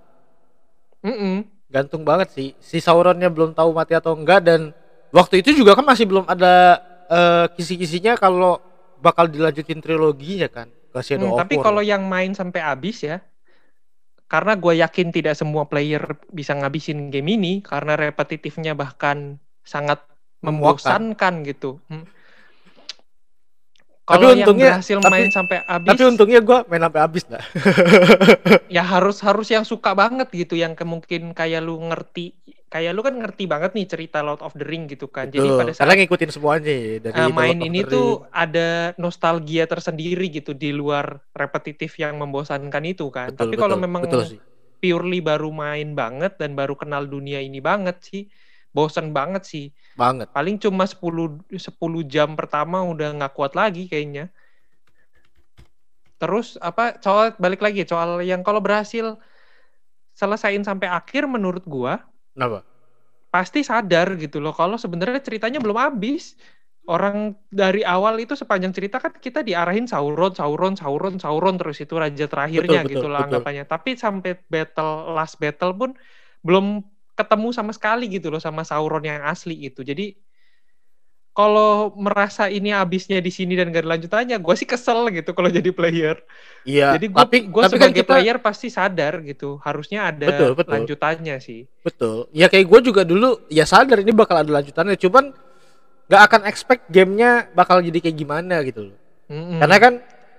Mm-mm. 1.03 1.52
Gantung 1.73 2.05
banget 2.05 2.29
sih. 2.37 2.53
Si 2.61 2.85
Sauronnya 2.85 3.33
belum 3.33 3.57
tahu 3.57 3.73
mati 3.73 3.97
atau 3.97 4.13
enggak 4.13 4.45
dan 4.45 4.77
waktu 5.09 5.41
itu 5.41 5.57
juga 5.65 5.73
kan 5.73 5.89
masih 5.89 6.05
belum 6.05 6.29
ada 6.29 6.85
eh, 7.09 7.47
kisi-kisinya 7.57 8.21
kalau 8.21 8.61
bakal 9.01 9.27
dilanjutin 9.27 9.81
triloginya 9.81 10.47
kan 10.53 10.69
ke 10.69 11.01
Shadow 11.01 11.33
Hmm, 11.33 11.41
tapi 11.41 11.57
kalau 11.57 11.81
yang 11.81 12.05
main 12.07 12.37
sampai 12.37 12.61
habis 12.61 13.03
ya, 13.03 13.25
karena 14.29 14.57
gue 14.57 14.81
yakin 14.81 15.09
tidak 15.13 15.35
semua 15.37 15.65
player 15.69 16.17
bisa 16.33 16.53
ngabisin 16.57 17.09
game 17.09 17.37
ini 17.37 17.53
karena 17.65 17.97
repetitifnya 17.97 18.73
bahkan 18.73 19.37
sangat 19.65 20.05
membosankan 20.45 21.45
gitu. 21.49 21.81
Hmm. 21.89 22.05
Tapi 24.03 24.19
Kalau 24.19 24.29
yang 24.35 24.39
untungnya- 24.43 24.71
berhasil 24.75 24.99
tapi- 24.99 25.13
main 25.15 25.29
sampai 25.31 25.57
habis, 25.63 25.89
Tapi 25.95 26.03
untungnya 26.05 26.41
gua 26.43 26.59
main 26.67 26.83
sampai 26.83 27.01
habis 27.01 27.23
dah. 27.25 27.39
ya 28.77 28.83
harus 28.83 29.23
harus 29.23 29.47
yang 29.47 29.63
suka 29.63 29.95
banget 29.95 30.27
gitu, 30.29 30.59
yang 30.59 30.75
mungkin 30.83 31.31
kayak 31.31 31.63
lu 31.63 31.79
ngerti, 31.87 32.35
kayak 32.67 32.93
lu 32.93 33.07
kan 33.07 33.15
ngerti 33.15 33.47
banget 33.47 33.71
nih 33.73 33.87
cerita 33.87 34.19
Lord 34.21 34.43
of 34.43 34.59
the 34.59 34.67
Ring 34.67 34.91
gitu 34.91 35.07
kan. 35.07 35.31
Jadi 35.31 35.47
Betul, 35.47 35.55
pada 35.57 35.71
saat 35.71 35.87
karena 35.87 35.95
ngikutin 36.03 36.31
semuanya 36.31 36.73
ya, 36.75 36.95
dari 37.01 37.15
The 37.15 37.31
main 37.31 37.59
ini 37.63 37.81
tuh 37.85 38.27
Ring. 38.27 38.35
ada 38.35 38.69
nostalgia 38.99 39.65
tersendiri 39.67 40.27
gitu 40.29 40.51
di 40.51 40.75
luar 40.75 41.23
repetitif 41.31 41.95
yang 41.95 42.19
membosankan 42.19 42.83
itu 42.83 43.07
kan. 43.07 43.31
Betul, 43.31 43.39
Tapi 43.39 43.55
kalau 43.55 43.79
memang 43.79 44.03
betul 44.03 44.27
sih. 44.27 44.41
purely 44.83 45.23
baru 45.23 45.55
main 45.55 45.95
banget 45.95 46.43
dan 46.43 46.59
baru 46.59 46.75
kenal 46.75 47.07
dunia 47.07 47.39
ini 47.39 47.63
banget 47.63 48.03
sih, 48.03 48.27
bosan 48.73 49.13
banget 49.13 49.45
sih. 49.45 49.67
Banget. 49.95 50.33
Paling 50.33 50.57
cuma 50.59 50.89
10 50.89 51.45
10 51.53 52.03
jam 52.09 52.33
pertama 52.35 52.81
udah 52.83 53.13
nggak 53.21 53.33
kuat 53.37 53.53
lagi 53.53 53.87
kayaknya. 53.87 54.33
Terus 56.17 56.57
apa 56.59 56.99
soal 56.99 57.37
balik 57.37 57.61
lagi 57.61 57.85
soal 57.85 58.25
yang 58.25 58.41
kalau 58.41 58.59
berhasil 58.65 59.21
selesain 60.17 60.65
sampai 60.65 60.89
akhir 60.89 61.25
menurut 61.29 61.65
gua 61.65 62.05
Kenapa? 62.33 62.65
pasti 63.33 63.65
sadar 63.65 64.17
gitu 64.21 64.41
loh 64.41 64.53
kalau 64.53 64.77
sebenarnya 64.81 65.21
ceritanya 65.23 65.61
belum 65.61 65.79
habis. 65.79 66.35
Orang 66.83 67.39
dari 67.47 67.87
awal 67.87 68.19
itu 68.19 68.35
sepanjang 68.35 68.75
cerita 68.75 68.99
kan 68.99 69.15
kita 69.15 69.47
diarahin 69.47 69.87
Sauron, 69.87 70.35
Sauron, 70.35 70.75
Sauron, 70.75 71.15
Sauron 71.15 71.55
terus 71.55 71.79
itu 71.79 71.95
raja 71.95 72.27
terakhirnya 72.27 72.83
Betul, 72.83 72.91
betul, 72.91 72.95
gitu 72.99 73.07
lah 73.07 73.23
betul. 73.23 73.39
anggapannya. 73.39 73.65
Tapi 73.71 73.91
sampai 73.95 74.33
battle 74.51 75.15
last 75.15 75.39
battle 75.39 75.79
pun 75.79 75.91
belum 76.43 76.83
ketemu 77.23 77.49
sama 77.55 77.71
sekali 77.71 78.11
gitu 78.11 78.29
loh 78.29 78.43
sama 78.43 78.67
Sauron 78.67 79.07
yang 79.07 79.23
asli 79.23 79.71
gitu. 79.71 79.87
Jadi 79.87 80.19
kalau 81.33 81.97
merasa 81.97 82.53
ini 82.53 82.77
habisnya 82.77 83.17
di 83.25 83.33
sini 83.33 83.57
dan 83.57 83.73
gak 83.73 83.89
ada 83.89 83.97
lanjutannya, 83.97 84.37
gue 84.37 84.55
sih 84.59 84.69
kesel 84.69 85.09
gitu 85.09 85.33
kalau 85.33 85.49
jadi 85.49 85.73
player. 85.73 86.21
Iya, 86.69 87.01
jadi 87.01 87.07
gue 87.09 87.21
tapi 87.25 87.39
gue 87.49 87.63
tapi 87.65 87.77
kan 87.81 87.89
sebagai 87.89 88.05
kita 88.05 88.13
player 88.13 88.37
pasti 88.45 88.69
sadar 88.69 89.25
gitu, 89.25 89.57
harusnya 89.65 90.13
ada 90.13 90.29
Betul, 90.29 90.53
betul. 90.53 90.73
lanjutannya 90.77 91.37
sih. 91.41 91.65
betul. 91.81 92.29
Ya 92.37 92.53
kayak 92.53 92.69
gue 92.69 92.81
juga 92.93 93.03
dulu 93.09 93.41
ya 93.49 93.65
sadar 93.65 94.05
ini 94.05 94.13
bakal 94.13 94.45
ada 94.45 94.61
lanjutannya, 94.61 95.01
cuman 95.01 95.33
nggak 96.13 96.23
akan 96.29 96.41
expect 96.45 96.85
gamenya 96.93 97.49
bakal 97.57 97.81
jadi 97.81 97.97
kayak 97.97 98.17
gimana 98.21 98.61
gitu 98.69 98.93
loh. 98.93 98.97
Mm-mm. 99.33 99.57
Karena 99.57 99.77
kan 99.81 99.93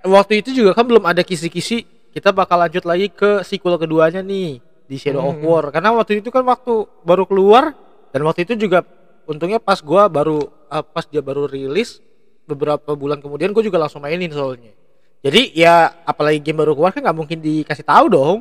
waktu 0.06 0.46
itu 0.46 0.54
juga 0.54 0.78
kan 0.78 0.86
belum 0.86 1.02
ada 1.10 1.26
kisi-kisi 1.26 1.82
kita 2.14 2.30
bakal 2.30 2.62
lanjut 2.62 2.86
lagi 2.86 3.10
ke 3.10 3.42
sequel 3.42 3.74
keduanya 3.82 4.22
nih 4.22 4.62
di 4.84 4.96
Shadow 4.96 5.24
of 5.24 5.36
Hmm. 5.38 5.46
War. 5.46 5.64
Karena 5.72 5.90
waktu 5.92 6.20
itu 6.20 6.28
kan 6.28 6.44
waktu 6.44 6.72
baru 7.02 7.24
keluar 7.24 7.72
dan 8.10 8.20
waktu 8.24 8.44
itu 8.44 8.68
juga 8.68 8.84
untungnya 9.24 9.58
pas 9.58 9.80
gua 9.80 10.06
baru 10.06 10.44
eh, 10.68 10.84
pas 10.84 11.04
dia 11.08 11.24
baru 11.24 11.48
rilis 11.48 12.00
beberapa 12.44 12.92
bulan 12.92 13.24
kemudian 13.24 13.56
gue 13.56 13.64
juga 13.64 13.80
langsung 13.80 14.04
mainin 14.04 14.28
soalnya. 14.28 14.76
Jadi 15.24 15.56
ya 15.56 15.88
apalagi 16.04 16.44
game 16.44 16.60
baru 16.60 16.76
keluar 16.76 16.92
kan 16.92 17.00
nggak 17.00 17.16
mungkin 17.16 17.38
dikasih 17.40 17.86
tahu 17.88 18.06
dong. 18.12 18.38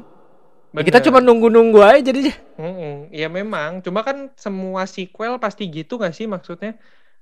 Ya, 0.74 0.82
kita 0.82 1.00
cuma 1.06 1.22
nunggu-nunggu 1.22 1.80
aja 1.80 2.02
jadinya. 2.02 2.34
Mm-mm. 2.58 3.14
Ya 3.14 3.30
memang, 3.30 3.80
cuma 3.86 4.02
kan 4.02 4.34
semua 4.34 4.90
sequel 4.90 5.38
pasti 5.38 5.70
gitu 5.70 6.02
gak 6.02 6.18
sih 6.18 6.26
maksudnya? 6.26 6.76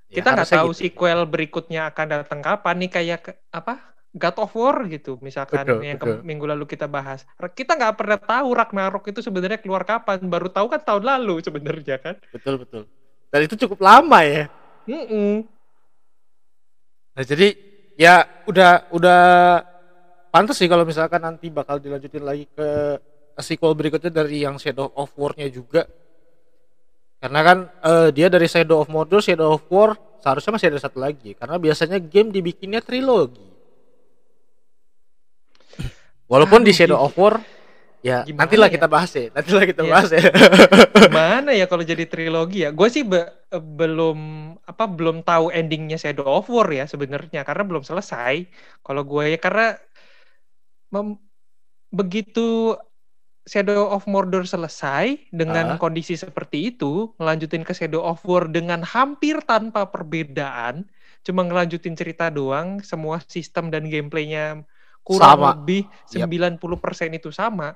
Ya, 0.08 0.24
Kita 0.24 0.32
nggak 0.32 0.48
harusnya 0.48 0.58
tahu 0.64 0.70
gitu. 0.72 0.80
sequel 0.88 1.18
berikutnya 1.28 1.92
akan 1.92 2.06
datang 2.24 2.40
kapan 2.40 2.74
nih 2.80 2.90
kayak 2.90 3.20
apa 3.52 3.91
God 4.12 4.36
of 4.44 4.52
War 4.52 4.84
gitu 4.92 5.16
misalkan 5.24 5.64
Betul, 5.64 5.80
yang 5.80 5.96
ke- 5.96 6.04
betul. 6.04 6.20
minggu 6.20 6.44
lalu 6.44 6.64
kita 6.68 6.84
bahas. 6.84 7.24
Kita 7.56 7.72
nggak 7.80 7.96
pernah 7.96 8.18
tahu 8.20 8.48
Ragnarok 8.52 9.08
itu 9.08 9.24
sebenarnya 9.24 9.56
keluar 9.56 9.88
kapan, 9.88 10.20
baru 10.28 10.52
tahu 10.52 10.68
kan 10.68 10.80
tahun 10.84 11.04
lalu 11.04 11.40
sebenarnya 11.40 11.96
kan. 11.96 12.20
Betul 12.28 12.60
betul. 12.60 12.84
Dan 13.32 13.40
itu 13.48 13.56
cukup 13.64 13.80
lama 13.80 14.20
ya. 14.20 14.52
Mm-mm. 14.84 15.48
Nah 17.16 17.24
jadi 17.24 17.56
ya 17.96 18.24
udah 18.44 18.92
udah 18.92 19.22
pantas 20.28 20.60
sih 20.60 20.68
kalau 20.68 20.84
misalkan 20.84 21.20
nanti 21.24 21.48
bakal 21.48 21.80
dilanjutin 21.80 22.24
lagi 22.24 22.44
ke 22.52 23.00
sequel 23.40 23.72
berikutnya 23.72 24.12
dari 24.12 24.44
yang 24.44 24.60
Shadow 24.60 24.92
of 24.92 25.12
War-nya 25.16 25.48
juga. 25.48 25.88
Karena 27.16 27.40
kan 27.40 27.58
eh, 27.80 28.08
dia 28.12 28.28
dari 28.28 28.44
Shadow 28.44 28.84
of 28.84 28.92
Mordor, 28.92 29.24
Shadow 29.24 29.56
of 29.56 29.64
War 29.72 29.96
seharusnya 30.20 30.52
masih 30.52 30.68
ada 30.68 30.80
satu 30.84 31.00
lagi. 31.00 31.32
Karena 31.32 31.56
biasanya 31.56 31.96
game 31.96 32.28
dibikinnya 32.28 32.84
trilogi. 32.84 33.51
Walaupun 36.32 36.64
di 36.64 36.72
Aduh, 36.72 36.78
Shadow 36.80 36.98
Gi. 36.98 37.04
of 37.04 37.14
War 37.20 37.34
ya 38.02 38.24
Gimana 38.26 38.48
nantilah 38.48 38.68
ya? 38.68 38.74
kita 38.74 38.86
bahas 38.88 39.10
ya. 39.12 39.26
Nantilah 39.30 39.64
kita 39.68 39.82
Iya. 39.84 39.90
bahas 39.92 40.10
ya. 40.10 40.22
Gimana 40.96 41.50
ya 41.52 41.66
kalau 41.68 41.84
jadi 41.84 42.04
trilogi 42.08 42.64
ya? 42.64 42.72
Gue 42.72 42.88
sih 42.88 43.04
be- 43.04 43.28
eh, 43.46 43.60
belum 43.60 44.18
apa 44.64 44.84
belum 44.88 45.20
tahu 45.22 45.52
endingnya 45.52 46.00
Shadow 46.00 46.24
of 46.26 46.48
War 46.48 46.66
ya 46.72 46.88
sebenarnya 46.88 47.44
karena 47.44 47.62
belum 47.62 47.84
selesai. 47.84 48.48
Kalau 48.80 49.04
gue 49.04 49.24
ya 49.28 49.38
karena 49.38 49.76
mem- 50.90 51.20
begitu 51.92 52.74
Shadow 53.42 53.90
of 53.90 54.06
Mordor 54.06 54.46
selesai 54.46 55.18
dengan 55.34 55.74
Ah. 55.74 55.78
kondisi 55.78 56.14
seperti 56.14 56.70
itu, 56.70 57.10
ngelanjutin 57.18 57.66
ke 57.66 57.74
Shadow 57.74 57.98
of 58.00 58.22
War 58.22 58.46
dengan 58.46 58.86
hampir 58.86 59.42
tanpa 59.42 59.90
perbedaan, 59.90 60.86
cuma 61.26 61.42
ngelanjutin 61.42 61.98
cerita 61.98 62.30
doang, 62.30 62.78
semua 62.82 63.18
sistem 63.26 63.66
dan 63.66 63.90
gameplaynya 63.90 64.62
kurang 65.02 65.34
Sama. 65.36 65.48
lebih 65.54 65.86
Yap. 66.14 66.30
90% 66.30 66.58
itu 67.12 67.30
sama. 67.30 67.74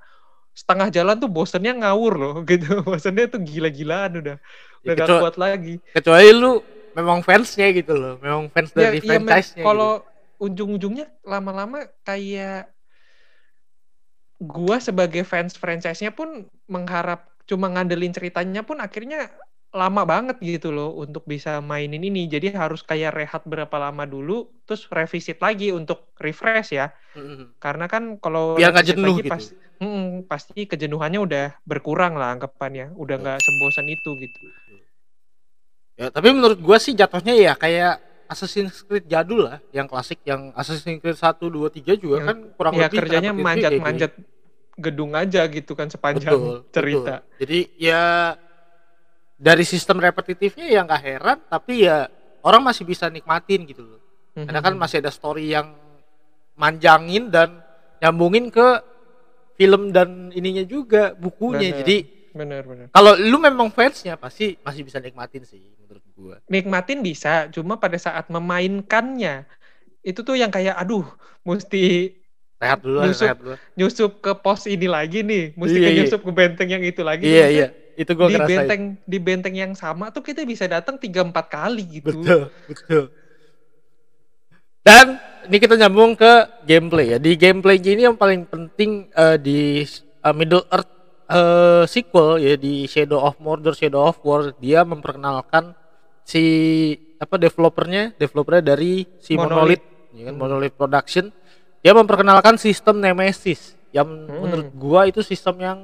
Setengah 0.56 0.88
jalan 0.88 1.18
tuh 1.18 1.28
bosennya 1.28 1.74
ngawur 1.76 2.14
loh 2.16 2.34
gitu. 2.50 2.80
Bosennya 2.80 3.26
tuh 3.28 3.42
gila-gilaan 3.42 4.22
udah. 4.22 4.36
Ya, 4.80 4.92
Udah 4.92 4.94
gak 4.94 5.06
kecuali, 5.06 5.22
kuat 5.26 5.36
lagi. 5.36 5.74
kecuali 5.92 6.28
lu 6.30 6.52
memang 6.94 7.18
fansnya 7.20 7.68
gitu 7.74 7.92
loh. 7.92 8.14
Memang 8.22 8.48
fans 8.48 8.70
Ya, 8.72 8.88
dari 8.88 8.98
ya, 8.98 9.06
franchise-nya 9.06 9.60
gitu. 9.60 9.66
kalau 9.66 9.92
ujung-ujungnya 10.36 11.06
lama-lama 11.22 11.84
kayak 12.02 12.68
gua 14.36 14.76
sebagai 14.78 15.24
fans 15.24 15.56
franchise-nya 15.56 16.12
pun 16.12 16.44
mengharap 16.68 17.24
cuma 17.46 17.66
ngandelin 17.66 18.12
ceritanya 18.12 18.60
pun 18.60 18.76
akhirnya 18.76 19.32
lama 19.74 20.02
banget 20.08 20.36
gitu 20.40 20.70
loh 20.72 20.94
untuk 20.94 21.26
bisa 21.26 21.58
mainin 21.60 22.00
ini. 22.00 22.30
Jadi 22.30 22.54
harus 22.54 22.80
kayak 22.80 23.12
rehat 23.12 23.42
berapa 23.44 23.72
lama 23.76 24.06
dulu 24.06 24.48
terus 24.64 24.86
revisit 24.88 25.42
lagi 25.42 25.74
untuk 25.74 26.12
refresh 26.16 26.72
ya. 26.72 26.94
Mm-mm. 27.12 27.56
Karena 27.58 27.90
kan 27.90 28.16
kalau 28.16 28.56
Biar 28.56 28.72
nggak 28.72 28.96
jenuh 28.96 29.20
gitu. 29.20 29.32
pasti 29.32 29.52
mm, 29.82 30.30
pasti 30.30 30.60
kejenuhannya 30.64 31.20
udah 31.20 31.46
berkurang 31.66 32.16
lah 32.16 32.32
anggapannya. 32.36 32.94
Udah 32.96 33.16
nggak 33.20 33.38
sebosan 33.42 33.86
itu 33.90 34.10
gitu. 34.16 34.40
Ya, 35.96 36.12
tapi 36.12 36.28
menurut 36.28 36.60
gua 36.60 36.76
sih 36.76 36.92
jatuhnya 36.92 37.32
ya 37.32 37.56
kayak 37.56 38.04
Assassin's 38.28 38.82
Creed 38.84 39.06
jadul 39.06 39.46
lah, 39.48 39.62
yang 39.70 39.86
klasik, 39.86 40.18
yang 40.26 40.50
Assassin's 40.52 40.98
Creed 41.00 41.14
1, 41.14 41.46
2, 41.46 41.70
3 41.72 41.94
juga 41.94 42.20
Yang- 42.20 42.26
kan 42.28 42.36
kurang 42.58 42.74
ya 42.74 42.90
lebih 42.90 42.98
kerjanya 43.00 43.30
repetitif 43.30 43.32
kayak 43.32 43.46
manjat-manjat 43.46 44.12
gedung 44.76 45.12
aja 45.16 45.42
gitu 45.48 45.72
kan 45.72 45.88
sepanjang 45.88 46.36
Betul, 46.36 46.56
cerita. 46.68 47.14
betul. 47.24 47.38
Jadi 47.40 47.58
ya 47.80 48.02
dari 49.36 49.62
sistem 49.62 49.98
repetitifnya 49.98 50.66
ya 50.66 50.80
nggak 50.82 51.02
heran, 51.02 51.38
tapi 51.46 51.84
ya 51.84 52.08
orang 52.40 52.62
masih 52.62 52.82
bisa 52.82 53.06
nikmatin 53.06 53.64
gitu 53.64 53.84
loh. 53.84 54.00
Karena 54.34 54.60
kan 54.60 54.72
Mhm. 54.72 54.80
masih 54.80 54.96
ada 54.98 55.08
story 55.08 55.50
yang 55.50 55.72
manjangin 56.54 57.28
dan 57.28 57.60
nyambungin 57.98 58.48
ke 58.48 58.80
film 59.54 59.88
dan 59.88 60.28
ininya 60.30 60.62
juga 60.62 61.12
bukunya. 61.12 61.72
Bener. 61.72 61.78
Jadi 61.80 61.96
bener-bener. 62.30 62.86
kalau 62.90 63.16
lu 63.16 63.36
memang 63.38 63.68
fansnya 63.70 64.14
pasti 64.14 64.60
masih 64.60 64.84
bisa 64.84 65.00
nikmatin 65.00 65.40
sih 65.42 65.72
menurut 65.78 66.04
gua. 66.12 66.36
Nikmatin 66.46 67.00
bisa, 67.00 67.48
cuma 67.48 67.76
pada 67.76 67.96
saat 67.96 68.28
memainkannya 68.28 69.48
itu 70.02 70.20
tuh 70.20 70.36
yang 70.36 70.48
kayak 70.50 70.76
aduh 70.76 71.04
mesti 71.42 72.12
Rehat 72.56 72.80
dulu 72.80 73.04
Nyusup. 73.04 73.24
rehat 73.26 73.36
dulu. 73.36 73.54
nyusup 73.76 74.12
ke 74.16 74.32
pos 74.34 74.64
ini 74.64 74.88
lagi 74.88 75.20
nih, 75.20 75.52
mesti 75.52 75.76
Iya, 75.76 75.84
ke 75.84 75.90
iya. 75.90 75.98
nyusup 76.00 76.20
ke 76.24 76.32
benteng 76.32 76.68
yang 76.70 76.80
itu 76.80 77.04
lagi. 77.04 77.28
Iya, 77.28 77.36
Maksudnya 77.44 77.52
iya. 77.52 77.68
Itu 77.96 78.12
gua 78.12 78.28
di 78.28 78.36
ngerasain. 78.36 78.56
benteng 78.60 78.82
di 79.08 79.18
benteng 79.18 79.54
yang 79.56 79.72
sama 79.72 80.12
tuh 80.12 80.20
kita 80.20 80.44
bisa 80.44 80.68
datang 80.68 81.00
tiga 81.00 81.24
empat 81.24 81.48
kali 81.48 81.84
gitu. 82.00 82.12
Betul, 82.12 82.42
betul. 82.68 83.04
Dan 84.86 85.18
ini 85.50 85.56
kita 85.58 85.74
nyambung 85.74 86.14
ke 86.14 86.62
gameplay 86.62 87.16
ya. 87.16 87.18
Di 87.18 87.34
gameplay 87.34 87.80
ini 87.80 88.06
yang 88.06 88.14
paling 88.14 88.46
penting 88.46 89.10
eh, 89.10 89.38
di 89.40 89.82
eh, 89.82 90.34
Middle 90.36 90.62
Earth 90.70 90.92
eh, 91.26 91.84
sequel 91.90 92.38
ya 92.38 92.54
di 92.54 92.86
Shadow 92.86 93.18
of 93.18 93.40
Mordor, 93.42 93.74
Shadow 93.74 94.06
of 94.06 94.22
War 94.22 94.54
dia 94.60 94.86
memperkenalkan 94.86 95.74
si 96.22 96.44
apa 97.16 97.40
developernya, 97.40 98.14
developernya 98.14 98.76
dari 98.76 99.08
si 99.18 99.34
Monolith. 99.34 99.80
Monolith, 99.80 99.84
ya 100.14 100.22
kan, 100.28 100.34
Hmm. 100.36 100.40
Monolith 100.44 100.74
Production. 100.76 101.24
Dia 101.80 101.92
memperkenalkan 101.94 102.54
sistem 102.60 102.98
Nemesis 103.00 103.74
yang 103.90 104.06
Hmm. 104.06 104.42
menurut 104.44 104.68
gua 104.76 105.08
itu 105.08 105.22
sistem 105.24 105.56
yang 105.58 105.78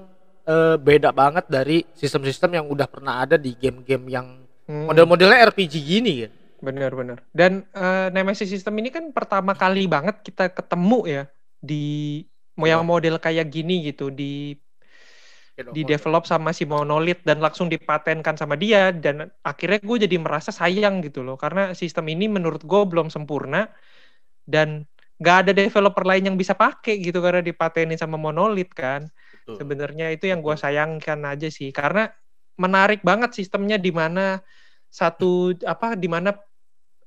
eh, 0.49 0.77
beda 0.79 1.11
banget 1.15 1.45
dari 1.49 1.85
sistem-sistem 1.95 2.51
yang 2.59 2.67
udah 2.75 2.89
pernah 2.91 3.15
ada 3.23 3.37
di 3.39 3.55
game-game 3.55 4.07
yang 4.11 4.27
Hmm. 4.69 4.87
model-modelnya 4.87 5.39
RPG 5.51 5.75
gini 5.83 6.13
kan. 6.27 6.33
Bener-bener. 6.63 7.19
Dan 7.35 7.53
eh, 7.75 8.07
Nemesis 8.15 8.49
System 8.53 8.75
ini 8.79 8.89
kan 8.95 9.05
pertama 9.17 9.53
kali 9.59 9.91
banget 9.91 10.23
kita 10.27 10.43
ketemu 10.55 10.99
ya 11.15 11.23
di 11.59 11.75
mau 12.59 12.69
yang 12.71 12.85
model 12.87 13.15
kayak 13.19 13.47
gini 13.55 13.73
gitu 13.91 14.05
di 14.19 14.55
di 15.75 15.83
develop 15.85 16.25
sama 16.25 16.51
si 16.57 16.65
Monolith 16.65 17.21
dan 17.29 17.39
langsung 17.45 17.69
dipatenkan 17.69 18.35
sama 18.41 18.57
dia 18.57 18.89
dan 18.93 19.29
akhirnya 19.45 19.79
gue 19.85 19.97
jadi 20.09 20.17
merasa 20.25 20.51
sayang 20.51 21.05
gitu 21.05 21.21
loh 21.27 21.37
karena 21.37 21.77
sistem 21.77 22.09
ini 22.09 22.25
menurut 22.37 22.65
gue 22.65 22.81
belum 22.91 23.09
sempurna 23.13 23.69
dan 24.49 24.69
nggak 25.21 25.37
ada 25.47 25.53
developer 25.55 26.05
lain 26.11 26.25
yang 26.33 26.37
bisa 26.43 26.55
pakai 26.59 26.95
gitu 27.07 27.19
karena 27.25 27.41
dipatenin 27.45 27.99
sama 28.01 28.17
Monolith 28.21 28.73
kan. 28.75 29.09
Sebenarnya 29.47 30.15
itu 30.15 30.31
yang 30.31 30.41
gue 30.41 30.55
sayangkan 30.55 31.19
aja 31.27 31.49
sih 31.51 31.75
karena 31.75 32.11
menarik 32.57 33.01
banget 33.03 33.35
sistemnya 33.35 33.81
di 33.81 33.91
mana 33.91 34.41
satu 34.93 35.57
apa 35.65 35.97
di 35.97 36.07
mana 36.07 36.37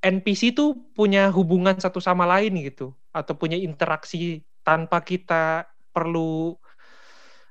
NPC 0.02 0.54
tuh 0.54 0.94
punya 0.94 1.30
hubungan 1.34 1.78
satu 1.78 2.02
sama 2.02 2.26
lain 2.26 2.62
gitu 2.66 2.94
atau 3.14 3.34
punya 3.38 3.58
interaksi 3.58 4.44
tanpa 4.66 5.02
kita 5.02 5.70
perlu 5.94 6.58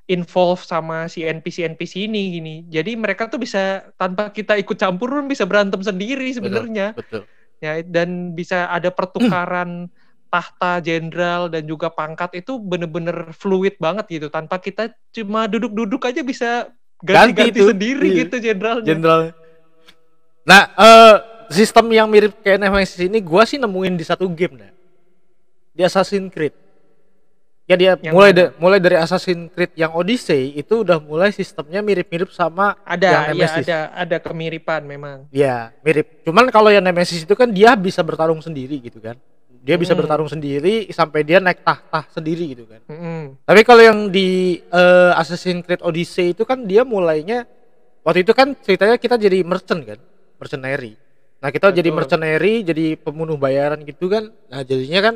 involve 0.05 0.61
sama 0.61 1.09
si 1.09 1.25
NPC 1.25 1.65
NPC 1.65 2.05
ini 2.05 2.23
gini. 2.37 2.57
Jadi 2.69 2.93
mereka 2.93 3.31
tuh 3.31 3.41
bisa 3.41 3.89
tanpa 3.97 4.29
kita 4.29 4.61
ikut 4.61 4.77
campur 4.77 5.09
pun 5.09 5.27
bisa 5.31 5.49
berantem 5.49 5.81
sendiri 5.81 6.29
sebenarnya. 6.35 6.93
Betul. 6.93 7.25
ya 7.63 7.81
dan 7.81 8.37
bisa 8.37 8.69
ada 8.69 8.93
pertukaran 8.93 9.89
tahta 10.35 10.83
jenderal 10.83 11.47
dan 11.47 11.63
juga 11.63 11.87
pangkat 11.87 12.43
itu 12.43 12.59
bener-bener 12.59 13.31
fluid 13.31 13.79
banget 13.79 14.11
gitu 14.11 14.27
tanpa 14.27 14.59
kita 14.59 14.91
cuma 15.11 15.47
duduk-duduk 15.47 16.03
aja 16.03 16.21
bisa 16.21 16.67
Ganti 16.99 17.37
ganti-ganti 17.37 17.61
sendiri 17.63 18.07
Iya. 18.11 18.19
gitu 18.25 18.37
jenderalnya. 18.41 18.87
Jenderal. 18.89 19.21
Nah, 20.43 20.63
eh 20.75 21.15
sistem 21.49 21.87
yang 21.89 22.09
mirip 22.09 22.35
kayak 22.41 22.59
Nemesis 22.59 22.99
ini 22.99 23.21
gua 23.21 23.45
sih 23.45 23.57
nemuin 23.57 23.95
di 23.95 24.03
satu 24.03 24.27
game 24.27 24.57
nah. 24.57 24.73
Di 25.71 25.83
Assassin's 25.83 26.29
Creed. 26.29 26.55
Ya 27.65 27.77
dia 27.77 27.97
Yang 27.97 28.13
mulai 28.13 28.31
mana? 28.31 28.41
da- 28.41 28.53
mulai 28.59 28.79
dari 28.79 28.97
Assassin's 28.97 29.49
Creed 29.51 29.73
yang 29.73 29.93
Odyssey 29.93 30.53
itu 30.53 30.81
udah 30.81 30.97
mulai 30.99 31.29
sistemnya 31.29 31.81
mirip-mirip 31.81 32.29
sama 32.29 32.77
yang 32.77 32.85
Ada 32.87 33.09
ya 33.09 33.21
Nemesis. 33.31 33.65
ada 33.65 33.79
ada 33.95 34.17
kemiripan 34.19 34.81
memang. 34.85 35.19
Ya, 35.29 35.73
mirip. 35.81 36.09
Cuman 36.23 36.49
kalau 36.49 36.69
yang 36.69 36.83
Nemesis 36.83 37.23
itu 37.23 37.33
kan 37.33 37.49
dia 37.49 37.73
bisa 37.75 38.01
bertarung 38.01 38.41
sendiri 38.41 38.77
gitu 38.79 39.01
kan. 39.01 39.17
Dia 39.65 39.81
bisa 39.81 39.97
Hmm. 39.97 40.05
bertarung 40.05 40.29
sendiri 40.29 40.93
sampai 40.93 41.25
dia 41.25 41.41
naik 41.41 41.65
tahta 41.65 42.05
sendiri 42.13 42.53
gitu 42.53 42.69
kan. 42.69 42.85
Mm-mm. 42.85 43.41
Tapi 43.43 43.61
kalau 43.65 43.81
yang 43.81 43.99
di 44.07 44.61
eh, 44.61 45.13
Assassin's 45.17 45.65
Creed 45.65 45.81
Odyssey 45.81 46.37
itu 46.37 46.45
kan 46.45 46.63
dia 46.63 46.85
mulainya 46.85 47.49
waktu 48.05 48.21
itu 48.21 48.37
kan 48.37 48.53
ceritanya 48.55 49.01
kita 49.01 49.17
jadi 49.17 49.41
merchant 49.41 49.81
kan, 49.83 49.97
mercenary. 50.37 51.01
Nah, 51.41 51.49
kita 51.49 51.73
jadi 51.73 51.89
Betul. 51.89 51.97
mercenary, 51.97 52.55
jadi 52.61 52.97
pembunuh 52.97 53.37
bayaran 53.37 53.81
gitu 53.81 54.09
kan. 54.09 54.29
Nah, 54.47 54.61
jadinya 54.61 55.01
kan 55.03 55.15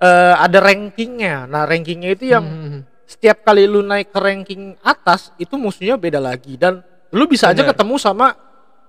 eh, 0.00 0.34
ada 0.34 0.58
rankingnya. 0.58 1.44
Nah, 1.46 1.62
rankingnya 1.62 2.10
itu 2.10 2.26
yang 2.26 2.42
Mm. 2.42 2.80
setiap 3.04 3.44
kali 3.44 3.68
lu 3.68 3.80
naik 3.80 4.08
ke 4.08 4.18
ranking 4.18 4.72
atas 4.80 5.30
itu 5.36 5.54
musuhnya 5.54 5.94
beda 5.94 6.16
lagi 6.16 6.56
dan 6.56 6.80
lu 7.12 7.28
bisa 7.28 7.52
aja 7.52 7.60
Bener. 7.60 7.76
ketemu 7.76 7.94
sama 8.00 8.32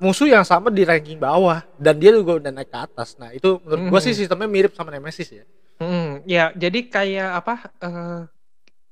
musuh 0.01 0.27
yang 0.29 0.45
sama 0.45 0.69
di 0.73 0.83
ranking 0.85 1.17
bawah 1.21 1.63
dan 1.79 1.95
dia 2.01 2.11
juga 2.13 2.39
udah 2.39 2.51
naik 2.53 2.69
ke 2.69 2.77
atas. 2.79 3.15
Nah, 3.19 3.29
itu 3.33 3.59
menurut 3.63 3.83
gua 3.89 3.99
Mhm. 3.99 4.05
sih 4.05 4.13
sistemnya 4.15 4.47
mirip 4.49 4.71
sama 4.75 4.89
Nemesis 4.93 5.29
ya. 5.31 5.43
Mm, 5.81 6.23
ya, 6.29 6.53
jadi 6.55 6.79
kayak 6.87 7.29
apa? 7.43 7.53
eh, 7.83 8.19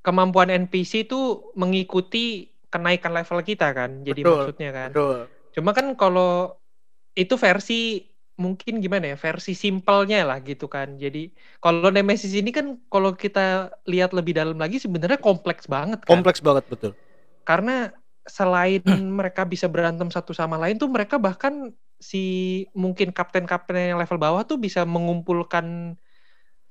kemampuan 0.05 0.49
NPC 0.49 1.05
itu 1.05 1.15
mengikuti 1.61 2.49
kenaikan 2.73 3.13
level 3.17 3.39
kita 3.45 3.65
kan. 3.77 3.91
Jadi 4.07 4.21
Betul, 4.23 4.33
maksudnya 4.33 4.69
kan. 4.73 4.89
Betul. 4.93 5.17
Cuma 5.55 5.71
kan 5.77 5.87
kalau 6.01 6.57
itu 7.17 7.35
versi 7.37 7.73
mungkin 8.39 8.73
gimana 8.83 9.13
ya? 9.13 9.17
Versi 9.19 9.53
simpelnya 9.53 10.25
lah 10.29 10.39
gitu 10.41 10.65
kan. 10.71 10.97
Jadi 10.97 11.31
kalau 11.63 11.89
Nemesis 11.93 12.33
ini 12.33 12.49
kan 12.57 12.79
kalau 12.93 13.13
kita 13.13 13.71
lihat 13.85 14.11
lebih 14.17 14.33
dalam 14.39 14.57
lagi 14.57 14.77
sebenarnya 14.81 15.19
kompleks 15.21 15.65
banget 15.69 16.01
kan. 16.03 16.17
Kompleks 16.17 16.41
banget 16.41 16.65
betul. 16.71 16.91
Karena 17.45 17.91
selain 18.25 18.81
mereka 18.87 19.43
bisa 19.45 19.65
berantem 19.65 20.09
satu 20.13 20.31
sama 20.31 20.57
lain 20.61 20.77
tuh 20.77 20.89
mereka 20.89 21.17
bahkan 21.17 21.73
si 22.01 22.23
mungkin 22.73 23.13
kapten-kapten 23.13 23.93
yang 23.93 23.99
level 24.01 24.17
bawah 24.17 24.41
tuh 24.45 24.57
bisa 24.57 24.85
mengumpulkan 24.85 25.97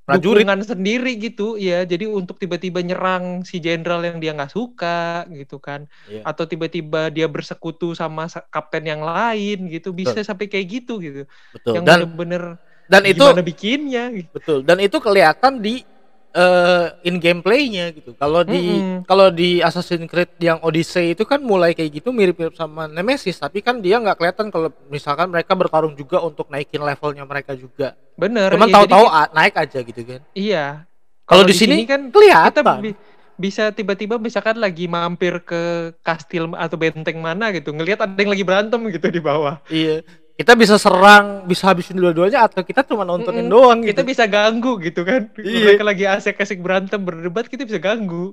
Prajurit 0.00 0.42
dukungan 0.42 0.66
sendiri 0.66 1.12
gitu 1.22 1.54
ya 1.54 1.86
jadi 1.86 2.10
untuk 2.10 2.34
tiba-tiba 2.42 2.82
nyerang 2.82 3.46
si 3.46 3.62
jenderal 3.62 4.02
yang 4.02 4.18
dia 4.18 4.34
nggak 4.34 4.50
suka 4.50 5.22
gitu 5.30 5.62
kan 5.62 5.86
Iya. 6.10 6.26
atau 6.26 6.50
tiba-tiba 6.50 7.14
dia 7.14 7.30
bersekutu 7.30 7.94
sama 7.94 8.26
sa- 8.26 8.42
kapten 8.50 8.90
yang 8.90 9.06
lain 9.06 9.70
gitu 9.70 9.94
bisa 9.94 10.18
sampai 10.26 10.50
kayak 10.50 10.66
gitu 10.82 10.98
gitu 10.98 11.22
betul. 11.54 11.72
yang 11.78 11.84
Dan 11.86 12.10
bener-bener 12.10 12.42
dan 12.90 13.06
itu 13.06 13.22
gimana 13.22 13.44
bikinnya 13.46 14.04
gitu. 14.10 14.30
betul. 14.34 14.58
Dan 14.66 14.82
itu 14.82 14.98
kelihatan 14.98 15.62
di 15.62 15.86
eh, 16.32 16.86
in 17.02 17.16
gameplaynya 17.16 17.90
gitu. 17.90 18.14
Kalau 18.14 18.42
di 18.42 18.56
Mm-mm. 18.56 19.02
kalau 19.02 19.28
di 19.28 19.58
Assassin's 19.58 20.06
Creed 20.06 20.30
yang 20.38 20.58
Odyssey 20.60 21.12
itu 21.12 21.22
kan 21.22 21.38
mulai 21.38 21.72
kayak 21.72 21.90
gitu 21.92 22.10
mirip-mirip 22.10 22.54
sama 22.54 22.86
Nemesis, 22.86 23.36
tapi 23.36 23.58
kan 23.58 23.78
dia 23.78 23.96
nggak 23.96 24.14
kelihatan 24.14 24.46
kalau 24.48 24.70
misalkan 24.86 25.26
mereka 25.26 25.52
bertarung 25.52 25.92
juga 25.92 26.20
untuk 26.20 26.46
naikin 26.48 26.80
levelnya 26.80 27.22
mereka 27.24 27.52
juga. 27.52 27.94
bener 28.14 28.52
Cuman 28.52 28.68
ya, 28.68 28.74
tahu-tahu 28.76 29.04
jadi- 29.06 29.32
naik 29.32 29.54
aja 29.56 29.78
gitu 29.80 30.00
kan. 30.04 30.20
iya 30.32 30.84
Kalau 31.24 31.42
di 31.42 31.54
sini 31.54 31.82
kan 31.82 32.00
kita 32.04 32.12
kelihatan. 32.12 32.64
bi- 32.80 32.98
bisa 33.34 33.72
tiba-tiba 33.72 34.20
misalkan 34.20 34.60
lagi 34.60 34.84
mampir 34.84 35.40
ke 35.40 35.60
kastil 36.00 36.52
atau 36.52 36.76
benteng 36.76 37.16
mana 37.16 37.48
gitu 37.48 37.72
ngelihat 37.72 38.04
ada 38.04 38.12
yang 38.12 38.28
lagi 38.28 38.44
berantem 38.44 38.76
gitu 38.92 39.08
di 39.08 39.16
bawah 39.16 39.56
Iya. 39.66 40.04
Kita 40.40 40.56
bisa 40.56 40.80
serang, 40.80 41.44
bisa 41.44 41.68
habisin 41.68 42.00
dua-duanya 42.00 42.48
atau 42.48 42.64
kita 42.64 42.80
cuma 42.80 43.04
nontonin 43.04 43.44
Mm-mm. 43.44 43.52
doang 43.52 43.78
kita 43.84 44.00
gitu. 44.00 44.08
bisa 44.08 44.24
ganggu 44.24 44.80
gitu 44.80 45.04
kan 45.04 45.28
Iya. 45.36 45.76
mereka 45.76 45.84
lagi 45.84 46.04
asik-asik 46.08 46.64
berantem 46.64 46.96
berdebat 47.04 47.44
kita 47.44 47.68
bisa 47.68 47.76
ganggu 47.76 48.32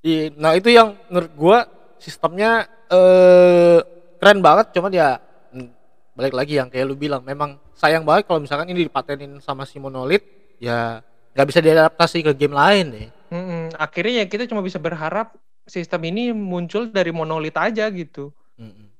Iya. 0.00 0.32
Nah, 0.34 0.56
itu 0.56 0.72
yang 0.72 0.96
menurut 1.12 1.32
gua 1.36 1.58
sistemnya 2.00 2.64
eh 2.88 3.78
keren 4.16 4.40
banget 4.40 4.72
cuman 4.72 4.88
ya 4.90 5.20
mm, 5.52 5.68
balik 6.12 6.34
lagi 6.34 6.56
yang 6.56 6.68
kayak 6.68 6.84
lu 6.84 6.96
bilang 6.96 7.20
memang 7.22 7.60
sayang 7.72 8.02
banget 8.02 8.24
kalau 8.24 8.40
misalkan 8.40 8.68
ini 8.68 8.86
dipatenin 8.86 9.36
sama 9.38 9.62
si 9.62 9.76
Monolith 9.78 10.24
ya 10.58 10.98
nggak 11.32 11.48
bisa 11.48 11.60
diadaptasi 11.60 12.20
ke 12.20 12.32
game 12.32 12.52
lain 12.52 12.86
ya. 12.92 13.08
Mm-mm. 13.32 13.72
akhirnya 13.76 14.22
ya 14.22 14.26
kita 14.28 14.44
cuma 14.44 14.60
bisa 14.60 14.76
berharap 14.76 15.32
sistem 15.64 16.04
ini 16.04 16.32
muncul 16.32 16.88
dari 16.88 17.08
monolit 17.10 17.56
aja 17.56 17.88
gitu 17.88 18.28
Mm-mm. 18.56 18.91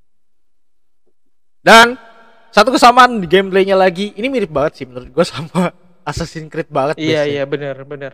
Dan 1.63 1.95
satu 2.51 2.75
kesamaan 2.75 3.23
di 3.23 3.25
gameplaynya 3.25 3.79
lagi, 3.79 4.11
ini 4.19 4.27
mirip 4.27 4.51
banget 4.51 4.83
sih 4.83 4.85
menurut 4.85 5.09
gua 5.09 5.25
sama 5.25 5.71
Assassin's 6.09 6.51
Creed 6.51 6.67
banget. 6.67 6.99
iya 6.99 7.23
ya. 7.23 7.39
iya 7.39 7.43
bener 7.47 7.79
bener. 7.87 8.13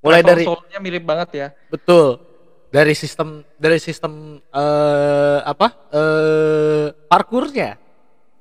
Mulai 0.00 0.24
Level 0.24 0.30
dari 0.32 0.42
soulnya 0.48 0.78
mirip 0.80 1.04
banget 1.04 1.28
ya. 1.36 1.48
Betul. 1.68 2.18
Dari 2.72 2.96
sistem 2.96 3.44
dari 3.60 3.78
sistem 3.78 4.40
eh 4.50 5.38
apa 5.44 5.68
eh 5.92 6.86
parkurnya 7.06 7.76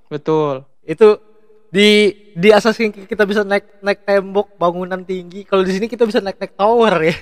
betul. 0.07 0.63
Itu 0.87 1.19
di 1.67 2.15
di 2.31 2.49
Assassin's 2.55 2.95
Creed 2.95 3.11
kita 3.11 3.27
bisa 3.27 3.43
naik 3.43 3.83
naik 3.83 4.07
tembok 4.07 4.55
bangunan 4.55 5.03
tinggi. 5.03 5.43
Kalau 5.43 5.67
di 5.67 5.75
sini 5.75 5.91
kita 5.91 6.07
bisa 6.07 6.23
naik 6.23 6.39
naik 6.39 6.55
tower 6.55 6.95
ya. 7.03 7.15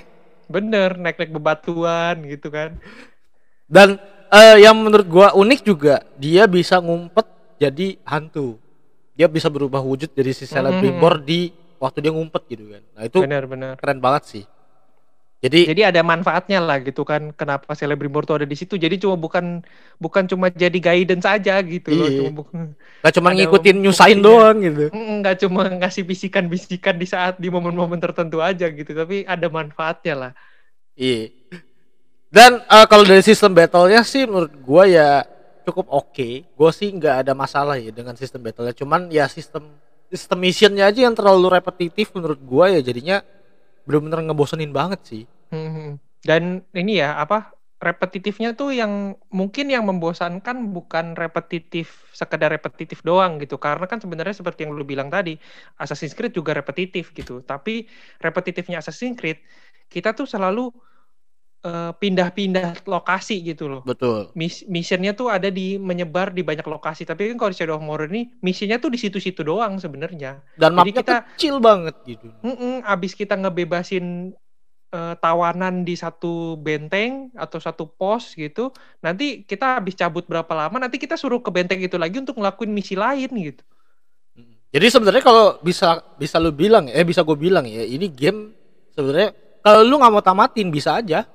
Bener 0.46 0.94
naik-naik 0.96 1.34
bebatuan 1.34 2.22
gitu 2.30 2.48
kan. 2.48 2.78
Dan 3.66 3.98
eh, 4.34 4.56
yang 4.66 4.74
menurut 4.74 5.06
gua 5.06 5.28
unik 5.32 5.60
juga 5.62 6.02
dia 6.18 6.44
bisa 6.50 6.82
ngumpet 6.82 7.26
jadi 7.56 7.96
hantu. 8.02 8.58
Dia 9.14 9.30
bisa 9.30 9.46
berubah 9.46 9.78
wujud 9.78 10.10
jadi 10.10 10.34
si 10.34 10.44
Celebrimbor 10.44 11.22
di 11.22 11.54
waktu 11.78 12.02
dia 12.02 12.10
ngumpet 12.10 12.42
gitu 12.50 12.66
kan. 12.66 12.82
Nah 12.98 13.02
itu 13.06 13.18
bener-bener 13.22 13.78
keren 13.78 14.02
banget 14.02 14.22
sih. 14.26 14.44
Jadi 15.44 15.68
jadi 15.68 15.92
ada 15.92 16.00
manfaatnya 16.00 16.56
lah 16.56 16.80
gitu 16.80 17.04
kan 17.04 17.28
kenapa 17.36 17.76
Celebrimbor 17.76 18.24
tuh 18.24 18.42
ada 18.42 18.46
di 18.48 18.56
situ. 18.56 18.74
Jadi 18.80 18.96
cuma 18.96 19.14
bukan 19.14 19.60
bukan 20.00 20.24
cuma 20.24 20.48
jadi 20.50 20.74
guidance 20.80 21.28
aja 21.28 21.60
gitu 21.60 21.92
loh 21.94 22.08
Iya. 22.08 22.18
cuma 22.24 22.30
bukan 22.42 22.58
gak 23.04 23.12
cuma 23.20 23.28
ngikutin 23.36 23.76
nyusahin 23.84 24.18
fungsinya. 24.18 24.24
doang 24.24 24.56
gitu. 24.64 24.84
Nggak 24.90 25.36
cuma 25.44 25.62
ngasih 25.68 26.02
bisikan-bisikan 26.08 26.96
di 26.96 27.06
saat 27.06 27.36
di 27.36 27.52
momen-momen 27.52 28.00
tertentu 28.00 28.40
aja 28.40 28.66
gitu 28.72 28.96
tapi 28.96 29.28
ada 29.28 29.46
manfaatnya 29.52 30.14
lah. 30.16 30.32
Iya 30.96 31.30
Dan 32.34 32.58
uh, 32.66 32.86
kalau 32.90 33.06
dari 33.06 33.22
sistem 33.22 33.54
battle-nya 33.54 34.02
sih 34.02 34.26
menurut 34.26 34.50
gua 34.58 34.90
ya 34.90 35.22
cukup 35.62 35.86
oke. 35.86 36.10
Okay. 36.10 36.42
Gua 36.58 36.74
sih 36.74 36.90
nggak 36.90 37.22
ada 37.22 37.32
masalah 37.38 37.78
ya 37.78 37.94
dengan 37.94 38.18
sistem 38.18 38.42
battle-nya. 38.42 38.74
Cuman 38.74 39.06
ya 39.06 39.30
sistem 39.30 39.70
sistem 40.10 40.42
missionnya 40.42 40.90
aja 40.90 41.06
yang 41.06 41.14
terlalu 41.14 41.54
repetitif 41.54 42.10
menurut 42.10 42.42
gua 42.42 42.74
ya 42.74 42.82
jadinya 42.82 43.22
benar-benar 43.86 44.26
ngebosenin 44.26 44.74
banget 44.74 45.00
sih. 45.06 45.22
Hmm, 45.54 45.70
hmm. 45.70 45.90
Dan 46.26 46.66
ini 46.74 46.98
ya 46.98 47.22
apa 47.22 47.54
repetitifnya 47.78 48.58
tuh 48.58 48.74
yang 48.74 49.14
mungkin 49.30 49.70
yang 49.70 49.86
membosankan 49.86 50.74
bukan 50.74 51.14
repetitif 51.14 52.10
sekedar 52.10 52.50
repetitif 52.50 53.04
doang 53.06 53.38
gitu 53.38 53.60
karena 53.60 53.84
kan 53.84 54.00
sebenarnya 54.00 54.32
seperti 54.32 54.64
yang 54.64 54.72
lu 54.72 54.88
bilang 54.88 55.12
tadi 55.12 55.36
Assassin's 55.76 56.16
Creed 56.16 56.32
juga 56.32 56.56
repetitif 56.56 57.12
gitu 57.12 57.44
tapi 57.44 57.84
repetitifnya 58.24 58.80
Assassin's 58.80 59.20
Creed 59.20 59.36
kita 59.92 60.16
tuh 60.16 60.24
selalu 60.24 60.72
pindah 61.64 61.96
pindah-pindah 61.96 62.84
lokasi 62.84 63.40
gitu 63.40 63.72
loh. 63.72 63.80
Betul. 63.88 64.28
Mis 64.36 64.60
missionnya 64.68 65.16
tuh 65.16 65.32
ada 65.32 65.48
di 65.48 65.80
menyebar 65.80 66.28
di 66.28 66.44
banyak 66.44 66.64
lokasi. 66.68 67.08
Tapi 67.08 67.32
kan 67.32 67.40
kalau 67.40 67.50
di 67.50 67.56
Shadow 67.56 67.80
of 67.80 67.84
Mordor 67.84 68.12
ini 68.12 68.28
misinya 68.44 68.76
tuh 68.76 68.92
di 68.92 69.00
situ-situ 69.00 69.40
doang 69.40 69.80
sebenarnya. 69.80 70.44
Dan 70.60 70.76
Jadi 70.76 70.92
kita 70.92 71.24
kecil 71.34 71.64
banget 71.64 71.96
gitu. 72.04 72.28
Mm 72.44 72.56
-mm, 72.56 72.74
abis 72.84 73.16
kita 73.16 73.40
ngebebasin 73.40 74.36
uh, 74.92 75.14
tawanan 75.16 75.82
di 75.88 75.96
satu 75.96 76.60
benteng 76.60 77.32
atau 77.32 77.58
satu 77.58 77.88
pos 77.88 78.36
gitu, 78.36 78.70
nanti 79.00 79.42
kita 79.48 79.80
habis 79.80 79.96
cabut 79.96 80.28
berapa 80.28 80.52
lama, 80.52 80.76
nanti 80.76 81.00
kita 81.00 81.18
suruh 81.18 81.40
ke 81.40 81.50
benteng 81.50 81.80
itu 81.80 81.96
lagi 81.96 82.20
untuk 82.20 82.38
ngelakuin 82.38 82.70
misi 82.70 82.94
lain 82.94 83.32
gitu. 83.32 83.64
Jadi 84.74 84.86
sebenarnya 84.90 85.22
kalau 85.22 85.46
bisa 85.62 86.02
bisa 86.18 86.36
lu 86.42 86.50
bilang 86.50 86.90
eh 86.90 87.06
bisa 87.06 87.22
gue 87.22 87.38
bilang 87.38 87.62
ya, 87.62 87.86
ini 87.86 88.10
game 88.10 88.50
sebenarnya 88.90 89.30
kalau 89.62 89.86
lu 89.86 89.96
nggak 90.02 90.12
mau 90.12 90.20
tamatin 90.22 90.68
bisa 90.68 90.98
aja. 90.98 91.26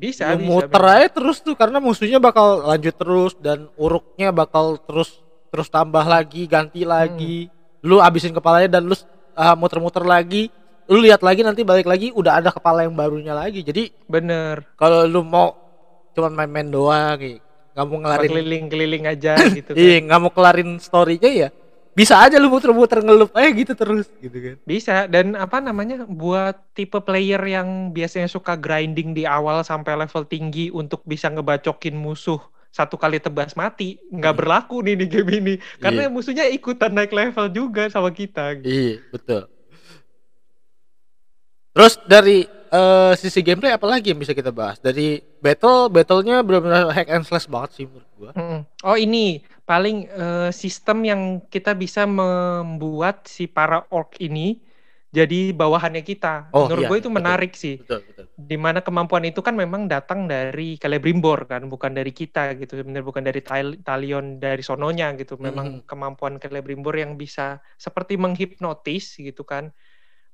Bisa, 0.00 0.32
lu 0.32 0.40
bisa. 0.40 0.48
Muter 0.48 0.82
aja 0.88 1.08
terus 1.12 1.44
tuh 1.44 1.52
karena 1.52 1.76
musuhnya 1.76 2.16
bakal 2.16 2.64
lanjut 2.64 2.96
terus 2.96 3.32
dan 3.36 3.68
uruknya 3.76 4.32
bakal 4.32 4.80
terus 4.80 5.20
terus 5.52 5.68
tambah 5.68 6.02
lagi, 6.08 6.48
ganti 6.48 6.88
lagi. 6.88 7.46
Hmm. 7.46 7.84
Lu 7.84 7.96
abisin 8.00 8.32
kepalanya 8.32 8.80
dan 8.80 8.88
lu 8.88 8.96
uh, 8.96 9.54
muter-muter 9.60 10.02
lagi 10.02 10.48
lu 10.90 10.98
lihat 10.98 11.22
lagi 11.22 11.46
nanti 11.46 11.62
balik 11.62 11.86
lagi 11.86 12.10
udah 12.10 12.42
ada 12.42 12.50
kepala 12.50 12.82
yang 12.82 12.98
barunya 12.98 13.30
lagi 13.30 13.62
jadi 13.62 13.94
bener 14.10 14.74
kalau 14.74 15.06
lu 15.06 15.22
mau 15.22 15.54
cuman 16.10 16.34
main-main 16.34 16.66
doang 16.66 17.14
gitu 17.22 17.38
nggak 17.70 17.84
mau 17.86 17.98
ngelarin 18.02 18.30
keliling-keliling 18.34 19.04
aja 19.06 19.32
gitu 19.62 19.70
kan. 19.70 19.78
iya 19.78 19.96
nggak 20.02 20.18
mau 20.18 20.32
kelarin 20.34 20.70
storynya 20.82 21.30
ya 21.30 21.48
bisa 21.90 22.14
aja 22.22 22.38
lu 22.38 22.48
muter-muter 22.48 23.02
ngelup 23.02 23.34
aja 23.34 23.50
gitu 23.50 23.72
terus 23.74 24.06
gitu 24.22 24.38
kan 24.38 24.56
bisa 24.62 25.10
dan 25.10 25.34
apa 25.34 25.58
namanya 25.58 26.06
buat 26.06 26.54
tipe 26.72 26.96
player 27.02 27.42
yang 27.42 27.90
biasanya 27.90 28.30
suka 28.30 28.54
grinding 28.54 29.10
di 29.12 29.26
awal 29.26 29.66
sampai 29.66 29.98
level 29.98 30.22
tinggi 30.24 30.70
untuk 30.70 31.02
bisa 31.02 31.26
ngebacokin 31.28 31.98
musuh 31.98 32.38
satu 32.70 32.94
kali 32.94 33.18
tebas 33.18 33.58
mati 33.58 33.98
nggak 34.14 34.32
hmm. 34.32 34.40
berlaku 34.40 34.86
nih 34.86 34.94
di 34.94 35.06
game 35.10 35.30
ini 35.42 35.54
karena 35.82 36.06
iya. 36.06 36.12
musuhnya 36.12 36.46
ikutan 36.46 36.94
naik 36.94 37.10
level 37.10 37.50
juga 37.50 37.90
sama 37.90 38.14
kita 38.14 38.62
gitu. 38.62 38.70
iya 38.70 38.94
betul 39.10 39.50
Terus 41.70 41.94
dari 42.02 42.42
uh, 42.74 43.14
sisi 43.14 43.40
gameplay 43.46 43.70
apa 43.70 43.86
lagi 43.86 44.10
yang 44.10 44.18
bisa 44.18 44.34
kita 44.34 44.50
bahas? 44.50 44.82
Dari 44.82 45.22
battle, 45.38 45.86
battlenya 45.86 46.42
benar-benar 46.42 46.90
hack 46.90 47.08
and 47.08 47.22
slash 47.22 47.46
banget 47.46 47.70
sih 47.78 47.84
menurut 47.86 48.10
gua. 48.18 48.30
Hmm. 48.34 48.60
Oh 48.82 48.98
ini 48.98 49.46
paling 49.70 50.10
uh, 50.10 50.50
sistem 50.50 51.06
yang 51.06 51.22
kita 51.46 51.78
bisa 51.78 52.02
membuat 52.02 53.30
si 53.30 53.46
para 53.46 53.86
orc 53.94 54.18
ini 54.18 54.58
jadi 55.10 55.50
bawahannya 55.50 56.06
kita. 56.06 56.50
Oh, 56.54 56.66
Menurut 56.66 56.86
iya, 56.86 56.90
gue 56.90 56.98
itu 57.02 57.10
menarik 57.10 57.52
betul, 57.54 57.62
sih. 57.62 57.74
Betul, 57.82 58.00
betul. 58.06 58.24
Di 58.34 58.54
mana 58.58 58.78
kemampuan 58.78 59.26
itu 59.26 59.42
kan 59.42 59.58
memang 59.58 59.90
datang 59.90 60.30
dari 60.30 60.78
Celebrimbor 60.78 61.50
kan, 61.50 61.66
bukan 61.66 61.94
dari 61.94 62.14
kita 62.14 62.54
gitu. 62.54 62.78
Sebenarnya 62.78 63.06
bukan 63.06 63.22
dari 63.26 63.42
Talion 63.82 64.38
dari 64.38 64.62
sononya 64.62 65.10
gitu. 65.18 65.34
Memang 65.38 65.82
hmm. 65.82 65.86
kemampuan 65.86 66.38
Celebrimbor 66.38 66.94
yang 66.94 67.18
bisa 67.18 67.58
seperti 67.74 68.18
menghipnotis 68.18 69.18
gitu 69.18 69.42
kan 69.42 69.74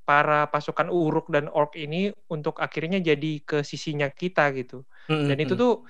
para 0.07 0.47
pasukan 0.53 0.87
Uruk 0.93 1.33
dan 1.35 1.51
Orc 1.51 1.75
ini 1.75 2.15
untuk 2.31 2.63
akhirnya 2.63 3.03
jadi 3.03 3.43
ke 3.43 3.67
sisinya 3.67 4.07
kita 4.07 4.55
gitu. 4.55 4.87
Mm-hmm. 5.11 5.27
Dan 5.27 5.37
itu 5.43 5.55
tuh 5.59 5.83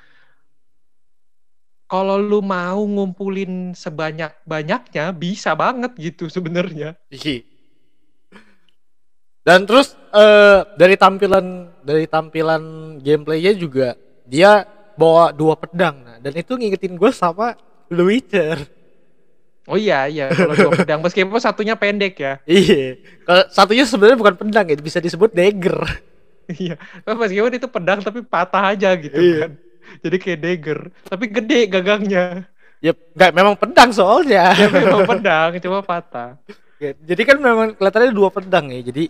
kalau 1.86 2.18
lu 2.18 2.42
mau 2.42 2.82
ngumpulin 2.82 3.74
sebanyak-banyaknya 3.74 5.14
bisa 5.14 5.54
banget 5.54 5.94
gitu 5.98 6.26
sebenarnya. 6.26 6.98
Dan 9.46 9.62
terus 9.62 9.94
uh, 10.10 10.66
dari 10.74 10.98
tampilan 10.98 11.70
dari 11.86 12.10
tampilan 12.10 12.62
gameplaynya 12.98 13.54
juga 13.54 13.94
dia 14.26 14.66
bawa 14.98 15.30
dua 15.30 15.54
pedang 15.54 16.02
nah 16.02 16.18
dan 16.18 16.34
itu 16.34 16.58
ngingetin 16.58 16.98
gue 16.98 17.10
sama 17.14 17.54
The 17.86 18.02
Witcher. 18.02 18.58
Oh 19.70 19.78
iya 19.78 20.10
iya 20.10 20.34
kalau 20.34 20.54
dua 20.58 20.72
pedang 20.74 20.98
meskipun 20.98 21.38
satunya 21.38 21.78
pendek 21.78 22.18
ya. 22.18 22.42
Iya. 22.46 22.98
Kalau 23.22 23.42
satunya 23.50 23.86
sebenarnya 23.86 24.18
bukan 24.18 24.34
pedang 24.34 24.66
ya, 24.66 24.74
bisa 24.82 24.98
disebut 24.98 25.30
dagger. 25.30 25.78
iya. 26.62 26.74
Meskipun 27.06 27.54
itu 27.54 27.70
pedang 27.70 28.02
tapi 28.02 28.26
patah 28.26 28.74
aja 28.74 28.94
gitu 28.98 29.14
iya. 29.14 29.38
kan. 29.46 29.50
Jadi 30.02 30.16
kayak 30.18 30.40
dagger, 30.40 30.80
tapi 31.06 31.24
gede 31.30 31.60
gagangnya. 31.70 32.24
Ya 32.84 32.92
enggak 32.92 33.32
memang 33.32 33.54
pedang 33.56 33.90
soalnya. 33.90 34.52
ya 34.60 34.68
memang 34.68 35.08
pedang, 35.08 35.50
cuma 35.62 35.80
patah. 35.80 36.36
Ya, 36.76 36.92
jadi 36.92 37.22
kan 37.24 37.36
memang 37.40 37.68
kelihatannya 37.74 38.12
dua 38.12 38.28
pedang 38.28 38.68
ya. 38.68 38.80
Jadi 38.84 39.08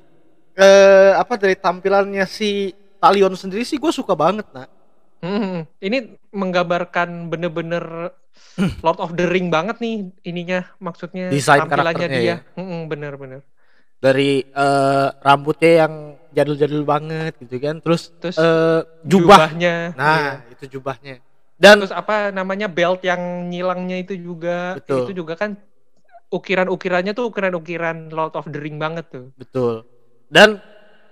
eh 0.56 1.12
apa 1.12 1.36
dari 1.36 1.58
tampilannya 1.58 2.24
si 2.24 2.72
Talion 2.96 3.34
sendiri 3.36 3.66
sih 3.66 3.76
gue 3.76 3.92
suka 3.92 4.16
banget, 4.16 4.48
nak. 4.54 4.72
Hmm, 5.20 5.64
ini 5.80 6.16
menggambarkan 6.32 7.28
bener-bener 7.32 8.12
Lord 8.84 9.00
of 9.00 9.16
the 9.16 9.26
Ring 9.28 9.48
banget 9.48 9.80
nih 9.80 10.12
ininya 10.24 10.64
maksudnya 10.80 11.32
desain 11.32 11.64
tampilannya 11.64 12.08
dia. 12.08 12.22
Ya? 12.22 12.36
Hmm, 12.56 12.88
bener-bener. 12.88 13.44
Dari 13.96 14.44
uh, 14.52 15.08
rambutnya 15.24 15.88
yang 15.88 15.94
jadul-jadul 16.36 16.84
banget 16.84 17.32
gitu 17.40 17.56
kan, 17.56 17.80
terus, 17.80 18.12
terus 18.20 18.36
uh, 18.36 18.84
jubah. 19.00 19.48
jubahnya. 19.48 19.96
Nah, 19.96 20.44
iya. 20.44 20.52
itu 20.52 20.76
jubahnya. 20.76 21.24
Dan 21.56 21.80
terus 21.80 21.96
apa 21.96 22.28
namanya 22.28 22.68
belt 22.68 23.00
yang 23.00 23.48
nyilangnya 23.48 24.04
itu 24.04 24.12
juga 24.20 24.76
betul. 24.76 25.08
itu 25.08 25.24
juga 25.24 25.40
kan 25.40 25.56
ukiran-ukirannya 26.28 27.16
tuh 27.16 27.32
ukiran-ukiran 27.32 28.12
Lord 28.12 28.36
of 28.36 28.44
the 28.52 28.60
Ring 28.60 28.76
banget 28.76 29.08
tuh. 29.08 29.32
Betul. 29.40 29.88
Dan 30.28 30.60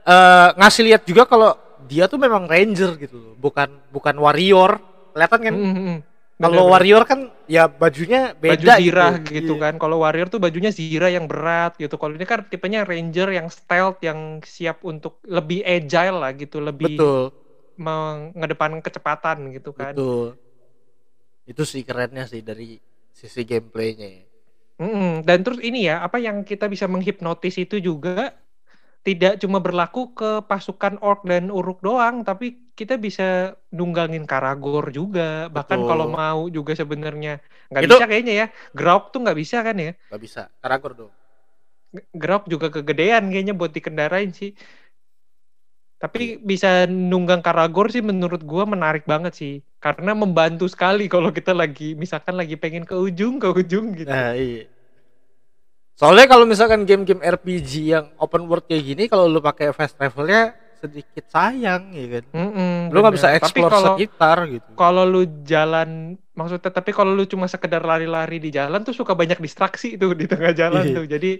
uh, 0.04 0.48
ngasih 0.60 0.84
lihat 0.84 1.02
juga 1.08 1.24
kalau 1.24 1.56
dia 1.88 2.04
tuh 2.04 2.20
memang 2.20 2.44
ranger 2.44 3.00
gitu 3.00 3.16
loh, 3.16 3.34
bukan 3.40 3.72
bukan 3.88 4.14
warrior. 4.20 4.76
Kelihatan 5.16 5.40
kan? 5.40 5.54
Mm 5.56 5.72
-hmm. 5.72 5.96
Kalau 6.44 6.64
warrior 6.68 7.02
kan 7.08 7.20
ya 7.48 7.64
bajunya 7.68 8.36
beda 8.36 8.76
Baju 8.76 8.80
zirah 8.80 9.12
gitu, 9.24 9.32
gitu 9.40 9.54
kan. 9.56 9.74
Kalau 9.80 10.04
warrior 10.04 10.28
tuh 10.28 10.40
bajunya 10.40 10.68
zirah 10.68 11.08
yang 11.08 11.24
berat 11.24 11.76
gitu. 11.80 11.96
Kalau 11.96 12.12
ini 12.12 12.26
kan 12.28 12.44
tipenya 12.44 12.84
ranger 12.84 13.32
yang 13.32 13.48
stealth 13.48 14.04
yang 14.04 14.44
siap 14.44 14.84
untuk 14.84 15.24
lebih 15.24 15.64
agile 15.64 16.20
lah 16.20 16.32
gitu, 16.36 16.60
lebih 16.60 17.00
Betul. 17.00 17.32
mengedepankan 17.80 18.84
kecepatan 18.84 19.50
gitu 19.56 19.72
kan. 19.72 19.96
Betul. 19.96 20.36
Itu 21.48 21.62
sih 21.64 21.84
kerennya 21.84 22.28
sih 22.28 22.44
dari 22.44 22.76
sisi 23.12 23.42
gameplaynya. 23.44 24.28
Mm 24.74 24.90
-hmm. 24.90 25.12
Dan 25.22 25.38
terus 25.46 25.62
ini 25.62 25.86
ya, 25.86 26.02
apa 26.02 26.18
yang 26.18 26.42
kita 26.42 26.66
bisa 26.66 26.90
menghipnotis 26.90 27.54
itu 27.62 27.78
juga 27.78 28.34
tidak 29.04 29.36
cuma 29.36 29.60
berlaku 29.60 30.16
ke 30.16 30.40
pasukan 30.48 30.96
orc 31.04 31.28
dan 31.28 31.52
uruk 31.52 31.84
doang, 31.84 32.24
tapi 32.24 32.72
kita 32.72 32.96
bisa 32.96 33.52
nunggangin 33.68 34.24
karagor 34.24 34.88
juga. 34.88 35.52
Bahkan 35.52 35.80
kalau 35.84 36.08
mau 36.08 36.48
juga 36.48 36.72
sebenarnya 36.72 37.38
nggak 37.68 37.84
bisa 37.84 38.06
kayaknya 38.08 38.34
ya. 38.34 38.46
Grauk 38.72 39.12
tuh 39.12 39.20
nggak 39.20 39.36
bisa 39.36 39.60
kan 39.60 39.76
ya? 39.76 39.92
Nggak 40.08 40.22
bisa. 40.24 40.42
Karagor 40.64 40.92
dong. 40.96 41.12
Grauk 42.16 42.48
juga 42.48 42.72
kegedean 42.72 43.28
kayaknya 43.28 43.52
buat 43.52 43.76
dikendarain 43.76 44.32
sih. 44.32 44.56
Tapi 46.00 46.36
iya. 46.36 46.40
bisa 46.40 46.70
nunggang 46.88 47.44
karagor 47.44 47.92
sih 47.92 48.00
menurut 48.00 48.40
gua 48.40 48.64
menarik 48.64 49.04
banget 49.04 49.36
sih. 49.36 49.54
Karena 49.84 50.16
membantu 50.16 50.64
sekali 50.64 51.12
kalau 51.12 51.28
kita 51.28 51.52
lagi 51.52 51.92
misalkan 51.92 52.40
lagi 52.40 52.56
pengen 52.56 52.88
ke 52.88 52.96
ujung 52.96 53.36
ke 53.36 53.52
ujung 53.52 53.92
gitu. 53.92 54.08
Nah, 54.08 54.32
iya. 54.32 54.73
Soalnya 55.94 56.26
kalau 56.26 56.42
misalkan 56.42 56.82
game-game 56.82 57.22
RPG 57.22 57.72
yang 57.94 58.10
open 58.18 58.50
world 58.50 58.66
kayak 58.66 58.82
gini, 58.82 59.06
kalau 59.06 59.30
lu 59.30 59.38
pakai 59.38 59.70
fast 59.70 59.94
travelnya 59.94 60.64
sedikit 60.84 61.24
sayang 61.32 61.96
ya 61.96 62.06
kan. 62.20 62.24
Mm 62.36 62.50
-mm, 62.52 62.74
lu 62.92 62.98
nggak 63.00 63.14
bisa 63.16 63.32
explore 63.32 63.72
tapi 63.72 63.80
kalo, 63.80 63.86
sekitar 63.96 64.36
gitu. 64.52 64.68
Kalau 64.76 65.04
lu 65.08 65.22
jalan 65.48 66.20
maksudnya 66.36 66.68
tapi 66.68 66.90
kalau 66.92 67.16
lu 67.16 67.24
cuma 67.24 67.48
sekedar 67.48 67.80
lari-lari 67.80 68.36
di 68.36 68.52
jalan 68.52 68.84
tuh 68.84 68.92
suka 68.92 69.16
banyak 69.16 69.40
distraksi 69.40 69.96
tuh 69.96 70.12
di 70.12 70.28
tengah 70.28 70.52
jalan 70.52 70.84
iya. 70.84 70.94
tuh. 71.00 71.04
Jadi 71.08 71.30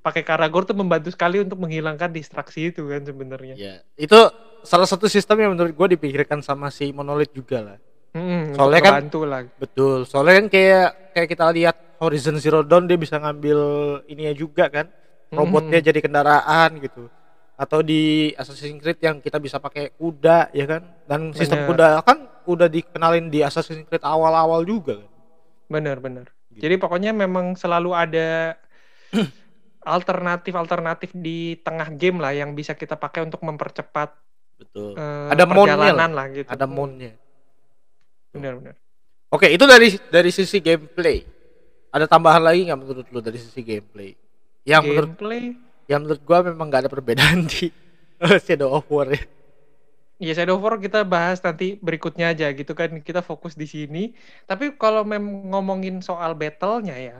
pakai 0.00 0.24
Karagor 0.24 0.64
tuh 0.64 0.76
membantu 0.78 1.12
sekali 1.12 1.42
untuk 1.42 1.60
menghilangkan 1.60 2.08
distraksi 2.08 2.72
itu 2.72 2.88
kan 2.88 3.04
sebenarnya. 3.04 3.54
Iya. 3.60 3.74
Itu 4.00 4.32
salah 4.64 4.88
satu 4.88 5.04
sistem 5.04 5.44
yang 5.44 5.52
menurut 5.52 5.76
gua 5.76 5.88
dipikirkan 5.92 6.40
sama 6.40 6.72
si 6.72 6.88
Monolith 6.96 7.36
juga 7.36 7.60
lah. 7.60 7.78
Hmm, 8.14 8.54
soalnya 8.54 8.80
kan 8.80 9.10
lah. 9.26 9.42
betul. 9.58 10.06
Soalnya 10.06 10.34
kan 10.38 10.46
kayak 10.46 10.88
kayak 11.12 11.28
kita 11.34 11.44
lihat 11.50 11.76
Horizon 11.98 12.38
Zero 12.38 12.62
Dawn 12.62 12.86
dia 12.86 12.94
bisa 12.94 13.18
ngambil 13.18 13.58
ininya 14.06 14.34
juga 14.34 14.70
kan 14.70 14.86
robotnya 15.34 15.82
hmm. 15.82 15.88
jadi 15.90 15.98
kendaraan 15.98 16.70
gitu 16.78 17.10
atau 17.54 17.86
di 17.86 18.34
Assassin's 18.34 18.82
Creed 18.82 18.98
yang 18.98 19.22
kita 19.22 19.38
bisa 19.38 19.62
pakai 19.62 19.94
kuda 19.94 20.50
ya 20.50 20.66
kan 20.66 20.82
dan 21.06 21.30
sistem 21.30 21.66
Bener. 21.66 21.70
kuda 21.70 21.86
kan 22.02 22.18
udah 22.50 22.66
dikenalin 22.66 23.30
di 23.30 23.46
Assassin's 23.46 23.86
Creed 23.86 24.02
awal-awal 24.02 24.66
juga 24.66 24.98
kan 24.98 25.10
Bener 25.64 25.96
bener. 25.96 26.26
Gitu. 26.52 26.60
Jadi 26.66 26.74
pokoknya 26.76 27.10
memang 27.16 27.56
selalu 27.56 27.90
ada 27.96 28.58
alternatif-alternatif 29.96 31.14
di 31.14 31.58
tengah 31.62 31.88
game 31.94 32.20
lah 32.20 32.34
yang 32.36 32.52
bisa 32.52 32.74
kita 32.74 32.98
pakai 32.98 33.26
untuk 33.26 33.42
mempercepat 33.42 34.12
betul 34.54 34.94
eh, 34.94 35.28
Ada 35.34 35.44
perjalanan 35.44 36.10
lah 36.14 36.26
gitu. 36.30 36.48
ada 36.48 36.66
mode-nya 36.66 37.12
Bener. 38.34 38.74
oke 39.30 39.46
itu 39.46 39.64
dari 39.64 39.88
dari 40.10 40.30
sisi 40.34 40.58
gameplay 40.58 41.22
ada 41.94 42.10
tambahan 42.10 42.42
lagi 42.42 42.66
nggak 42.66 42.80
menurut 42.80 43.06
lu 43.14 43.22
dari 43.22 43.38
sisi 43.38 43.62
gameplay 43.62 44.12
yang 44.66 44.82
menurut 44.82 45.14
Gameplay 45.14 45.44
yang 45.86 46.00
menurut 46.02 46.22
gua 46.24 46.38
memang 46.42 46.66
nggak 46.66 46.82
ada 46.88 46.90
perbedaan 46.90 47.46
di 47.52 47.70
Shadow 48.18 48.72
of 48.74 48.88
War 48.90 49.12
ya 49.12 49.22
Ya 50.22 50.30
Shadow 50.30 50.56
of 50.56 50.62
War 50.62 50.78
kita 50.78 51.02
bahas 51.02 51.42
nanti 51.42 51.74
berikutnya 51.82 52.30
aja 52.30 52.46
gitu 52.54 52.70
kan 52.78 53.02
kita 53.02 53.18
fokus 53.18 53.58
di 53.58 53.66
sini. 53.66 54.14
Tapi 54.46 54.78
kalau 54.78 55.02
mem 55.02 55.50
ngomongin 55.50 55.98
soal 56.06 56.38
battle-nya 56.38 56.96
ya, 56.96 57.18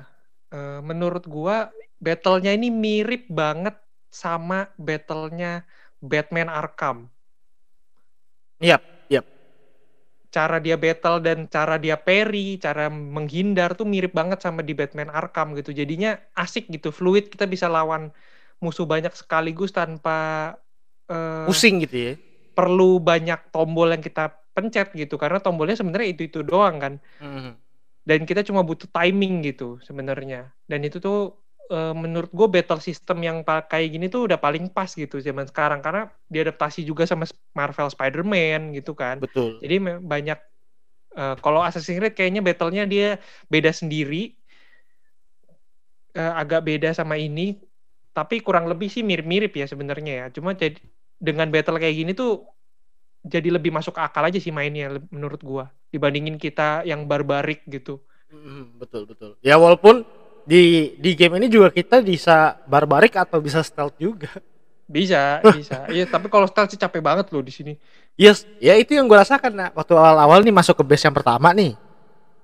eh, 0.54 0.78
menurut 0.78 1.26
gua 1.26 1.74
battle-nya 1.98 2.54
ini 2.54 2.70
mirip 2.70 3.26
banget 3.26 3.74
sama 4.14 4.70
battle-nya 4.78 5.66
Batman 5.98 6.46
Arkham. 6.46 7.10
Yap, 8.62 8.78
yap. 8.78 8.93
Cara 10.34 10.56
dia 10.64 10.74
battle 10.74 11.22
dan 11.26 11.38
cara 11.46 11.74
dia 11.78 11.94
parry, 12.06 12.58
cara 12.64 12.90
menghindar 12.90 13.70
tuh 13.78 13.86
mirip 13.86 14.10
banget 14.18 14.38
sama 14.42 14.60
di 14.66 14.74
Batman 14.74 15.10
Arkham 15.14 15.54
gitu. 15.58 15.70
Jadinya 15.70 16.18
asik 16.34 16.66
gitu, 16.74 16.90
fluid 16.90 17.30
kita 17.32 17.46
bisa 17.46 17.66
lawan 17.70 18.10
musuh 18.62 18.86
banyak 18.88 19.12
sekaligus 19.14 19.70
tanpa 19.70 20.16
eh, 21.10 21.46
pusing 21.46 21.84
gitu 21.84 21.96
ya 21.96 22.12
perlu 22.54 23.02
banyak 23.02 23.50
tombol 23.50 23.90
yang 23.90 24.02
kita 24.02 24.30
pencet 24.54 24.94
gitu 24.94 25.18
karena 25.18 25.42
tombolnya 25.42 25.74
sebenarnya 25.74 26.08
itu 26.14 26.22
itu 26.30 26.40
doang 26.46 26.78
kan 26.78 26.94
Mhm. 27.18 27.52
dan 28.04 28.20
kita 28.28 28.44
cuma 28.46 28.60
butuh 28.62 28.88
timing 28.90 29.42
gitu 29.48 29.80
sebenarnya 29.82 30.54
dan 30.70 30.80
itu 30.86 31.02
tuh 31.02 31.43
eh, 31.70 31.94
menurut 31.94 32.30
gue 32.32 32.48
battle 32.50 32.80
system 32.82 33.24
yang 33.24 33.40
pa- 33.46 33.64
kayak 33.64 33.88
gini 33.94 34.06
tuh 34.12 34.28
udah 34.28 34.36
paling 34.36 34.68
pas 34.68 34.90
gitu 34.90 35.20
zaman 35.20 35.48
sekarang. 35.48 35.80
Karena 35.80 36.10
diadaptasi 36.28 36.84
juga 36.84 37.08
sama 37.08 37.24
Marvel 37.56 37.88
Spider-Man 37.88 38.76
gitu 38.76 38.92
kan. 38.92 39.22
Betul. 39.22 39.60
Jadi 39.64 39.76
banyak 40.02 40.38
eh, 41.16 41.34
kalau 41.40 41.60
Assassin's 41.64 42.00
Creed 42.00 42.14
kayaknya 42.14 42.44
battle-nya 42.44 42.84
dia 42.84 43.22
beda 43.48 43.70
sendiri. 43.72 44.36
Eh, 46.14 46.32
agak 46.38 46.64
beda 46.66 46.94
sama 46.94 47.18
ini. 47.18 47.58
Tapi 48.14 48.38
kurang 48.46 48.70
lebih 48.70 48.86
sih 48.86 49.02
mirip-mirip 49.02 49.50
ya 49.58 49.66
sebenarnya 49.66 50.12
ya. 50.14 50.26
Cuma 50.30 50.54
jadi 50.54 50.78
dengan 51.18 51.50
battle 51.50 51.82
kayak 51.82 51.96
gini 51.98 52.12
tuh 52.14 52.46
jadi 53.24 53.56
lebih 53.56 53.72
masuk 53.72 53.96
akal 53.96 54.22
aja 54.28 54.38
sih 54.38 54.54
mainnya 54.54 55.00
menurut 55.10 55.40
gua. 55.42 55.72
Dibandingin 55.90 56.38
kita 56.38 56.86
yang 56.86 57.10
barbarik 57.10 57.66
gitu. 57.66 58.04
Betul 58.78 59.08
betul. 59.10 59.34
Ya 59.42 59.58
walaupun 59.58 60.06
di 60.44 60.94
di 61.00 61.10
game 61.16 61.40
ini 61.40 61.48
juga 61.48 61.72
kita 61.72 62.04
bisa 62.04 62.60
barbarik 62.68 63.16
atau 63.16 63.40
bisa 63.40 63.64
stealth 63.64 63.96
juga. 63.96 64.28
Bisa 64.84 65.40
bisa. 65.56 65.88
Iya 65.88 66.04
tapi 66.04 66.28
kalau 66.28 66.44
stealth 66.44 66.72
sih 66.72 66.80
capek 66.80 67.00
banget 67.00 67.32
loh 67.32 67.40
di 67.40 67.52
sini. 67.52 67.72
Yes 68.14 68.44
ya 68.60 68.76
itu 68.76 68.92
yang 68.94 69.08
gue 69.08 69.16
rasakan. 69.16 69.52
Nah 69.52 69.68
waktu 69.72 69.96
awal-awal 69.96 70.44
nih 70.44 70.52
masuk 70.54 70.80
ke 70.80 70.84
base 70.84 71.08
yang 71.08 71.16
pertama 71.16 71.50
nih 71.56 71.74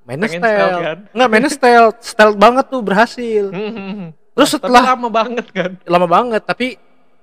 mainnya 0.09 0.27
Pengen 0.27 0.41
stealth, 0.43 0.57
stealth, 0.57 0.81
kan? 0.83 0.99
nggak 1.13 1.29
mainnya 1.29 1.51
stealth. 1.61 1.97
Stealth 2.01 2.37
banget 2.41 2.65
tuh 2.73 2.81
berhasil. 2.81 3.45
Terus 4.33 4.49
tapi 4.51 4.55
setelah 4.57 4.83
lama 4.97 5.09
banget 5.13 5.47
kan? 5.53 5.71
Lama 5.85 6.07
banget 6.09 6.43
tapi 6.43 6.81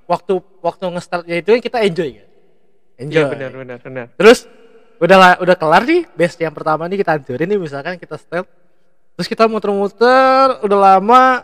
waktu 0.07 0.39
waktu 0.61 0.83
nge-stealthnya 0.93 1.35
itu 1.41 1.49
kan 1.57 1.61
kita 1.65 1.77
enjoy 1.83 2.09
kan? 2.21 2.27
Enjoy. 2.97 3.21
iya 3.21 3.29
benar 3.29 3.51
benar 3.53 3.77
benar. 3.81 4.05
Terus 4.15 4.45
udah 4.97 5.37
udah 5.41 5.55
kelar 5.57 5.83
nih 5.85 6.05
base 6.13 6.37
yang 6.41 6.53
pertama 6.53 6.85
nih 6.89 6.97
kita 7.01 7.11
hancurin 7.17 7.45
nih 7.49 7.59
misalkan 7.61 7.97
kita 7.97 8.17
stealth 8.17 8.49
terus 9.17 9.27
kita 9.27 9.49
muter-muter 9.49 10.61
udah 10.61 10.79
lama. 10.95 11.41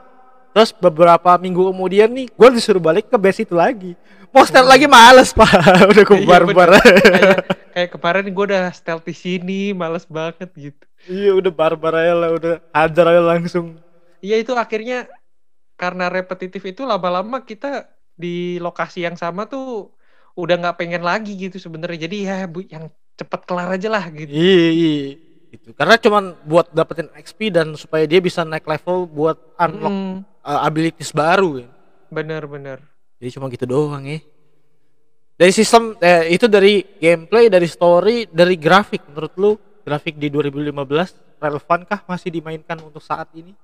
Terus 0.53 0.69
beberapa 0.69 1.34
minggu 1.41 1.74
kemudian 1.74 2.13
nih 2.13 2.30
gue 2.30 2.49
disuruh 2.53 2.78
balik 2.78 3.09
ke 3.09 3.17
base 3.17 3.41
itu 3.41 3.57
lagi. 3.57 3.97
Mau 4.30 4.45
stealth 4.45 4.69
lagi 4.69 4.86
males 4.86 5.34
pak. 5.34 5.49
Udah 5.91 6.03
gue 6.05 6.17
Iya, 6.21 6.38
kayak 6.45 7.38
kayak 7.74 7.89
kemarin 7.97 8.30
gue 8.30 8.45
udah 8.53 8.69
stealth 8.69 9.05
di 9.05 9.17
sini 9.17 9.74
males 9.74 10.05
banget 10.05 10.49
gitu. 10.53 10.86
Iya 11.09 11.34
udah 11.34 11.49
barbar 11.49 11.93
aja 11.97 12.13
lah 12.13 12.30
udah 12.38 12.53
hajar 12.69 13.05
aja 13.09 13.21
langsung. 13.26 13.82
Iya 14.21 14.38
itu 14.38 14.53
akhirnya 14.53 15.09
karena 15.74 16.13
repetitif 16.13 16.61
itu 16.69 16.86
lama-lama 16.86 17.41
kita 17.41 17.89
di 18.13 18.61
lokasi 18.61 19.01
yang 19.09 19.17
sama 19.17 19.49
tuh 19.49 19.89
udah 20.38 20.55
nggak 20.61 20.78
pengen 20.78 21.01
lagi 21.01 21.34
gitu 21.34 21.57
sebenarnya. 21.57 22.05
Jadi 22.05 22.17
ya 22.30 22.45
bu 22.45 22.61
yang 22.69 22.93
cepet 23.17 23.41
kelar 23.45 23.69
aja 23.74 23.89
lah 23.89 24.05
gitu. 24.09 24.30
iya 24.34 24.69
iya 24.74 24.97
gitu 25.54 25.70
karena 25.78 25.95
cuman 26.01 26.34
buat 26.49 26.74
dapetin 26.74 27.14
XP 27.14 27.54
dan 27.54 27.78
supaya 27.78 28.10
dia 28.10 28.18
bisa 28.18 28.41
naik 28.41 28.66
level 28.66 29.06
buat 29.06 29.38
unlock 29.62 29.93
Mm, 29.93 30.16
uh, 30.41 30.60
abilities 30.66 31.14
baru 31.14 31.62
kan 31.62 31.70
Bener-bener. 32.14 32.78
Jadi 33.18 33.30
cuma 33.34 33.49
gitu 33.49 33.66
doang 33.66 34.06
ya. 34.06 34.22
Dari 35.34 35.49
sistem 35.49 35.97
eh, 35.97 36.30
itu 36.30 36.45
dari 36.45 36.86
gameplay, 37.01 37.49
dari 37.49 37.66
story, 37.66 38.30
dari 38.30 38.54
grafik 38.54 39.10
menurut 39.10 39.34
lu 39.41 39.51
grafik 39.82 40.22
di 40.22 40.30
2015 40.30 41.41
relevankah 41.41 42.06
masih 42.06 42.30
dimainkan 42.30 42.78
untuk 42.86 43.01
saat 43.01 43.34
ini? 43.34 43.58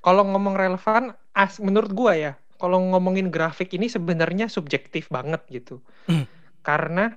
Kalau 0.00 0.26
ngomong 0.26 0.56
relevan, 0.56 1.12
as 1.36 1.60
menurut 1.62 1.92
gua 1.92 2.16
ya, 2.16 2.32
kalau 2.56 2.80
ngomongin 2.90 3.28
grafik 3.28 3.70
ini 3.76 3.86
sebenarnya 3.92 4.48
subjektif 4.48 5.12
banget 5.12 5.44
gitu. 5.52 5.84
Hmm. 6.08 6.24
Karena 6.64 7.12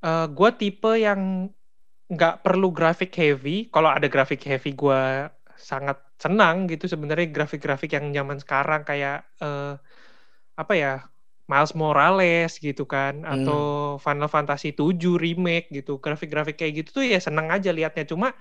eh, 0.00 0.26
gua 0.30 0.54
tipe 0.54 0.94
yang 0.94 1.50
nggak 2.10 2.34
perlu 2.44 2.68
grafik 2.74 3.10
heavy. 3.20 3.70
Kalau 3.74 3.90
ada 3.96 4.06
grafik 4.10 4.42
heavy 4.46 4.74
gua 4.74 5.30
sangat 5.60 6.00
senang 6.16 6.64
gitu 6.72 6.88
sebenarnya 6.88 7.28
grafik-grafik 7.32 7.92
yang 7.96 8.06
zaman 8.16 8.38
sekarang 8.40 8.80
kayak 8.88 9.24
eh, 9.44 9.74
apa 10.58 10.74
ya 10.76 10.92
Miles 11.50 11.74
Morales 11.74 12.52
gitu 12.62 12.84
kan 12.86 13.24
Hmm. 13.30 13.30
atau 13.34 13.96
Final 14.00 14.30
Fantasy 14.30 14.70
7 14.76 15.18
remake 15.18 15.68
gitu 15.74 15.98
grafik-grafik 16.02 16.56
kayak 16.60 16.84
gitu 16.84 17.02
tuh 17.02 17.04
ya 17.06 17.18
seneng 17.22 17.48
aja 17.52 17.70
liatnya 17.74 18.04
cuma 18.08 18.32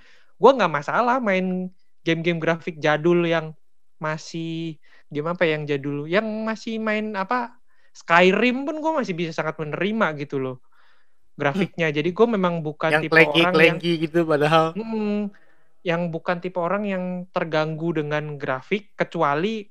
gua 0.41 0.51
nggak 0.57 0.71
masalah 0.73 1.17
main 1.23 1.71
game-game 2.05 2.39
grafik 2.41 2.77
jadul 2.79 3.25
yang 3.27 3.51
masih 3.99 4.79
game 5.11 5.27
apa 5.27 5.43
yang 5.47 5.63
jadul 5.67 6.07
yang 6.07 6.25
masih 6.47 6.79
main 6.79 7.13
apa 7.19 7.51
Skyrim 7.91 8.63
pun 8.63 8.79
gue 8.79 8.91
masih 9.01 9.13
bisa 9.17 9.33
sangat 9.35 9.59
menerima 9.59 10.15
gitu 10.23 10.39
loh 10.39 10.55
grafiknya. 11.39 11.87
Jadi 11.89 12.11
gue 12.11 12.27
memang 12.27 12.59
bukan 12.59 12.91
yang 12.91 13.03
tipe 13.07 13.15
orang 13.15 13.23
yang 13.23 13.31
klengki-klengki 13.31 13.91
gitu 14.03 14.19
padahal. 14.27 14.65
Mm, 14.75 15.31
yang 15.87 16.01
bukan 16.11 16.37
tipe 16.43 16.59
orang 16.59 16.83
yang 16.83 17.03
terganggu 17.31 18.03
dengan 18.03 18.35
grafik 18.35 18.91
kecuali 18.99 19.63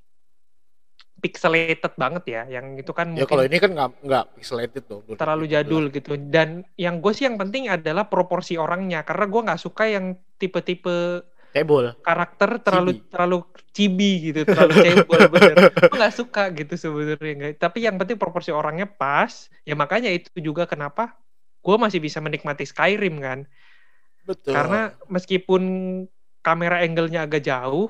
pixelated 1.18 1.92
banget 1.98 2.24
ya. 2.26 2.42
Yang 2.48 2.86
itu 2.86 2.92
kan 2.96 3.12
ya 3.12 3.26
kalau 3.28 3.44
ini 3.44 3.58
kan 3.58 3.70
nggak 3.74 3.90
nggak 4.06 4.24
pixelated 4.38 4.82
tuh. 4.88 5.04
terlalu 5.18 5.44
jadul 5.50 5.84
gitu. 5.92 6.16
Dan 6.16 6.64
yang 6.78 7.04
gue 7.04 7.12
sih 7.12 7.28
yang 7.28 7.36
penting 7.36 7.68
adalah 7.68 8.08
proporsi 8.08 8.56
orangnya. 8.56 9.04
Karena 9.04 9.28
gue 9.28 9.40
nggak 9.52 9.60
suka 9.60 9.84
yang 9.90 10.16
tipe-tipe 10.40 11.26
Cebol. 11.48 11.96
karakter 12.04 12.60
terlalu 12.60 13.00
Chibi. 13.00 13.08
terlalu 13.08 13.38
cibi 13.72 14.10
gitu 14.30 14.40
terlalu 14.44 14.74
cebol 14.84 15.20
bener. 15.34 15.56
Gue 15.74 15.98
nggak 15.98 16.16
suka 16.16 16.42
gitu 16.54 16.74
sebenarnya. 16.76 17.56
Tapi 17.56 17.78
yang 17.84 17.96
penting 17.98 18.16
proporsi 18.20 18.54
orangnya 18.54 18.86
pas. 18.86 19.50
Ya 19.66 19.74
makanya 19.74 20.12
itu 20.12 20.30
juga 20.38 20.68
kenapa 20.68 21.18
gue 21.58 21.76
masih 21.78 21.98
bisa 21.98 22.18
menikmati 22.22 22.64
Skyrim 22.64 23.18
kan. 23.20 23.40
Betul. 24.28 24.52
karena 24.52 24.92
meskipun 25.08 25.62
kamera 26.44 26.84
angle-nya 26.84 27.24
agak 27.24 27.48
jauh 27.48 27.88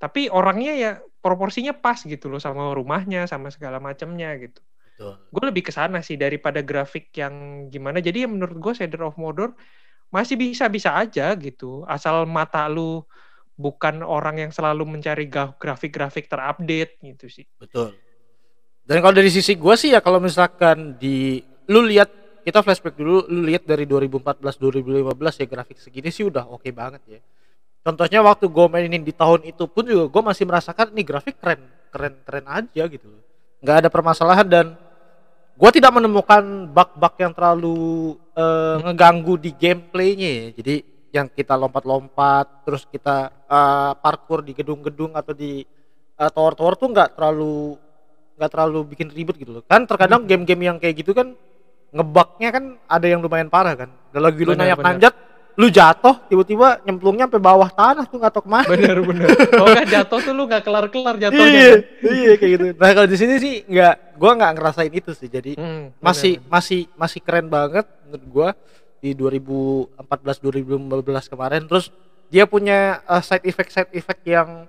tapi 0.00 0.32
orangnya 0.32 0.72
ya 0.72 0.90
proporsinya 1.20 1.76
pas 1.76 2.00
gitu 2.00 2.32
loh 2.32 2.40
sama 2.40 2.72
rumahnya 2.72 3.28
sama 3.28 3.52
segala 3.52 3.76
macamnya 3.76 4.32
gitu. 4.40 4.64
Gue 5.28 5.44
lebih 5.44 5.68
ke 5.68 5.72
sana 5.76 6.00
sih 6.00 6.16
daripada 6.16 6.64
grafik 6.64 7.12
yang 7.12 7.68
gimana. 7.68 8.00
Jadi 8.00 8.24
ya 8.24 8.28
menurut 8.28 8.56
gue 8.56 8.72
Shadow 8.72 9.12
of 9.12 9.20
Mordor 9.20 9.52
masih 10.08 10.40
bisa-bisa 10.40 10.96
aja 10.96 11.36
gitu. 11.36 11.84
Asal 11.84 12.24
mata 12.24 12.64
lu 12.72 13.04
bukan 13.56 14.04
orang 14.04 14.48
yang 14.48 14.52
selalu 14.52 14.84
mencari 14.84 15.28
grafik-grafik 15.32 16.28
terupdate 16.28 17.00
gitu 17.04 17.28
sih. 17.28 17.44
Betul. 17.60 17.96
Dan 18.86 19.02
kalau 19.02 19.16
dari 19.16 19.32
sisi 19.32 19.58
gua 19.58 19.74
sih 19.74 19.92
ya 19.96 20.00
kalau 20.00 20.22
misalkan 20.22 20.94
di 20.94 21.42
lu 21.66 21.82
lihat 21.82 22.25
kita 22.46 22.62
flashback 22.62 22.94
dulu 22.94 23.26
lu 23.26 23.42
lihat 23.42 23.66
dari 23.66 23.90
2014 23.90 24.38
2015 24.62 25.42
ya 25.42 25.46
grafik 25.50 25.82
segini 25.82 26.14
sih 26.14 26.22
udah 26.22 26.46
oke 26.46 26.70
banget 26.70 27.02
ya. 27.10 27.20
Contohnya 27.82 28.22
waktu 28.22 28.46
gue 28.46 28.66
mainin 28.70 29.02
di 29.02 29.10
tahun 29.10 29.42
itu 29.42 29.66
pun 29.66 29.82
juga 29.82 30.06
gue 30.06 30.22
masih 30.22 30.46
merasakan 30.46 30.94
nih 30.94 31.02
grafik 31.02 31.42
keren 31.42 31.58
keren 31.90 32.14
keren 32.22 32.46
aja 32.46 32.86
gitu 32.86 33.06
loh. 33.10 33.22
nggak 33.66 33.76
ada 33.82 33.88
permasalahan 33.90 34.46
dan 34.46 34.66
gue 35.58 35.70
tidak 35.74 35.90
menemukan 35.90 36.70
bug-bug 36.70 37.14
yang 37.18 37.32
terlalu 37.34 38.14
eh, 38.38 38.76
ngeganggu 38.78 39.34
di 39.42 39.50
gameplaynya 39.50 40.30
ya. 40.30 40.46
Jadi 40.54 40.74
yang 41.10 41.26
kita 41.26 41.58
lompat-lompat 41.58 42.62
terus 42.62 42.86
kita 42.86 43.34
eh, 43.50 43.92
parkour 43.98 44.46
di 44.46 44.54
gedung-gedung 44.54 45.18
atau 45.18 45.34
di 45.34 45.66
eh, 46.14 46.30
tower-tower 46.30 46.78
tuh 46.78 46.94
nggak 46.94 47.18
terlalu 47.18 47.74
nggak 48.38 48.50
terlalu 48.52 48.78
bikin 48.92 49.08
ribet 49.10 49.34
gitu 49.40 49.50
loh 49.50 49.64
kan 49.64 49.82
terkadang 49.88 50.22
Hmm. 50.22 50.28
game-game 50.28 50.62
yang 50.62 50.76
kayak 50.76 51.00
gitu 51.00 51.16
kan 51.16 51.32
ngebugnya 51.96 52.48
kan 52.52 52.64
ada 52.84 53.06
yang 53.08 53.24
lumayan 53.24 53.48
parah 53.48 53.74
kan 53.74 53.88
udah 54.12 54.22
lagi 54.22 54.42
lu 54.44 54.52
benar. 54.52 54.76
nanjat 54.76 55.14
lu 55.56 55.72
jatuh 55.72 56.20
tiba-tiba 56.28 56.84
nyemplungnya 56.84 57.24
sampai 57.24 57.40
bawah 57.40 57.70
tanah 57.72 58.04
tuh 58.04 58.20
nggak 58.20 58.32
tahu 58.36 58.44
ke 58.44 58.50
mana 58.52 58.68
bener 58.68 58.96
bener 59.00 59.28
kalau 59.56 59.68
nggak 59.72 59.88
jatuh 59.88 60.18
tuh 60.20 60.32
lu 60.36 60.42
nggak 60.44 60.62
kelar 60.62 60.84
kelar 60.92 61.16
jatuhnya 61.16 61.48
iya 61.48 61.72
kan? 61.72 61.80
iya 62.12 62.32
kayak 62.36 62.50
gitu 62.52 62.64
nah 62.76 62.90
kalau 62.92 63.08
di 63.08 63.16
sini 63.16 63.34
sih 63.40 63.54
nggak 63.64 63.94
gua 64.20 64.30
nggak 64.36 64.52
ngerasain 64.52 64.92
itu 64.92 65.10
sih 65.16 65.28
jadi 65.32 65.56
Hmm, 65.56 65.96
masih 65.98 66.36
bener. 66.36 66.52
masih 66.52 66.80
masih 66.92 67.20
keren 67.24 67.48
banget 67.48 67.88
menurut 68.04 68.24
gua 68.28 68.48
di 69.00 69.16
2014 69.16 69.96
2015 70.44 71.32
kemarin 71.32 71.62
terus 71.64 71.88
dia 72.28 72.44
punya 72.44 73.00
uh, 73.08 73.24
side 73.24 73.48
effect 73.48 73.72
side 73.72 73.92
effect 73.96 74.20
yang 74.28 74.68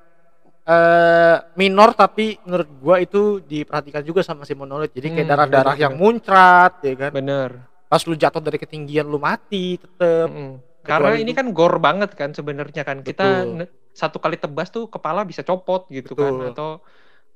eh 0.67 1.35
minor 1.55 1.95
tapi 1.95 2.35
menurut 2.43 2.69
gua 2.83 2.95
itu 2.99 3.39
diperhatikan 3.39 4.03
juga 4.03 4.19
sama 4.19 4.43
si 4.43 4.51
monolith 4.51 4.91
jadi 4.91 5.07
kayak 5.15 5.23
Hmm, 5.23 5.31
darah-darah 5.31 5.75
bener, 5.79 5.83
yang 5.87 5.93
muncrat 5.95 6.83
ya 6.83 6.93
kan 6.99 7.11
bener 7.15 7.49
pas 7.87 8.03
lu 8.03 8.19
jatuh 8.19 8.43
dari 8.43 8.59
ketinggian 8.59 9.07
lu 9.07 9.15
mati 9.15 9.79
tetep 9.79 10.27
Mm-mm. 10.27 10.59
karena 10.83 11.15
Kecuali 11.15 11.23
ini 11.23 11.31
itu- 11.31 11.39
kan 11.39 11.47
gore 11.55 11.79
banget 11.79 12.11
kan 12.19 12.35
sebenarnya 12.35 12.83
kan 12.83 12.99
kita 12.99 13.23
Betul. 13.47 13.57
ne- 13.63 13.71
satu 13.95 14.19
kali 14.19 14.35
tebas 14.35 14.67
tuh 14.69 14.91
kepala 14.91 15.23
bisa 15.23 15.41
copot 15.41 15.87
gitu 15.87 16.11
kan 16.13 16.35
Betul. 16.35 16.51
atau 16.51 16.69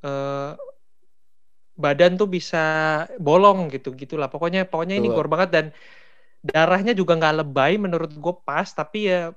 eh, 0.04 0.52
badan 1.74 2.20
tuh 2.20 2.28
bisa 2.28 2.64
bolong 3.18 3.72
gitu 3.72 3.96
gitulah 3.96 4.28
pokoknya 4.28 4.68
pokoknya 4.68 5.00
ini 5.00 5.08
Betul. 5.08 5.18
gore 5.24 5.30
banget 5.32 5.50
dan 5.56 5.66
darahnya 6.44 6.92
juga 6.92 7.16
nggak 7.16 7.36
lebay 7.42 7.80
menurut 7.80 8.12
gue 8.12 8.34
pas 8.44 8.68
tapi 8.68 9.08
ya 9.08 9.32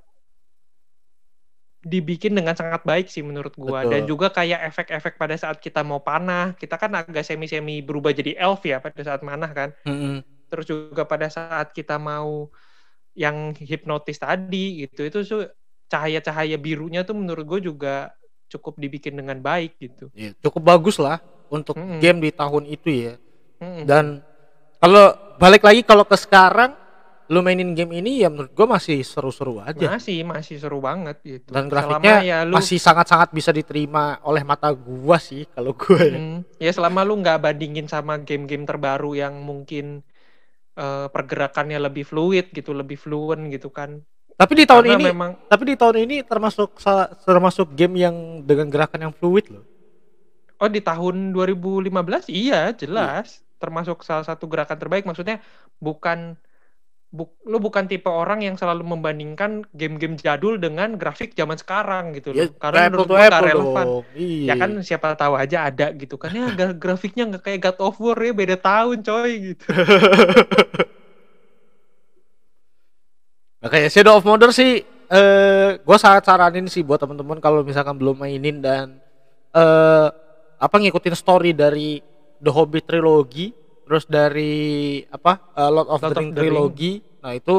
dibikin 1.84 2.32
dengan 2.32 2.56
sangat 2.56 2.80
baik 2.82 3.12
sih 3.12 3.20
menurut 3.20 3.52
gua 3.60 3.84
Betul. 3.84 3.92
dan 3.92 4.02
juga 4.08 4.26
kayak 4.32 4.72
efek-efek 4.72 5.20
pada 5.20 5.36
saat 5.36 5.60
kita 5.60 5.84
mau 5.84 6.00
panah 6.00 6.56
kita 6.56 6.80
kan 6.80 6.90
agak 6.96 7.20
semi-semi 7.20 7.84
berubah 7.84 8.16
jadi 8.16 8.40
elf 8.40 8.64
ya 8.64 8.80
pada 8.80 9.00
saat 9.04 9.20
manah 9.20 9.52
kan 9.52 9.70
Mm-mm. 9.84 10.24
terus 10.48 10.64
juga 10.64 11.04
pada 11.04 11.28
saat 11.28 11.76
kita 11.76 12.00
mau 12.00 12.48
yang 13.12 13.52
hipnotis 13.54 14.16
tadi 14.16 14.88
gitu 14.88 15.06
itu 15.06 15.18
tuh 15.22 15.44
cahaya-cahaya 15.86 16.56
birunya 16.56 17.04
tuh 17.04 17.14
menurut 17.14 17.44
gue 17.46 17.70
juga 17.70 18.10
cukup 18.48 18.78
dibikin 18.78 19.18
dengan 19.18 19.38
baik 19.42 19.78
gitu. 19.82 20.08
Iya, 20.14 20.34
cukup 20.38 20.62
bagus 20.62 20.96
lah 20.98 21.18
untuk 21.52 21.76
Mm-mm. 21.76 22.00
game 22.00 22.18
di 22.24 22.30
tahun 22.32 22.64
itu 22.66 22.88
ya 22.90 23.14
Mm-mm. 23.60 23.84
dan 23.84 24.24
kalau 24.80 25.12
balik 25.36 25.62
lagi 25.62 25.84
kalau 25.84 26.08
ke 26.08 26.16
sekarang 26.16 26.83
lu 27.32 27.40
mainin 27.40 27.72
game 27.72 28.04
ini 28.04 28.20
ya 28.20 28.28
menurut 28.28 28.52
gua 28.52 28.76
masih 28.76 29.00
seru-seru 29.00 29.56
aja 29.64 29.96
masih 29.96 30.20
masih 30.28 30.60
seru 30.60 30.76
banget 30.84 31.16
gitu. 31.24 31.48
dan 31.48 31.72
Selama 31.72 31.72
grafiknya 31.72 32.14
ya 32.20 32.38
lu 32.44 32.54
masih 32.60 32.76
sangat-sangat 32.76 33.32
bisa 33.32 33.48
diterima 33.48 34.20
oleh 34.28 34.44
mata 34.44 34.68
gua 34.76 35.16
sih 35.16 35.48
kalau 35.48 35.72
gua 35.72 36.04
ya. 36.04 36.20
Mm, 36.20 36.38
ya 36.60 36.70
selama 36.72 37.00
lu 37.00 37.16
nggak 37.24 37.40
bandingin 37.40 37.88
sama 37.88 38.20
game-game 38.20 38.68
terbaru 38.68 39.16
yang 39.16 39.40
mungkin 39.40 40.04
eh, 40.76 41.06
pergerakannya 41.08 41.78
lebih 41.80 42.04
fluid 42.04 42.52
gitu, 42.52 42.76
lebih 42.76 42.98
fluent 43.00 43.48
gitu 43.48 43.72
kan. 43.72 44.04
Tapi 44.34 44.52
di 44.58 44.64
tahun 44.66 44.84
Karena 44.84 44.98
ini 44.98 45.04
memang 45.14 45.30
tapi 45.46 45.62
di 45.70 45.76
tahun 45.78 45.96
ini 46.04 46.16
termasuk 46.26 46.76
salah- 46.82 47.08
termasuk 47.22 47.70
game 47.72 47.94
yang 48.04 48.42
dengan 48.42 48.66
gerakan 48.68 49.08
yang 49.08 49.14
fluid 49.14 49.48
loh. 49.48 49.64
Oh 50.58 50.68
di 50.68 50.82
tahun 50.82 51.30
2015 51.32 52.28
iya 52.28 52.74
jelas 52.74 53.40
termasuk 53.58 54.04
salah 54.04 54.26
satu 54.26 54.44
gerakan 54.50 54.76
terbaik 54.76 55.08
maksudnya 55.08 55.40
bukan 55.80 56.36
bu, 57.14 57.30
lu 57.46 57.62
bukan 57.62 57.86
tipe 57.86 58.10
orang 58.10 58.42
yang 58.42 58.58
selalu 58.58 58.82
membandingkan 58.82 59.62
game-game 59.70 60.18
jadul 60.18 60.58
dengan 60.58 60.98
grafik 60.98 61.30
zaman 61.32 61.54
sekarang 61.54 62.10
gitu 62.10 62.34
Ya, 62.34 62.50
loh 62.50 62.58
karena 62.58 62.78
apple 62.82 62.90
menurut 62.90 63.06
gua 63.06 63.16
nggak 63.16 63.30
apple 63.30 63.46
relevan. 63.46 63.86
Iya. 64.18 64.46
ya 64.50 64.54
kan 64.58 64.70
siapa 64.82 65.06
tahu 65.14 65.34
aja 65.38 65.58
ada 65.64 65.86
gitu 65.94 66.18
kan 66.18 66.34
ya 66.34 66.50
gra- 66.58 66.74
grafiknya 66.74 67.30
nggak 67.30 67.42
kayak 67.46 67.60
God 67.62 67.78
of 67.80 67.96
War 68.02 68.18
ya 68.18 68.32
beda 68.34 68.56
tahun 68.58 68.98
coy 69.00 69.30
gitu 69.48 69.64
kayak 73.64 73.88
Shadow 73.88 74.18
of 74.18 74.26
Mordor 74.26 74.52
sih 74.52 74.82
eh 75.04 75.70
gua 75.84 75.96
sangat 75.96 76.24
saranin 76.24 76.66
sih 76.66 76.82
buat 76.82 76.98
teman-teman 76.98 77.38
kalau 77.38 77.62
misalkan 77.62 77.96
belum 77.96 78.18
mainin 78.18 78.58
dan 78.58 78.98
eh 79.52 80.08
apa 80.58 80.74
ngikutin 80.80 81.14
story 81.14 81.52
dari 81.52 82.00
The 82.40 82.50
Hobbit 82.50 82.84
trilogy 82.84 83.52
terus 83.84 84.04
dari 84.04 84.54
apa 85.08 85.52
eh, 85.54 85.70
Lord 85.70 85.88
of 85.88 86.00
Lord 86.00 86.02
the 86.02 86.08
of 86.10 86.18
Ring 86.18 86.30
the 86.32 86.40
Ring. 86.40 86.50
trilogy. 86.50 86.92
Nah, 87.20 87.32
itu 87.32 87.56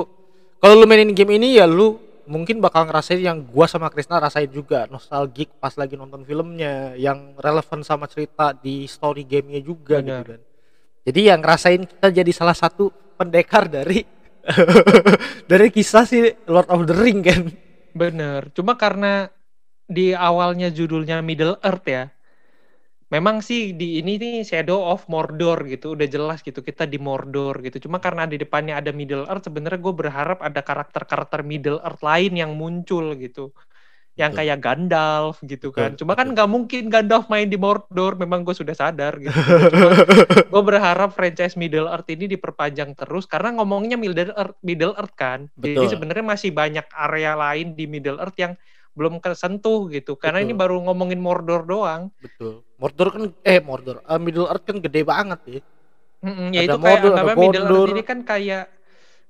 kalau 0.57 0.73
lu 0.75 0.85
mainin 0.85 1.13
game 1.13 1.37
ini 1.37 1.57
ya 1.57 1.65
lu 1.65 1.97
mungkin 2.25 2.57
bakal 2.57 2.89
ngerasain 2.89 3.21
yang 3.21 3.45
gua 3.45 3.69
sama 3.69 3.93
Krisna 3.93 4.17
rasain 4.17 4.49
juga 4.49 4.89
nostalgic 4.89 5.53
pas 5.61 5.77
lagi 5.77 5.93
nonton 5.93 6.25
filmnya 6.25 6.97
yang 6.97 7.37
relevan 7.37 7.85
sama 7.85 8.09
cerita 8.09 8.49
di 8.51 8.89
story 8.89 9.21
gamenya 9.23 9.61
juga 9.61 10.01
gitu 10.01 10.09
Benar. 10.09 10.25
kan. 10.25 10.41
Jadi 11.05 11.21
yang 11.21 11.39
ngerasain 11.39 11.81
kita 11.85 12.07
jadi 12.09 12.31
salah 12.33 12.57
satu 12.57 12.89
pendekar 13.15 13.69
dari 13.69 14.01
dari 15.51 15.67
kisah 15.69 16.05
si 16.05 16.21
Lord 16.45 16.69
of 16.69 16.85
the 16.85 16.95
Ring 16.97 17.21
kan. 17.21 17.43
bener 17.95 18.51
cuma 18.51 18.75
karena 18.75 19.31
di 19.87 20.11
awalnya 20.11 20.67
judulnya 20.67 21.23
Middle 21.23 21.55
Earth 21.63 21.87
ya 21.87 22.11
memang 23.15 23.39
sih 23.39 23.71
di 23.71 24.03
ini 24.03 24.19
nih 24.19 24.35
Shadow 24.43 24.91
of 24.91 25.07
Mordor 25.07 25.63
gitu 25.63 25.95
udah 25.95 26.03
jelas 26.03 26.43
gitu 26.43 26.59
kita 26.59 26.83
di 26.83 26.99
Mordor 26.99 27.63
gitu 27.63 27.87
cuma 27.87 28.03
karena 28.03 28.27
di 28.27 28.35
depannya 28.35 28.75
ada 28.75 28.91
Middle 28.91 29.23
Earth 29.31 29.47
sebenarnya 29.47 29.79
gue 29.79 29.93
berharap 29.95 30.43
ada 30.43 30.59
karakter-karakter 30.59 31.39
Middle 31.47 31.79
Earth 31.79 32.03
lain 32.03 32.35
yang 32.35 32.51
muncul 32.59 33.15
gitu 33.15 33.55
yang 34.15 34.31
Betul. 34.31 34.47
kayak 34.47 34.59
Gandalf 34.63 35.35
gitu 35.43 35.75
kan 35.75 35.95
Betul, 35.95 35.99
cuma 36.03 36.13
kan 36.15 36.27
nggak 36.31 36.49
mungkin 36.51 36.87
Gandalf 36.87 37.27
main 37.31 37.47
di 37.47 37.59
Mordor 37.59 38.19
memang 38.19 38.43
gue 38.43 38.55
sudah 38.55 38.75
sadar 38.75 39.19
gitu 39.19 39.35
gue 40.51 40.61
berharap 40.63 41.11
franchise 41.15 41.55
Middle 41.55 41.87
Earth 41.87 42.07
ini 42.11 42.27
diperpanjang 42.31 42.95
terus 42.99 43.27
karena 43.27 43.55
ngomongnya 43.59 43.95
Middle 43.95 44.35
Earth 44.35 44.59
Middle 44.59 44.95
Earth 44.95 45.15
kan 45.15 45.47
jadi 45.55 45.83
Betul. 45.83 45.91
sebenarnya 45.95 46.25
masih 46.27 46.51
banyak 46.51 46.87
area 46.95 47.35
lain 47.35 47.75
di 47.75 47.87
Middle 47.87 48.19
Earth 48.19 48.39
yang 48.39 48.55
belum 48.95 49.19
kesentuh 49.19 49.91
gitu 49.91 50.15
karena 50.15 50.39
Betul. 50.39 50.47
ini 50.47 50.53
baru 50.55 50.75
ngomongin 50.87 51.19
Mordor 51.19 51.67
doang 51.67 52.07
Betul. 52.23 52.63
Mordor 52.85 53.07
kan 53.09 53.23
eh 53.41 53.57
Mordor, 53.57 53.97
eh, 54.05 54.19
Middle 54.21 54.45
Earth 54.45 54.61
kan 54.61 54.77
gede 54.77 55.01
banget 55.01 55.39
ya. 55.49 55.61
Mm-mm, 56.21 56.53
ya 56.53 56.61
Ada 56.61 56.69
itu 56.69 56.77
kayak 56.77 56.85
Mordor, 57.01 57.09
ada 57.09 57.17
anggapnya 57.17 57.41
Middle 57.49 57.65
Earth 57.65 57.89
ini 57.89 58.03
kan 58.05 58.19
kayak 58.21 58.65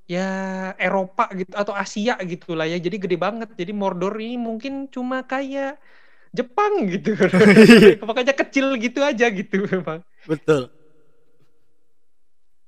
ya 0.06 0.28
Eropa 0.76 1.26
gitu 1.34 1.56
atau 1.56 1.74
Asia 1.74 2.14
gitu 2.22 2.54
lah 2.54 2.68
ya 2.68 2.78
jadi 2.78 3.00
gede 3.00 3.16
banget 3.16 3.50
jadi 3.56 3.72
Mordor 3.72 4.14
ini 4.20 4.36
mungkin 4.36 4.86
cuma 4.92 5.24
kayak 5.24 5.80
Jepang 6.30 6.84
gitu 6.92 7.16
makanya 8.08 8.36
kecil 8.36 8.76
gitu 8.76 9.00
aja 9.00 9.32
gitu 9.32 9.66
memang 9.66 10.04
Betul. 10.28 10.68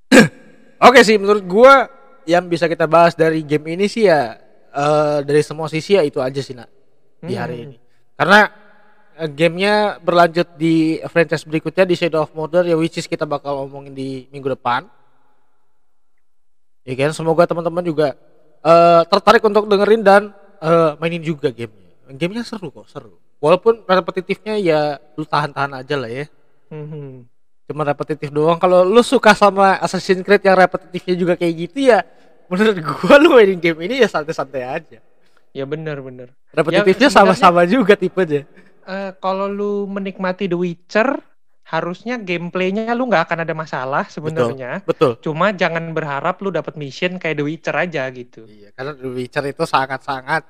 Oke 0.88 1.04
sih 1.04 1.20
menurut 1.20 1.44
gua 1.46 1.92
yang 2.26 2.48
bisa 2.48 2.66
kita 2.66 2.88
bahas 2.88 3.14
dari 3.14 3.44
game 3.44 3.76
ini 3.76 3.86
sih 3.86 4.10
ya 4.10 4.40
eh, 4.72 5.20
dari 5.22 5.44
semua 5.44 5.70
sisi 5.70 5.94
ya 5.94 6.02
itu 6.02 6.18
aja 6.18 6.42
sih 6.42 6.58
nak 6.58 6.72
di 7.22 7.38
hari 7.38 7.56
Hmm. 7.62 7.66
ini. 7.70 7.78
Karena 8.18 8.50
gamenya 9.26 9.74
berlanjut 9.98 10.46
di 10.54 10.76
franchise 11.06 11.42
berikutnya 11.42 11.84
di 11.84 11.96
Shadow 11.96 12.22
of 12.22 12.32
Mordor 12.32 12.62
ya 12.62 12.78
which 12.78 12.96
is 12.96 13.06
kita 13.06 13.26
bakal 13.26 13.66
ngomongin 13.66 13.92
di 13.92 14.30
minggu 14.30 14.54
depan. 14.54 14.86
Ya 16.84 16.94
kan 16.96 17.12
semoga 17.12 17.44
teman-teman 17.44 17.82
juga 17.82 18.14
eh, 18.62 19.02
tertarik 19.10 19.42
untuk 19.42 19.66
dengerin 19.66 20.02
dan 20.02 20.22
eh, 20.60 20.92
mainin 20.98 21.20
juga 21.20 21.50
gamenya. 21.50 21.94
Gamenya 22.14 22.44
seru 22.46 22.70
kok 22.70 22.88
seru. 22.88 23.18
Walaupun 23.38 23.82
repetitifnya 23.84 24.56
ya 24.58 24.80
lu 25.14 25.26
tahan-tahan 25.26 25.74
aja 25.76 25.96
lah 25.96 26.10
ya. 26.10 26.26
Mhm. 26.70 27.26
Cuma 27.68 27.84
repetitif 27.84 28.32
doang. 28.32 28.56
Kalau 28.56 28.82
lu 28.82 29.04
suka 29.04 29.36
sama 29.36 29.76
Assassin's 29.78 30.24
Creed 30.24 30.40
yang 30.42 30.56
repetitifnya 30.56 31.16
juga 31.18 31.34
kayak 31.36 31.54
gitu 31.68 31.92
ya, 31.92 32.00
menurut 32.48 32.80
gua 32.80 33.20
lu 33.20 33.36
mainin 33.36 33.60
game 33.60 33.84
ini 33.84 34.00
ya 34.00 34.08
santai-santai 34.08 34.64
aja. 34.64 35.00
ya 35.52 35.66
benar 35.66 35.98
benar 36.00 36.30
Repetitifnya 36.54 37.10
sebenarnya- 37.10 37.34
sama-sama 37.34 37.66
juga 37.66 37.98
tipenya. 37.98 38.46
Eh, 38.88 39.12
kalau 39.20 39.52
lu 39.52 39.84
menikmati 39.86 40.48
The 40.48 40.56
Witcher, 40.56 41.20
harusnya 41.68 42.16
gameplaynya 42.16 42.88
lu 42.96 43.12
nggak 43.12 43.28
akan 43.28 43.40
ada 43.44 43.52
masalah 43.52 44.08
sebenarnya. 44.08 44.80
Betul. 44.88 45.20
Cuma 45.20 45.52
jangan 45.52 45.92
berharap 45.92 46.40
lu 46.40 46.56
dapat 46.56 46.80
mission 46.80 47.20
kayak 47.20 47.36
The 47.36 47.44
Witcher 47.44 47.76
aja 47.76 48.08
gitu. 48.16 48.48
Iya, 48.48 48.72
karena 48.72 48.96
The 48.96 49.10
Witcher 49.12 49.44
itu 49.44 49.64
sangat-sangat 49.68 50.48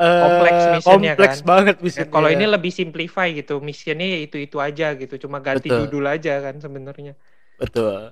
eh, 0.00 0.20
Kompleks 0.24 0.62
missionnya 0.72 1.12
kompleks 1.14 1.38
kan. 1.38 1.46
banget 1.46 1.76
Ya, 1.76 1.82
missionnya. 1.84 2.12
kalau 2.16 2.28
ini 2.32 2.44
lebih 2.48 2.72
simplify 2.72 3.28
gitu, 3.30 3.60
missionnya 3.60 4.16
ya 4.16 4.18
itu 4.24 4.36
itu 4.40 4.56
aja 4.58 4.96
gitu, 4.96 5.14
cuma 5.28 5.44
ganti 5.44 5.68
Betul. 5.68 5.84
judul 5.84 6.04
aja 6.08 6.40
kan 6.40 6.56
sebenarnya. 6.56 7.12
betul. 7.60 8.10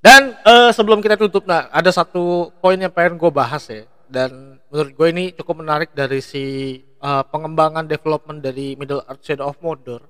Dan 0.00 0.36
eh, 0.44 0.70
sebelum 0.72 1.00
kita 1.00 1.16
tutup, 1.16 1.44
nah 1.44 1.68
ada 1.72 1.88
satu 1.88 2.52
poin 2.60 2.76
yang 2.76 2.92
pengen 2.92 3.16
gue 3.16 3.32
bahas 3.32 3.64
ya. 3.68 3.84
Dan 4.04 4.60
menurut 4.68 4.92
gue 4.92 5.08
ini 5.12 5.24
cukup 5.32 5.60
menarik 5.64 5.90
dari 5.92 6.20
si 6.20 6.44
eh, 7.00 7.24
pengembangan 7.26 7.84
development 7.84 8.40
dari 8.40 8.76
Middle 8.76 9.02
Earth 9.04 9.24
Shadow 9.24 9.48
of 9.48 9.58
Mordor. 9.58 10.04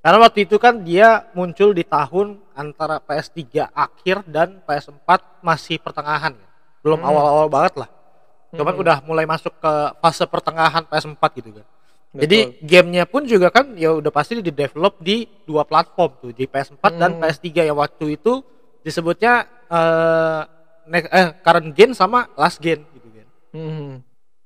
Karena 0.00 0.16
waktu 0.18 0.48
itu 0.48 0.56
kan 0.56 0.80
dia 0.80 1.28
muncul 1.32 1.76
di 1.76 1.84
tahun 1.84 2.40
antara 2.56 2.98
PS3 2.98 3.68
akhir 3.68 4.24
dan 4.24 4.64
PS4 4.64 5.08
masih 5.44 5.76
pertengahan. 5.76 6.32
Belum 6.80 6.96
Hmm. 6.96 7.08
awal-awal 7.12 7.46
banget 7.46 7.84
lah. 7.84 7.90
Cuman 8.50 8.72
Hmm. 8.72 8.80
udah 8.80 8.96
mulai 9.04 9.28
masuk 9.28 9.52
ke 9.54 9.72
fase 10.00 10.24
pertengahan 10.24 10.82
PS4 10.82 11.30
gitu 11.36 11.52
kan. 11.52 11.66
Jadi 12.10 12.58
gamenya 12.64 13.06
pun 13.06 13.22
juga 13.22 13.52
kan 13.52 13.76
ya 13.78 13.94
udah 13.94 14.10
pasti 14.10 14.40
di 14.40 14.50
develop 14.50 14.98
di 14.98 15.30
dua 15.46 15.62
platform 15.62 16.10
tuh 16.18 16.32
di 16.32 16.42
PS4 16.42 16.90
dan 16.96 17.14
Hmm. 17.14 17.20
PS3 17.22 17.62
yang 17.62 17.78
waktu 17.78 18.16
itu 18.16 18.42
disebutnya 18.80 19.44
eh 19.70 20.40
ne- 20.88 21.06
eh 21.06 21.28
current 21.38 21.70
gen 21.70 21.92
sama 21.92 22.26
last 22.34 22.58
gen 22.58 22.82
gitu 22.90 23.06
kan. 23.12 23.28
Hmm. 23.52 23.90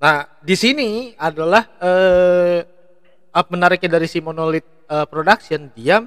Nah, 0.05 0.28
di 0.44 0.52
sini 0.52 1.16
adalah 1.16 1.64
eh 1.80 2.61
up 3.32 3.46
menariknya 3.48 3.96
dari 3.96 4.05
si 4.05 4.20
Monolith 4.20 4.68
eh, 4.84 5.07
Production 5.09 5.72
dia 5.72 6.05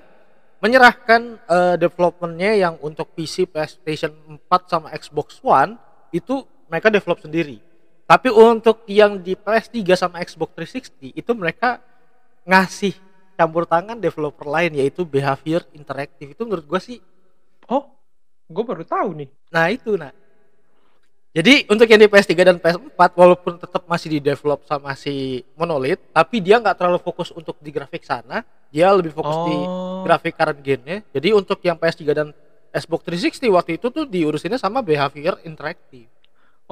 menyerahkan 0.61 1.21
eh, 1.41 1.75
developmentnya 1.81 2.61
yang 2.61 2.75
untuk 2.85 3.09
PC, 3.17 3.49
PlayStation 3.49 4.13
4 4.37 4.69
sama 4.69 4.93
Xbox 4.93 5.41
One 5.41 5.81
itu 6.13 6.45
mereka 6.69 6.93
develop 6.93 7.25
sendiri. 7.25 7.57
Tapi 8.05 8.29
untuk 8.29 8.85
yang 8.85 9.17
di 9.17 9.33
PS3 9.33 9.81
sama 9.97 10.21
Xbox 10.21 10.53
360 10.53 11.17
itu 11.17 11.31
mereka 11.33 11.81
ngasih 12.45 12.93
campur 13.33 13.65
tangan 13.65 13.97
developer 13.97 14.45
lain 14.45 14.77
yaitu 14.77 15.03
Behavior 15.09 15.65
Interactive 15.73 16.37
itu 16.37 16.41
menurut 16.45 16.69
gua 16.69 16.79
sih 16.79 17.01
Oh, 17.67 17.83
gue 18.47 18.63
baru 18.63 18.87
tahu 18.87 19.25
nih. 19.25 19.29
Nah 19.51 19.67
itu 19.67 19.99
nah. 19.99 20.13
Jadi 21.37 21.69
untuk 21.69 21.85
yang 21.85 22.01
di 22.01 22.09
PS3 22.09 22.33
dan 22.41 22.57
PS4 22.57 23.13
walaupun 23.13 23.61
tetap 23.61 23.85
masih 23.85 24.17
di 24.17 24.19
develop 24.25 24.65
sama 24.65 24.97
si 24.97 25.45
Monolith, 25.53 26.01
tapi 26.09 26.41
dia 26.41 26.57
nggak 26.57 26.73
terlalu 26.73 26.97
fokus 26.97 27.29
untuk 27.29 27.61
di 27.61 27.69
grafik 27.69 28.01
sana, 28.01 28.41
dia 28.73 28.89
lebih 28.89 29.13
fokus 29.13 29.45
di 29.45 29.53
Oh, 29.53 30.01
grafik 30.01 30.33
current 30.33 30.57
gen-nya. 30.65 31.05
Jadi 31.13 31.37
untuk 31.37 31.61
yang 31.61 31.77
PS3 31.77 32.01
dan 32.09 32.33
Xbox 32.73 33.05
360 33.05 33.53
waktu 33.53 33.77
itu 33.77 33.93
tuh 33.93 34.09
diurusinnya 34.09 34.57
sama 34.57 34.81
Behavior 34.81 35.37
Interactive. 35.45 36.09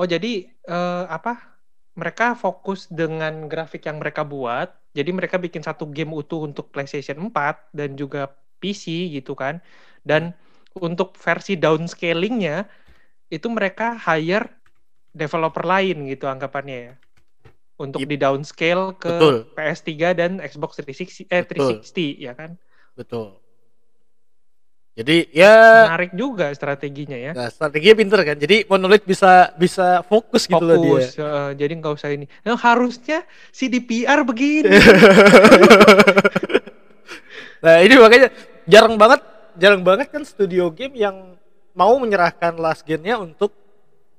oh 0.01 0.09
jadi 0.09 0.49
eh, 0.49 1.03
apa? 1.13 1.61
Mereka 1.93 2.33
fokus 2.33 2.89
dengan 2.89 3.45
grafik 3.45 3.85
yang 3.85 4.01
mereka 4.01 4.25
buat. 4.25 4.73
Jadi 4.97 5.13
mereka 5.13 5.37
bikin 5.37 5.61
satu 5.61 5.85
game 5.93 6.09
utuh 6.09 6.41
untuk 6.41 6.73
PlayStation 6.73 7.21
4 7.21 7.69
dan 7.69 7.93
juga 7.93 8.33
PC 8.57 9.13
gitu 9.13 9.37
kan. 9.37 9.61
Dan 10.01 10.33
untuk 10.75 11.13
versi 11.21 11.53
downscalingnya 11.53 12.65
itu 13.27 13.47
mereka 13.49 13.97
hire 13.97 14.49
developer 15.11 15.63
lain 15.63 16.05
gitu 16.07 16.27
anggapannya 16.27 16.77
ya. 16.77 16.93
Untuk 17.75 18.03
Yep. 18.03 18.09
di 18.09 18.17
downscale 18.17 18.85
ke 18.95 19.11
Betul. 19.11 19.35
PS3 19.51 19.91
dan 20.15 20.31
Xbox 20.39 20.79
360 20.79 21.27
eh 21.27 21.43
Betul. 21.43 21.75
360 21.83 22.23
ya 22.23 22.31
kan. 22.31 22.55
Betul. 22.95 23.35
Jadi 24.95 25.27
ya 25.35 25.83
Menarik 25.91 26.15
juga 26.15 26.55
strateginya 26.55 27.19
ya. 27.19 27.35
nah, 27.35 27.51
strateginya 27.51 27.95
pinter 27.99 28.19
kan. 28.23 28.39
Jadi 28.39 28.63
Monolith 28.71 29.03
bisa 29.03 29.51
bisa 29.59 29.99
fokus 30.07 30.47
gitu 30.47 30.55
loh 30.63 30.79
dia. 30.79 30.87
Fokus, 31.03 31.07
eh, 31.19 31.49
jadi 31.59 31.73
nggak 31.75 31.93
usah 31.99 32.15
ini. 32.15 32.31
Nah, 32.47 32.55
harusnya 32.55 33.27
si 33.51 33.67
DPR 33.67 34.23
begini. 34.23 34.71
Nah 37.55 37.81
ini 37.81 37.97
makanya 37.97 38.29
jarang 38.69 38.93
banget, 38.93 39.21
jarang 39.57 39.81
banget 39.81 40.07
kan 40.13 40.21
studio 40.21 40.69
game 40.69 40.93
yang 40.93 41.33
mau 41.75 41.99
menyerahkan 41.99 42.55
last 42.55 42.87
gen-nya 42.87 43.19
untuk 43.19 43.51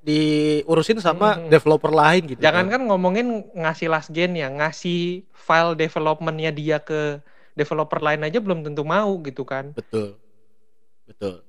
diurusin 0.06 1.02
sama 1.02 1.34
Mhm. 1.34 1.50
developer 1.50 1.90
lain 1.90 2.22
gitu. 2.30 2.38
Jangan 2.38 2.70
kan 2.70 2.80
ngomongin 2.86 3.42
ngasih 3.58 3.90
last 3.90 4.14
gen 4.14 4.38
ya, 4.38 4.46
ngasih 4.46 5.26
file 5.34 5.74
developmentnya 5.74 6.54
dia 6.54 6.78
ke 6.78 7.18
developer 7.58 7.98
lain 7.98 8.22
aja 8.22 8.38
belum 8.38 8.62
tentu 8.62 8.86
mau 8.86 9.18
gitu 9.26 9.42
kan. 9.42 9.74
Betul, 9.74 10.14
betul. 11.08 11.42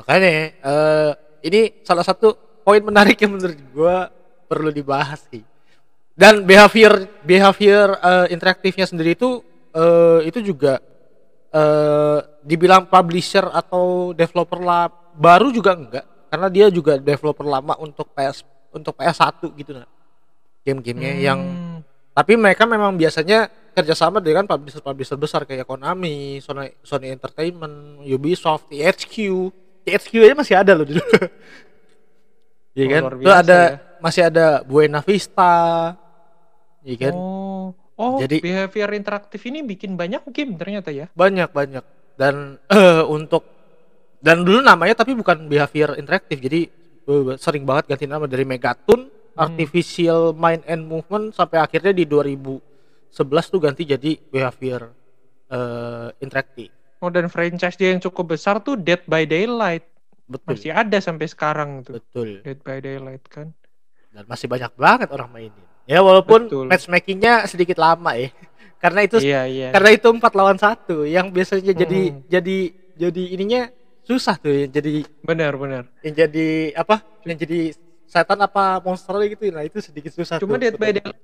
Makanya 0.00 0.30
eh, 0.56 1.12
ini 1.44 1.84
salah 1.84 2.06
satu 2.06 2.32
poin 2.64 2.80
menarik 2.80 3.20
yang 3.20 3.36
menurut 3.36 3.58
gua 3.76 4.08
perlu 4.48 4.72
dibahas 4.72 5.20
sih. 5.28 5.44
Dan 6.14 6.46
behavior 6.46 7.04
behavior 7.20 8.00
eh, 8.00 8.26
interaktifnya 8.32 8.88
sendiri 8.88 9.12
itu 9.12 9.44
eh, 9.76 10.24
itu 10.24 10.40
juga 10.40 10.80
eh, 11.54 12.18
dibilang 12.42 12.90
publisher 12.90 13.46
atau 13.46 14.10
developer 14.10 14.58
lah 14.58 14.90
baru 15.14 15.54
juga 15.54 15.78
enggak 15.78 16.04
karena 16.26 16.50
dia 16.50 16.66
juga 16.66 16.98
developer 16.98 17.46
lama 17.46 17.78
untuk 17.78 18.10
PS 18.10 18.42
untuk 18.74 18.98
PS1 18.98 19.38
gitu 19.54 19.70
nah. 19.72 19.86
Game-gamenya 20.64 21.12
yang 21.20 21.38
Hmm, 21.38 21.78
tapi 22.10 22.34
mereka 22.34 22.64
memang 22.64 22.96
biasanya 22.96 23.46
kerjasama 23.74 24.18
dengan 24.18 24.46
publisher-publisher 24.46 25.18
besar 25.18 25.42
kayak 25.44 25.66
Konami, 25.66 26.38
Sony, 26.40 26.72
Sony 26.80 27.10
Entertainment, 27.10 28.00
Ubisoft, 28.06 28.70
THQ. 28.70 29.14
THQ 29.84 30.12
aja 30.24 30.34
masih 30.34 30.54
ada 30.56 30.72
loh 30.72 30.86
dulu. 30.86 31.02
Iya 32.72 32.84
Oh, 32.86 32.90
kan? 32.90 33.02
Itu 33.20 33.30
ada 33.30 33.58
ya. 33.60 33.78
masih 34.00 34.22
ada 34.26 34.46
Buena 34.64 34.98
Vista. 34.98 35.94
Iya 36.82 36.96
kan? 37.02 37.14
Oh, 37.14 37.70
oh 37.98 38.18
Jadi- 38.18 38.40
behavior 38.42 38.90
interaktif 38.94 39.40
ini 39.46 39.62
bikin 39.62 39.94
banyak 39.94 40.26
game 40.30 40.58
ternyata 40.58 40.90
ya. 40.90 41.06
Banyak 41.12 41.50
banyak. 41.50 41.84
Dan 42.14 42.58
eh, 42.70 43.04
untuk 43.06 43.42
dan 44.24 44.40
dulu 44.40 44.64
namanya 44.64 45.04
tapi 45.04 45.12
bukan 45.12 45.50
behavior 45.50 45.98
interaktif. 45.98 46.38
Jadi 46.40 46.60
eh, 47.04 47.34
sering 47.36 47.66
banget 47.66 47.94
ganti 47.94 48.06
nama 48.08 48.24
dari 48.24 48.46
Megaton, 48.46 49.10
Artificial 49.34 50.32
Mind 50.32 50.62
and 50.64 50.86
Movement 50.86 51.34
sampai 51.34 51.58
akhirnya 51.60 51.92
di 51.92 52.06
2011 52.06 53.52
tuh 53.52 53.60
ganti 53.60 53.82
jadi 53.84 54.16
behavior 54.30 54.90
eh, 55.50 56.08
interaktif. 56.22 56.70
Oh 57.04 57.12
dan 57.12 57.28
franchise 57.28 57.76
dia 57.76 57.92
yang 57.92 58.00
cukup 58.00 58.32
besar 58.38 58.64
tuh 58.64 58.80
Dead 58.80 59.04
by 59.04 59.28
Daylight 59.28 59.84
Betul. 60.24 60.56
masih 60.56 60.72
ada 60.72 60.98
sampai 61.04 61.28
sekarang 61.28 61.84
tuh. 61.84 62.00
Betul. 62.00 62.40
Dead 62.40 62.56
by 62.64 62.80
Daylight 62.80 63.24
kan. 63.28 63.52
Dan 64.14 64.24
masih 64.24 64.46
banyak 64.48 64.72
banget 64.78 65.08
orang 65.12 65.28
mainin. 65.28 65.66
Ya 65.84 66.00
walaupun 66.00 66.48
Betul. 66.48 66.66
matchmakingnya 66.66 67.44
sedikit 67.44 67.76
lama 67.76 68.14
ya. 68.14 68.32
Karena 68.78 69.00
itu 69.00 69.16
Iya 69.16 69.42
iya. 69.44 69.68
karena 69.70 69.90
itu 69.90 70.08
empat 70.08 70.32
lawan 70.32 70.56
satu 70.56 71.04
yang 71.04 71.28
biasanya 71.28 71.72
jadi 71.74 72.00
Hmm. 72.10 72.20
jadi 72.26 72.56
jadi 72.94 73.22
ininya 73.32 73.62
susah 74.02 74.36
tuh 74.36 74.52
yang 74.52 74.70
jadi 74.70 75.08
Benar 75.20 75.56
benar. 75.56 75.82
yang 76.00 76.14
jadi 76.14 76.48
apa 76.74 77.00
yang 77.24 77.36
jadi 77.36 77.72
setan 78.04 78.36
apa 78.38 78.78
monster 78.80 79.16
gitu 79.24 79.48
nah 79.48 79.60
itu 79.60 79.80
sedikit 79.80 80.12
susah 80.12 80.36
Cuma. 80.36 80.60
Dead 80.60 80.76
by 80.76 80.92
Daylight 80.92 81.16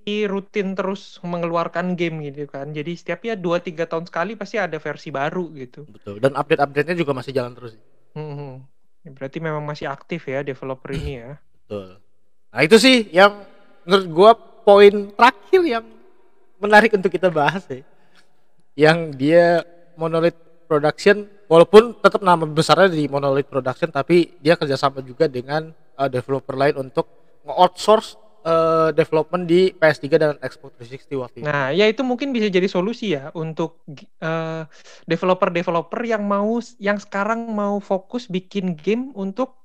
masih 0.00 0.20
rutin 0.26 0.72
terus 0.72 1.20
mengeluarkan 1.20 1.92
game 1.92 2.24
gitu 2.24 2.44
kan. 2.46 2.72
Jadi 2.72 2.92
setiap 2.94 3.20
ya 3.22 3.36
2 3.36 3.56
3 3.58 3.84
tahun 3.84 4.04
sekali 4.04 4.32
pasti 4.34 4.56
ada 4.56 4.76
versi 4.76 5.08
baru 5.08 5.44
gitu. 5.54 5.84
betul 5.86 6.16
dan 6.18 6.32
update 6.34 6.60
update 6.62 6.86
nya 6.88 6.96
juga 6.96 7.12
masih 7.12 7.32
jalan 7.32 7.52
terus 7.52 7.76
Hmm. 8.12 8.64
Ya, 9.00 9.10
berarti 9.10 9.36
memang 9.38 9.60
masih 9.60 9.84
aktif 9.86 10.24
ya 10.24 10.40
developer 10.40 10.88
ini 10.90 11.12
ya. 11.18 11.36
betul 11.58 12.00
nah 12.48 12.62
itu 12.62 12.76
sih 12.78 13.10
yang 13.10 13.44
menurut 13.84 14.06
gua 14.10 14.30
poin 14.64 15.12
terakhir 15.12 15.62
yang 15.64 15.84
menarik 16.58 16.96
untuk 16.96 17.12
kita 17.12 17.28
bahas 17.28 17.64
ya 17.68 17.84
yang 18.74 19.14
dia 19.14 19.62
Monolith 19.94 20.36
Production 20.66 21.28
walaupun 21.46 21.94
tetap 22.00 22.24
nama 22.24 22.42
besarnya 22.48 22.90
di 22.90 23.06
Monolith 23.06 23.46
Production 23.46 23.92
tapi 23.92 24.34
dia 24.42 24.58
kerjasama 24.58 25.04
juga 25.04 25.30
dengan 25.30 25.70
uh, 26.00 26.08
developer 26.10 26.56
lain 26.56 26.88
untuk 26.88 27.06
nge-outsource 27.44 28.16
uh, 28.44 28.90
development 28.92 29.44
di 29.48 29.72
PS3 29.76 30.04
dan 30.16 30.32
Xbox 30.40 30.76
360 30.80 31.22
waktu 31.22 31.36
itu. 31.42 31.46
Nah, 31.48 31.72
ya 31.72 31.88
itu 31.88 32.02
mungkin 32.02 32.30
bisa 32.30 32.48
jadi 32.48 32.68
solusi 32.68 33.16
ya 33.16 33.32
untuk 33.36 33.84
eh, 34.20 34.62
developer-developer 35.08 36.00
yang 36.04 36.24
mau 36.24 36.60
yang 36.80 37.00
sekarang 37.00 37.48
mau 37.52 37.80
fokus 37.80 38.28
bikin 38.28 38.76
game 38.76 39.10
untuk 39.16 39.63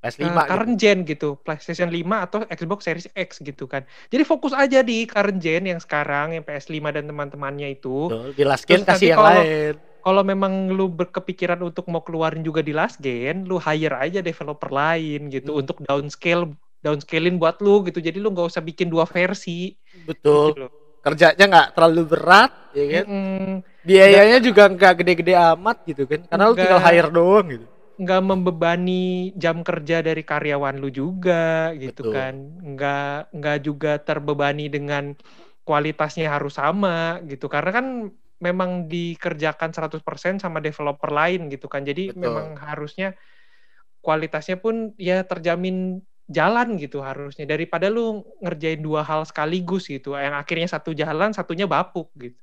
PS5 0.00 0.16
eh, 0.16 0.24
gitu. 0.24 0.40
current 0.48 0.74
gen 0.74 0.98
gitu, 1.04 1.28
PlayStation 1.38 1.88
5 1.88 2.00
atau 2.24 2.38
Xbox 2.48 2.80
Series 2.82 3.08
X 3.12 3.38
gitu 3.38 3.68
kan. 3.68 3.84
Jadi 4.08 4.24
fokus 4.24 4.52
aja 4.52 4.80
di 4.80 5.04
current 5.04 5.36
gen 5.36 5.68
yang 5.68 5.76
sekarang 5.76 6.32
yang 6.32 6.42
PS5 6.42 6.72
dan 6.90 7.04
teman-temannya 7.04 7.76
itu. 7.76 8.08
Betul, 8.08 8.32
di 8.32 8.44
last 8.44 8.64
gen 8.64 8.80
Terus 8.80 8.88
kasih 8.90 9.08
yang 9.12 9.18
kalau- 9.20 9.44
lain. 9.44 9.74
Kalau 10.00 10.24
memang 10.24 10.72
lu 10.72 10.88
berkepikiran 10.88 11.60
untuk 11.60 11.84
mau 11.92 12.00
keluarin 12.00 12.40
juga 12.40 12.64
di 12.64 12.72
last 12.72 12.96
gen, 12.98 13.44
lu 13.44 13.60
hire 13.60 14.00
aja 14.00 14.24
developer 14.24 14.72
lain 14.72 15.28
gitu 15.28 15.52
Hmm. 15.52 15.60
untuk 15.60 15.84
downscale 15.84 16.56
downscaling 16.80 17.36
buat 17.36 17.60
lu 17.60 17.84
gitu. 17.84 18.00
Jadi 18.00 18.16
lu 18.16 18.32
nggak 18.32 18.48
usah 18.48 18.64
bikin 18.64 18.88
dua 18.88 19.04
versi. 19.04 19.76
Betul. 20.08 20.56
gitu. 20.56 20.66
Kerjanya 21.00 21.44
nggak 21.44 21.68
terlalu 21.76 22.02
berat, 22.08 22.52
ya 22.72 22.84
kan? 22.88 23.04
Mm-mm. 23.04 23.52
Biayanya 23.84 24.40
juga 24.40 24.68
nggak 24.68 24.94
gede-gede 25.00 25.36
amat 25.36 25.84
gitu 25.84 26.08
kan? 26.08 26.24
Karena 26.24 26.44
lu 26.48 26.54
tinggal 26.56 26.80
hire 26.80 27.10
doang 27.10 27.46
gitu. 27.48 27.66
Nggak 28.00 28.22
membebani 28.24 29.36
jam 29.36 29.60
kerja 29.60 30.00
dari 30.00 30.24
karyawan 30.24 30.80
lu 30.80 30.88
juga 30.88 31.76
gitu 31.76 32.08
Betul. 32.08 32.12
kan 32.16 32.34
nggak 32.64 33.16
nggak 33.36 33.58
juga 33.60 33.92
terbebani 34.00 34.72
dengan 34.72 35.12
kualitasnya 35.68 36.32
harus 36.32 36.56
sama 36.56 37.20
gitu 37.28 37.52
karena 37.52 37.70
kan 37.76 37.86
memang 38.40 38.88
dikerjakan 38.88 39.76
100% 39.76 40.40
sama 40.40 40.64
developer 40.64 41.12
lain 41.12 41.52
gitu 41.52 41.68
kan 41.68 41.84
jadi 41.84 42.16
Betul. 42.16 42.24
memang 42.24 42.56
harusnya 42.56 43.12
kualitasnya 44.00 44.56
pun 44.56 44.96
ya 44.96 45.20
terjamin 45.20 46.00
jalan 46.24 46.80
gitu 46.80 47.04
harusnya 47.04 47.44
daripada 47.44 47.92
lu 47.92 48.24
ngerjain 48.40 48.80
dua 48.80 49.04
hal 49.04 49.28
sekaligus 49.28 49.92
gitu 49.92 50.16
yang 50.16 50.32
akhirnya 50.32 50.72
satu 50.72 50.96
jalan 50.96 51.36
satunya 51.36 51.68
bapuk 51.68 52.08
gitu 52.16 52.40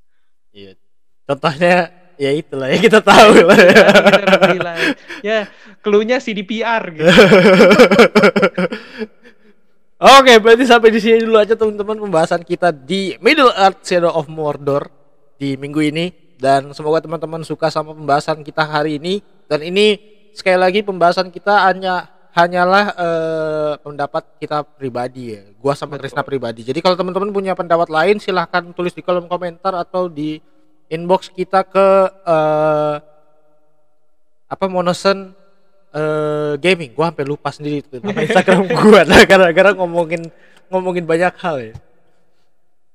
Iya. 0.58 0.74
Contohnya 1.28 1.92
ya 2.18 2.32
itulah 2.34 2.68
ya 2.68 2.78
kita 2.82 3.00
tahu 3.00 3.46
lah. 3.46 3.58
ya, 3.58 4.74
ya 5.22 5.40
clue-nya 5.86 6.18
CDPR 6.18 6.84
gitu 6.98 7.08
Oke, 9.98 10.38
berarti 10.38 10.62
sampai 10.70 10.94
di 10.94 11.02
sini 11.02 11.26
dulu 11.26 11.42
aja 11.42 11.58
teman-teman 11.58 11.98
pembahasan 11.98 12.46
kita 12.46 12.70
di 12.70 13.18
Middle 13.18 13.50
Earth 13.50 13.82
Shadow 13.82 14.14
of 14.14 14.30
Mordor 14.30 14.94
di 15.42 15.58
minggu 15.58 15.82
ini 15.82 16.14
dan 16.38 16.70
semoga 16.70 17.02
teman-teman 17.02 17.42
suka 17.42 17.74
sama 17.74 17.98
pembahasan 17.98 18.46
kita 18.46 18.62
hari 18.62 19.02
ini 19.02 19.26
dan 19.50 19.66
ini 19.66 19.98
sekali 20.38 20.54
lagi 20.54 20.86
pembahasan 20.86 21.34
kita 21.34 21.66
hanya 21.66 22.14
hanyalah 22.38 22.86
eh, 22.94 23.74
pendapat 23.82 24.38
kita 24.38 24.62
pribadi 24.62 25.34
ya. 25.34 25.42
Gua 25.58 25.74
sama 25.74 25.98
Krisna 25.98 26.22
pribadi. 26.22 26.62
Jadi 26.62 26.78
kalau 26.86 26.94
teman-teman 26.94 27.34
punya 27.34 27.58
pendapat 27.58 27.90
lain 27.90 28.22
silahkan 28.22 28.70
tulis 28.78 28.94
di 28.94 29.02
kolom 29.02 29.26
komentar 29.26 29.74
atau 29.74 30.06
di 30.06 30.38
inbox 30.88 31.32
kita 31.32 31.64
ke 31.68 31.88
eh, 32.28 32.96
apa 34.48 34.66
Monosen 34.72 35.36
eh, 35.92 36.54
gaming. 36.60 36.96
Gua 36.96 37.12
sampai 37.12 37.26
lupa 37.28 37.50
sendiri 37.52 37.84
itu 37.84 38.00
nama 38.00 38.24
Instagram 38.24 38.68
gua 38.80 39.02
nah, 39.04 39.24
gara-gara 39.28 39.72
ngomongin 39.76 40.32
ngomongin 40.72 41.04
banyak 41.04 41.34
hal 41.40 41.58
ya. 41.72 41.76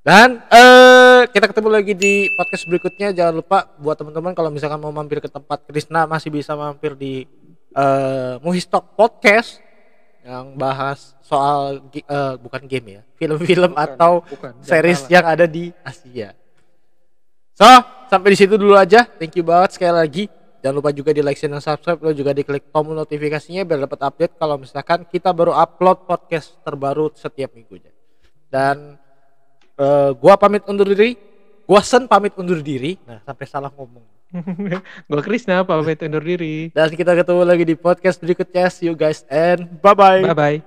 Dan 0.02 0.42
eh 0.50 1.30
kita 1.30 1.46
ketemu 1.46 1.68
lagi 1.70 1.94
di 1.94 2.26
podcast 2.34 2.66
berikutnya. 2.66 3.14
Jangan 3.14 3.34
lupa 3.38 3.70
buat 3.78 3.94
teman-teman 3.94 4.34
kalau 4.34 4.50
misalkan 4.50 4.82
mau 4.82 4.90
mampir 4.90 5.22
ke 5.22 5.30
tempat 5.30 5.62
Krisna 5.68 6.10
masih 6.10 6.34
bisa 6.34 6.58
mampir 6.58 6.98
di 6.98 7.28
eh 7.72 8.34
Muhistok 8.42 8.98
Podcast 8.98 9.62
yang 10.22 10.54
bahas 10.54 11.18
soal 11.22 11.82
eh, 11.94 12.34
bukan 12.38 12.62
game 12.70 12.98
ya, 12.98 13.02
film-film 13.18 13.74
atau 13.74 14.22
bukan, 14.22 14.54
series 14.62 15.06
yang 15.10 15.26
ada 15.26 15.46
di 15.50 15.74
Asia. 15.82 16.34
So, 17.52 17.68
sampai 18.08 18.32
di 18.32 18.38
situ 18.40 18.56
dulu 18.56 18.74
aja. 18.76 19.04
Thank 19.04 19.36
you 19.36 19.44
banget 19.44 19.76
sekali 19.76 19.94
lagi. 19.94 20.24
Jangan 20.62 20.78
lupa 20.78 20.94
juga 20.94 21.10
di 21.10 21.20
like, 21.26 21.36
share, 21.36 21.50
dan 21.50 21.58
subscribe. 21.58 21.98
Lo 21.98 22.14
juga 22.14 22.30
diklik 22.30 22.70
tombol 22.70 22.94
notifikasinya 22.94 23.66
biar 23.66 23.82
dapat 23.84 24.00
update 24.06 24.38
kalau 24.38 24.56
misalkan 24.62 25.02
kita 25.10 25.34
baru 25.34 25.50
upload 25.58 26.06
podcast 26.06 26.54
terbaru 26.62 27.10
setiap 27.18 27.50
minggunya. 27.52 27.90
Dan 28.46 28.94
eh, 29.74 30.10
gua 30.16 30.38
pamit 30.38 30.62
undur 30.70 30.86
diri. 30.86 31.18
Gua 31.66 31.82
Sen 31.82 32.06
pamit 32.06 32.38
undur 32.38 32.62
diri. 32.62 32.94
Nah, 33.02 33.18
sampai 33.26 33.46
salah 33.50 33.74
ngomong. 33.74 34.06
Gua 35.10 35.20
Krisna 35.20 35.66
pamit 35.66 36.00
undur 36.06 36.22
diri. 36.22 36.70
Dan 36.70 36.94
kita 36.94 37.12
ketemu 37.18 37.42
lagi 37.42 37.64
di 37.66 37.76
podcast 37.76 38.22
berikutnya. 38.22 38.70
See 38.70 38.86
you 38.86 38.94
guys 38.94 39.26
and 39.28 39.66
bye-bye. 39.82 40.24
Bye 40.30 40.62